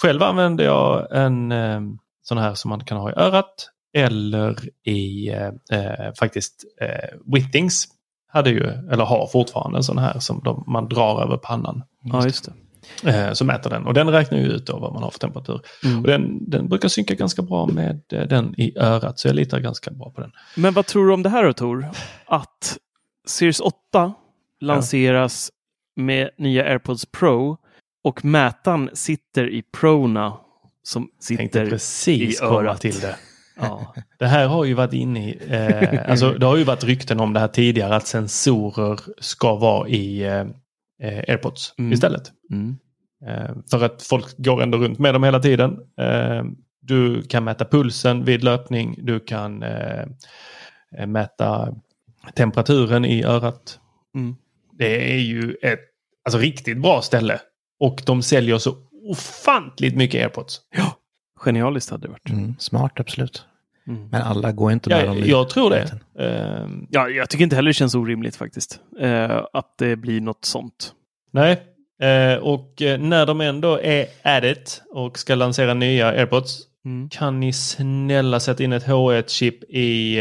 själv 0.03 0.23
använder 0.23 0.65
jag 0.65 1.17
en 1.17 1.53
eh, 1.53 1.81
sån 2.23 2.39
här 2.39 2.55
som 2.55 2.69
man 2.69 2.85
kan 2.85 2.99
ha 2.99 3.11
i 3.11 3.15
örat 3.17 3.71
eller 3.95 4.57
i 4.89 5.31
faktiskt 6.19 6.65
eh, 6.81 7.19
Whittings 7.35 7.89
hade 8.33 8.51
ju, 8.51 8.65
eller 8.93 9.05
har 9.05 9.27
fortfarande 9.27 9.79
en 9.79 9.83
sån 9.85 9.99
här 9.99 10.19
som 10.19 10.41
de, 10.45 10.65
man 10.67 10.89
drar 10.89 11.23
över 11.23 11.37
pannan. 11.37 11.83
Ja, 12.03 12.25
just 12.25 12.45
det. 12.45 12.53
Eh, 13.05 13.33
så 13.33 13.45
mäter 13.45 13.71
den 13.71 13.87
och 13.87 13.95
den 13.95 14.11
räknar 14.11 14.39
ju 14.39 14.45
ut 14.45 14.67
då 14.67 14.79
vad 14.79 14.93
man 14.93 15.03
har 15.03 15.11
för 15.11 15.19
temperatur. 15.19 15.61
Mm. 15.85 16.01
Och 16.01 16.07
den, 16.07 16.51
den 16.51 16.69
brukar 16.69 16.89
synka 16.89 17.15
ganska 17.15 17.43
bra 17.43 17.67
med 17.67 18.01
eh, 18.13 18.23
den 18.23 18.61
i 18.61 18.79
örat 18.79 19.19
så 19.19 19.29
jag 19.29 19.35
litar 19.35 19.61
ganska 19.61 19.91
bra 19.91 20.11
på 20.11 20.21
den. 20.21 20.33
Men 20.57 20.75
vad 20.75 20.87
tror 20.87 21.07
du 21.07 21.13
om 21.13 21.23
det 21.23 21.29
här 21.29 21.45
då 21.45 21.53
Tor? 21.53 21.89
Att 22.27 22.79
Series 23.27 23.61
8 23.61 24.15
lanseras 24.61 25.51
med 25.97 26.31
nya 26.39 26.65
AirPods 26.65 27.07
Pro 27.07 27.57
och 28.05 28.25
mätaren 28.25 28.91
sitter 28.93 29.49
i 29.49 29.63
Prona 29.63 30.37
som 30.83 31.09
sitter 31.21 31.71
precis 31.71 32.43
i 32.43 32.45
örat. 32.45 32.81
till 32.81 33.01
det. 33.01 33.17
Ja. 33.61 33.95
Det 34.19 34.27
här 34.27 34.47
har 34.47 34.65
ju 34.65 34.75
varit 34.75 34.93
inne 34.93 35.31
i, 35.31 35.39
eh, 35.49 36.11
alltså 36.11 36.33
det 36.33 36.47
har 36.47 36.57
ju 36.57 36.65
varit 36.65 36.85
rykten 36.85 37.21
om 37.21 37.33
det 37.33 37.41
här 37.41 37.49
tidigare 37.49 37.97
att 37.97 38.07
sensorer 38.07 39.01
ska 39.21 39.55
vara 39.55 39.89
i 39.89 40.23
eh, 40.23 40.45
AirPods 41.03 41.75
Mm. 41.79 41.93
istället. 41.93 42.33
Mm. 42.51 42.77
Eh, 43.27 43.51
för 43.71 43.85
att 43.85 44.03
folk 44.03 44.35
går 44.39 44.63
ändå 44.63 44.79
runt 44.79 44.99
med 44.99 45.15
dem 45.15 45.25
hela 45.25 45.41
tiden. 45.41 45.79
Eh, 46.01 46.45
du 46.81 47.23
kan 47.23 47.45
mäta 47.45 47.65
pulsen 47.65 48.25
vid 48.25 48.45
löpning, 48.45 48.99
du 49.03 49.21
kan 49.21 49.63
eh, 49.63 50.05
eh, 50.99 51.07
mäta 51.07 51.75
temperaturen 52.35 53.05
i 53.05 53.25
örat. 53.25 53.79
Mm. 54.15 54.37
Det 54.73 55.15
är 55.15 55.19
ju 55.19 55.57
ett 55.63 55.81
alltså, 56.25 56.39
riktigt 56.39 56.83
bra 56.83 57.03
ställe. 57.03 57.41
Och 57.81 58.03
de 58.07 58.23
säljer 58.23 58.59
så 58.59 58.75
ofantligt 59.05 59.97
mycket 59.97 60.23
AirPods. 60.23 60.61
Genialiskt 61.45 61.91
hade 61.91 62.07
det 62.07 62.11
varit. 62.11 62.31
Mm, 62.31 62.55
smart, 62.59 63.01
absolut. 63.01 63.45
Mm. 63.89 64.09
Men 64.11 64.23
alla 64.23 64.53
går 64.53 64.73
inte 64.73 64.89
med 64.91 65.01
Ja, 65.03 65.07
dem. 65.07 65.17
i- 65.19 65.29
jag 65.31 65.49
tror 65.49 65.71
det. 65.71 65.91
Eh, 66.19 66.67
Ja, 66.91 67.09
jag 67.09 67.31
tycker 67.31 67.45
inte 67.45 67.57
heller 67.57 67.69
det 67.71 67.75
känns 67.75 67.95
orimligt 67.95 68.37
faktiskt. 68.37 68.81
Eh, 69.01 69.43
att 69.53 69.75
det 69.79 69.97
blir 69.97 70.21
något 70.21 70.45
sånt. 70.45 70.93
Nej, 71.33 71.63
eh, 72.03 72.39
och 72.39 72.83
eh, 72.83 73.01
när 73.01 73.27
de 73.27 73.41
ändå 73.41 73.81
är 73.81 74.07
at 74.23 74.45
it 74.45 74.83
och 74.91 75.19
ska 75.19 75.35
lansera 75.35 75.75
nya 75.75 76.07
AirPods 76.09 76.67
Mm. 76.85 77.09
kan 77.09 77.41
ni 77.41 77.53
snälla 77.53 78.41
sätta 78.41 78.65
in 78.65 78.73
ett 78.73 78.87
H1-chip 78.87 79.65
i 79.65 80.19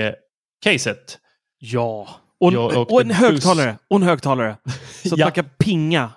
caset. 0.64 1.18
Ja. 1.60 2.08
Och, 2.40 2.54
Jag 2.54 2.72
en- 2.72 2.78
åkte 2.78 2.94
och 2.94 3.02
en 3.02 3.08
buss. 3.08 3.18
högtalare. 3.18 3.76
Och 3.88 3.96
en 3.98 4.04
högtalare. 4.04 4.56
Så 5.06 5.14
att 5.16 5.20
Ja. 5.20 5.26
man 5.26 5.32
kan 5.32 5.46
pinga 5.58 6.10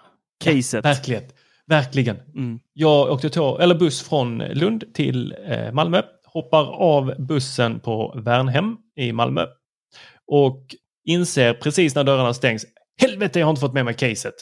caset. 0.45 0.85
Verkligen. 0.85 1.23
Verkligen. 1.67 2.17
Mm. 2.35 2.61
Jag 2.73 3.11
åkte 3.11 3.31
tåg, 3.31 3.61
eller 3.61 3.75
buss 3.75 4.03
från 4.09 4.39
Lund 4.39 4.85
till 4.95 5.35
Malmö. 5.73 6.03
Hoppar 6.33 6.65
av 6.73 7.15
bussen 7.19 7.81
på 7.81 8.21
Värnhem 8.25 8.77
i 8.97 9.13
Malmö. 9.13 9.47
Och 10.27 10.75
inser 11.05 11.55
precis 11.55 11.95
när 11.95 12.05
dörrarna 12.05 12.35
stängs. 12.35 12.67
Helvete, 13.01 13.39
jag 13.39 13.47
har 13.47 13.51
inte 13.51 13.61
fått 13.61 13.73
med 13.73 13.85
mig 13.85 13.95
caset. 13.95 14.35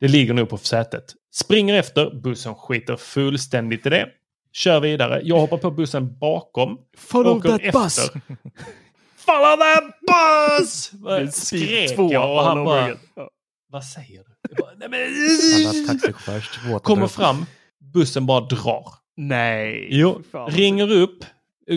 Det 0.00 0.08
ligger 0.08 0.34
nog 0.34 0.48
på 0.48 0.58
sätet. 0.58 1.04
Springer 1.34 1.74
efter. 1.74 2.20
Bussen 2.22 2.54
skiter 2.54 2.96
fullständigt 2.96 3.86
i 3.86 3.90
det. 3.90 4.08
Kör 4.52 4.80
vidare. 4.80 5.20
Jag 5.24 5.40
hoppar 5.40 5.58
på 5.58 5.70
bussen 5.70 6.18
bakom. 6.18 6.78
Follow 6.96 7.40
that 7.40 7.60
efter. 7.60 7.72
bus! 7.82 8.10
Follow 9.16 9.56
that 9.56 9.84
bus! 10.60 10.90
Skrek 11.34 11.96
två 11.96 12.12
jag 12.12 12.36
och 12.36 12.42
han 12.42 12.64
bara... 12.64 12.88
Ja. 12.88 13.30
Vad 13.68 13.84
säger 13.84 14.24
du? 14.24 14.34
Jag 14.48 14.56
bara, 14.56 14.88
Nej, 14.88 14.88
men... 16.68 16.80
Kommer 16.80 17.06
fram. 17.06 17.46
Bussen 17.94 18.26
bara 18.26 18.40
drar. 18.40 19.03
Nej. 19.16 19.88
Jo, 19.90 20.22
Fan. 20.32 20.50
ringer 20.50 20.92
upp 20.92 21.24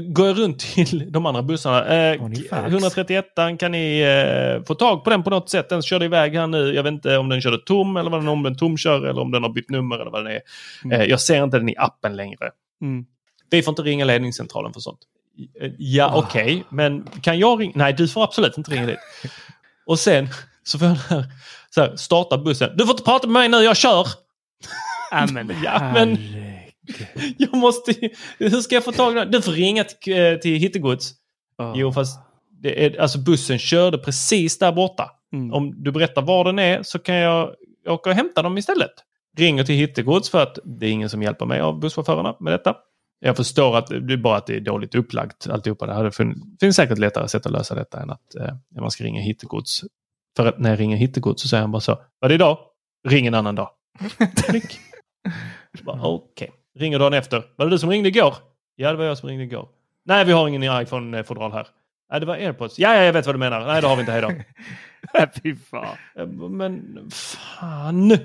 går 0.02 0.34
runt 0.34 0.60
till 0.60 1.12
de 1.12 1.26
andra 1.26 1.42
bussarna. 1.44 1.86
Eh, 1.86 2.22
Har 2.22 2.30
ni 2.30 2.36
fax? 2.42 2.68
131 2.74 3.26
kan 3.60 3.72
ni 3.72 4.00
eh, 4.00 4.64
få 4.66 4.76
tag 4.76 5.04
på 5.04 5.10
den 5.10 5.24
på 5.24 5.30
något 5.30 5.50
sätt. 5.50 5.70
Den 5.70 5.82
körde 5.82 6.06
iväg 6.06 6.36
här 6.36 6.48
nu. 6.48 6.74
Jag 6.74 6.84
vet 6.84 6.92
inte 6.92 7.18
om 7.18 7.30
den 7.30 7.42
körde 7.42 7.58
tom 7.66 7.98
eller 7.98 8.10
vad 8.10 8.20
den, 8.22 8.28
om 8.28 8.44
den 8.44 8.58
tomkör 8.58 9.06
eller 9.06 9.22
om 9.22 9.32
den 9.32 9.44
har 9.44 9.50
bytt 9.50 9.70
nummer 9.70 10.00
eller 10.00 10.12
vad 10.12 10.26
den 10.26 10.34
är. 10.34 10.42
Mm. 10.84 11.02
Eh, 11.02 11.08
jag 11.08 11.20
ser 11.22 11.44
inte 11.44 11.58
den 11.58 11.70
i 11.70 11.76
appen 11.78 12.16
längre. 12.16 12.50
Mm. 12.82 13.06
Vi 13.50 13.62
får 13.64 13.72
inte 13.72 13.82
ringa 13.82 14.06
ledningscentralen 14.06 14.74
för 14.74 14.80
sånt. 14.80 15.00
Eh, 15.62 15.72
Ja, 15.78 16.06
Ah. 16.06 16.18
okej, 16.20 16.64
men 16.70 17.08
kan 17.22 17.40
jag 17.40 17.62
ringa? 17.62 17.72
Nej, 17.76 17.94
du 17.94 18.08
får 18.08 18.24
absolut 18.24 18.58
inte 18.58 18.72
ringa 18.72 18.86
dit. 18.86 19.00
Och 19.86 20.00
sen 20.00 20.28
så 20.64 20.80
får 20.80 20.88
jag 20.88 20.96
här, 20.96 21.26
så 21.70 21.82
här, 21.82 21.96
starta 21.96 22.38
bussen. 22.38 22.70
Du 22.78 22.86
får 22.86 22.94
inte 22.94 23.04
prata 23.04 23.28
med 23.28 23.34
mig 23.34 23.50
nu, 23.50 23.58
jag 23.66 23.78
kör! 23.78 24.08
Ja, 25.12 25.28
men, 25.32 25.52
Ja, 25.64 25.92
men-. 25.94 26.18
Jag 27.38 27.54
måste 27.58 27.94
Hur 28.38 28.50
ska 28.50 28.76
jag 28.76 28.84
få 28.84 28.92
tag 28.92 29.12
i 29.12 29.16
den? 29.16 29.32
Du 29.32 29.42
får 29.42 29.52
ringa 29.52 29.84
till, 29.84 30.20
eh, 30.20 30.36
till 30.36 30.56
Hittegods. 30.56 31.12
Ja. 31.58 31.74
Jo, 31.76 31.92
fast 31.92 32.20
det 32.62 32.86
är, 32.86 33.02
alltså 33.02 33.20
bussen 33.20 33.60
körde 33.60 33.98
precis 33.98 34.60
där 34.60 34.72
borta. 34.72 35.12
Mm. 35.34 35.54
Om 35.54 35.84
du 35.84 35.92
berättar 35.92 36.22
var 36.22 36.44
den 36.44 36.60
är 36.60 36.84
så 36.84 37.00
kan 37.00 37.16
jag 37.16 37.54
åka 37.88 38.10
och 38.10 38.16
hämta 38.16 38.42
dem 38.42 38.58
istället. 38.58 38.92
Ringer 39.38 39.64
till 39.64 39.76
Hittegods 39.76 40.30
för 40.30 40.44
att 40.44 40.60
det 40.64 40.86
är 40.86 40.90
ingen 40.92 41.10
som 41.10 41.24
hjälper 41.24 41.46
mig 41.46 41.60
av 41.62 41.80
busschaufförerna 41.80 42.36
med 42.40 42.54
detta. 42.54 42.76
Jag 43.20 43.38
förstår 43.38 43.78
att 43.78 43.88
det 43.88 44.14
är 44.14 44.18
bara 44.18 44.38
att 44.38 44.48
det 44.48 44.56
är 44.56 44.60
dåligt 44.60 44.96
upplagt 44.96 45.48
alltihopa. 45.48 45.86
Det 45.86 45.94
hade 45.94 46.10
fun- 46.10 46.58
finns 46.60 46.76
säkert 46.76 46.98
lättare 46.98 47.28
sätt 47.28 47.46
att 47.46 47.52
lösa 47.52 47.76
detta 47.76 48.02
än 48.02 48.10
att 48.10 48.36
eh, 48.36 48.56
man 48.82 48.92
ska 48.92 49.04
ringa 49.04 49.22
Hittegods. 49.22 49.84
För 50.38 50.46
att 50.46 50.60
när 50.60 50.70
jag 50.70 50.80
ringer 50.80 50.98
Hittegods 50.98 51.42
så 51.42 51.48
säger 51.48 51.62
han 51.62 51.72
bara 51.72 51.80
så. 51.80 51.98
Var 52.20 52.30
det 52.30 52.36
idag? 52.36 52.58
Ring 53.08 53.26
en 53.28 53.34
annan 53.34 53.56
dag. 53.56 53.70
Okej. 55.86 56.52
Ringer 56.78 57.00
dagen 57.00 57.14
efter. 57.14 57.44
Var 57.56 57.66
det 57.66 57.72
du 57.72 57.80
som 57.80 57.90
ringde 57.90 58.10
igår? 58.10 58.36
Ja, 58.76 58.92
det 58.92 58.98
var 58.98 59.06
jag 59.06 59.18
som 59.18 59.30
ringde 59.30 59.44
igår. 59.44 59.68
Nej, 60.06 60.26
vi 60.26 60.32
har 60.32 60.48
ingen 60.48 60.64
iPhone-fodral 60.82 61.52
här. 61.54 61.68
Nej, 62.12 62.20
det 62.20 62.26
var 62.26 62.36
airpods. 62.36 62.80
Ja, 62.80 62.96
ja, 62.96 63.04
jag 63.04 63.14
vet 63.14 63.26
vad 63.26 63.36
du 63.36 63.40
menar. 63.40 63.66
Nej, 63.66 63.82
det 63.82 63.88
har 63.88 63.96
vi 63.96 64.00
inte. 64.00 64.12
Hej 64.12 64.22
då. 64.22 64.32
Fy 65.44 65.56
fan. 65.56 65.98
Men 66.58 66.98
fan. 67.12 68.18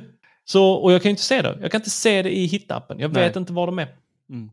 Så, 0.45 0.73
och 0.73 0.93
jag 0.93 1.03
kan 1.03 1.09
ju 1.09 1.11
inte 1.11 1.23
se 1.23 1.43
det. 1.43 1.59
Jag 1.63 1.71
kan 1.71 1.79
inte 1.81 1.91
se 1.91 2.23
det 2.23 2.37
i 2.37 2.47
hittappen. 2.47 2.99
Jag 2.99 3.09
vet 3.09 3.35
Nej. 3.35 3.41
inte 3.41 3.53
var 3.53 3.67
de 3.67 3.79
är. 3.79 3.89
Mm. 4.31 4.51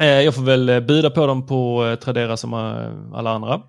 Eh, 0.00 0.06
Jag 0.06 0.34
får 0.34 0.42
väl 0.42 0.68
eh, 0.68 0.80
bjuda 0.80 1.10
på 1.10 1.26
dem 1.26 1.46
på 1.46 1.86
eh, 1.86 1.94
Tradera 1.94 2.36
som 2.36 2.54
alla 3.14 3.30
andra. 3.30 3.62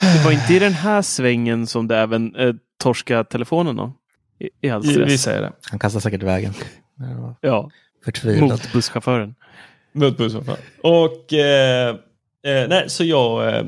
Det 0.00 0.24
var 0.24 0.32
inte 0.32 0.54
i 0.54 0.58
den 0.58 0.72
här 0.72 1.02
svängen 1.02 1.66
som 1.66 1.88
det 1.88 1.96
även 1.98 2.36
eh, 2.36 2.54
torska 2.82 3.24
telefonen 3.24 3.76
då? 3.76 3.92
I, 4.38 4.48
i 4.66 4.70
all 4.70 4.82
Vi 4.82 4.88
stress. 4.92 5.22
säger 5.22 5.42
det. 5.42 5.52
Han 5.70 5.78
kastar 5.78 6.00
säkert 6.00 6.22
i 6.22 6.26
vägen. 6.26 6.52
Det 6.94 7.14
var 7.14 7.34
Ja, 7.40 7.70
Förtvivlat. 8.04 8.50
mot 8.50 8.72
busschauffören. 8.72 9.34
Mot 9.92 10.16
busschaufför. 10.16 10.56
Och 10.82 11.32
eh, 11.32 11.88
eh, 12.44 12.68
nej, 12.68 12.84
så 12.90 13.04
jag, 13.04 13.54
eh, 13.56 13.66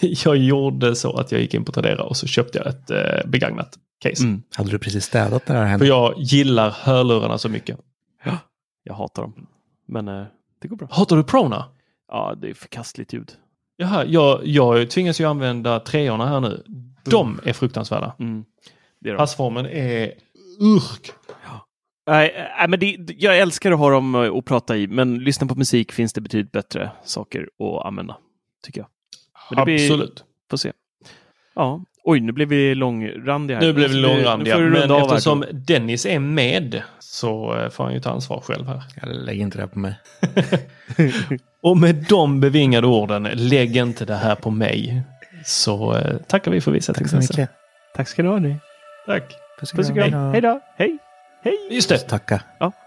jag 0.24 0.36
gjorde 0.36 0.96
så 0.96 1.16
att 1.16 1.32
jag 1.32 1.40
gick 1.40 1.54
in 1.54 1.64
på 1.64 1.72
Tradera 1.72 2.02
och 2.02 2.16
så 2.16 2.26
köpte 2.26 2.58
jag 2.58 2.66
ett 2.66 2.90
eh, 2.90 3.30
begagnat 3.30 3.78
case. 3.98 4.22
Mm. 4.24 4.42
Hade 4.56 4.70
du 4.70 4.78
precis 4.78 5.04
städat 5.04 5.48
när 5.48 5.54
det 5.54 5.60
här 5.60 5.66
För 5.66 5.70
hände? 5.70 5.86
jag 5.86 6.14
gillar 6.18 6.70
hörlurarna 6.70 7.38
så 7.38 7.48
mycket. 7.48 7.78
Jag 8.88 8.94
hatar 8.94 9.22
dem. 9.22 9.46
Men 9.88 10.08
eh, 10.08 10.24
det 10.62 10.68
går 10.68 10.76
bra. 10.76 10.88
Hatar 10.90 11.16
du 11.16 11.24
Prona? 11.24 11.64
Ja, 12.08 12.34
det 12.40 12.50
är 12.50 12.54
förkastligt 12.54 13.12
ljud. 13.12 13.32
Jaha, 13.76 14.04
jag, 14.04 14.46
jag 14.46 14.90
tvingas 14.90 15.20
ju 15.20 15.24
använda 15.24 15.80
treorna 15.80 16.26
här 16.28 16.40
nu. 16.40 16.62
De 17.04 17.40
är 17.44 17.52
fruktansvärda. 17.52 18.14
Mm. 18.18 18.44
Det 19.00 19.08
är 19.08 19.12
de. 19.12 19.18
Passformen 19.18 19.66
är 19.66 20.12
urk. 20.60 21.12
Nej, 22.06 22.34
äh, 22.36 22.42
nej, 22.58 22.68
men 22.68 22.80
det, 22.80 22.96
jag 23.18 23.38
älskar 23.38 23.72
att 23.72 23.78
ha 23.78 23.90
dem 23.90 24.14
eh, 24.14 24.20
att 24.34 24.44
prata 24.44 24.76
i, 24.76 24.86
men 24.86 25.18
lyssna 25.18 25.46
på 25.46 25.54
musik 25.54 25.92
finns 25.92 26.12
det 26.12 26.20
betydligt 26.20 26.52
bättre 26.52 26.90
saker 27.04 27.48
att 27.58 27.86
använda. 27.86 28.16
Tycker 28.64 28.80
jag. 28.80 28.88
Men 29.50 29.58
det 29.58 29.64
blir- 29.64 29.84
Absolut. 29.84 30.24
Får 30.50 30.56
se. 30.56 30.72
Ja, 31.54 31.84
oj, 32.04 32.20
nu 32.20 32.32
blev 32.32 32.48
vi 32.48 32.74
långrandiga. 32.74 33.58
här. 33.58 33.66
Nu 33.66 33.72
blev 33.72 33.88
vi 33.88 33.94
du- 33.96 34.00
långrandiga. 34.02 34.58
nu 34.58 34.60
får 34.70 34.74
du 34.74 34.80
Men 34.80 34.90
här 34.90 35.06
eftersom 35.06 35.40
då. 35.40 35.46
Dennis 35.52 36.06
är 36.06 36.18
med 36.18 36.82
så 36.98 37.58
eh, 37.58 37.68
får 37.70 37.84
han 37.84 37.92
ju 37.94 38.00
ta 38.00 38.10
ansvar 38.10 38.40
själv 38.40 38.66
här. 38.66 38.82
Jag 39.02 39.08
lägger 39.16 39.42
inte 39.42 39.58
det 39.58 39.62
här 39.62 39.68
på 39.68 39.78
mig. 39.78 39.94
Och 41.62 41.76
med 41.76 41.94
de 42.08 42.40
bevingade 42.40 42.86
orden, 42.86 43.22
lägg 43.34 43.76
inte 43.76 44.04
det 44.04 44.14
här 44.14 44.34
på 44.34 44.50
mig. 44.50 45.02
Så 45.44 45.96
eh, 45.96 46.16
tackar 46.16 46.50
vi 46.50 46.60
för 46.60 46.70
visat 46.72 46.96
Tack 46.96 47.08
så 47.08 47.16
intresse. 47.16 47.40
mycket. 47.40 47.54
Tack 47.94 48.08
ska 48.08 48.22
ni 48.22 48.28
ha 48.28 48.38
nu. 48.38 48.56
Tack. 49.06 49.34
Puss 49.60 49.72
Puss 49.72 49.88
och 49.90 49.96
kram. 49.96 50.32
Hej 50.32 50.40
då. 50.40 50.60
Hej. 50.76 50.98
Hej. 51.46 51.58
Just 51.70 51.88
det. 51.88 51.98
Tacka. 51.98 52.42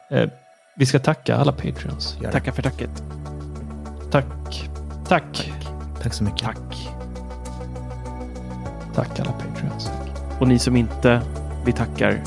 Eh, 0.10 0.30
vi 0.76 0.86
ska 0.86 1.00
tacka 1.00 1.36
alla 1.36 1.52
Patreons. 1.52 2.18
Gör 2.18 2.26
det. 2.26 2.32
Tacka 2.32 2.52
för 2.52 2.62
tacket. 2.62 3.04
Tack. 4.12 4.70
Tack. 5.08 5.52
Tack 6.04 6.14
så 6.14 6.24
mycket. 6.24 6.42
Tack. 6.42 6.90
Tack 8.96 9.20
alla 9.20 9.32
Patreons. 9.32 9.90
Och 10.40 10.48
ni 10.48 10.60
som 10.60 10.76
inte 10.76 11.22
vi 11.66 11.72
tackar, 11.72 12.24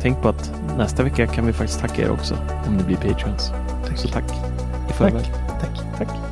tänk 0.00 0.22
på 0.22 0.28
att 0.28 0.52
nästa 0.76 1.02
vecka 1.02 1.26
kan 1.26 1.46
vi 1.46 1.52
faktiskt 1.52 1.80
tacka 1.80 2.02
er 2.02 2.10
också 2.10 2.36
om 2.66 2.76
ni 2.76 2.82
blir 2.82 2.96
Patreons. 2.96 3.52
Tack. 3.86 3.98
Så 3.98 4.08
tack 4.08 4.32
i 4.90 4.92
förväg. 4.92 5.24
Tack. 5.60 5.98
Tack. 5.98 6.31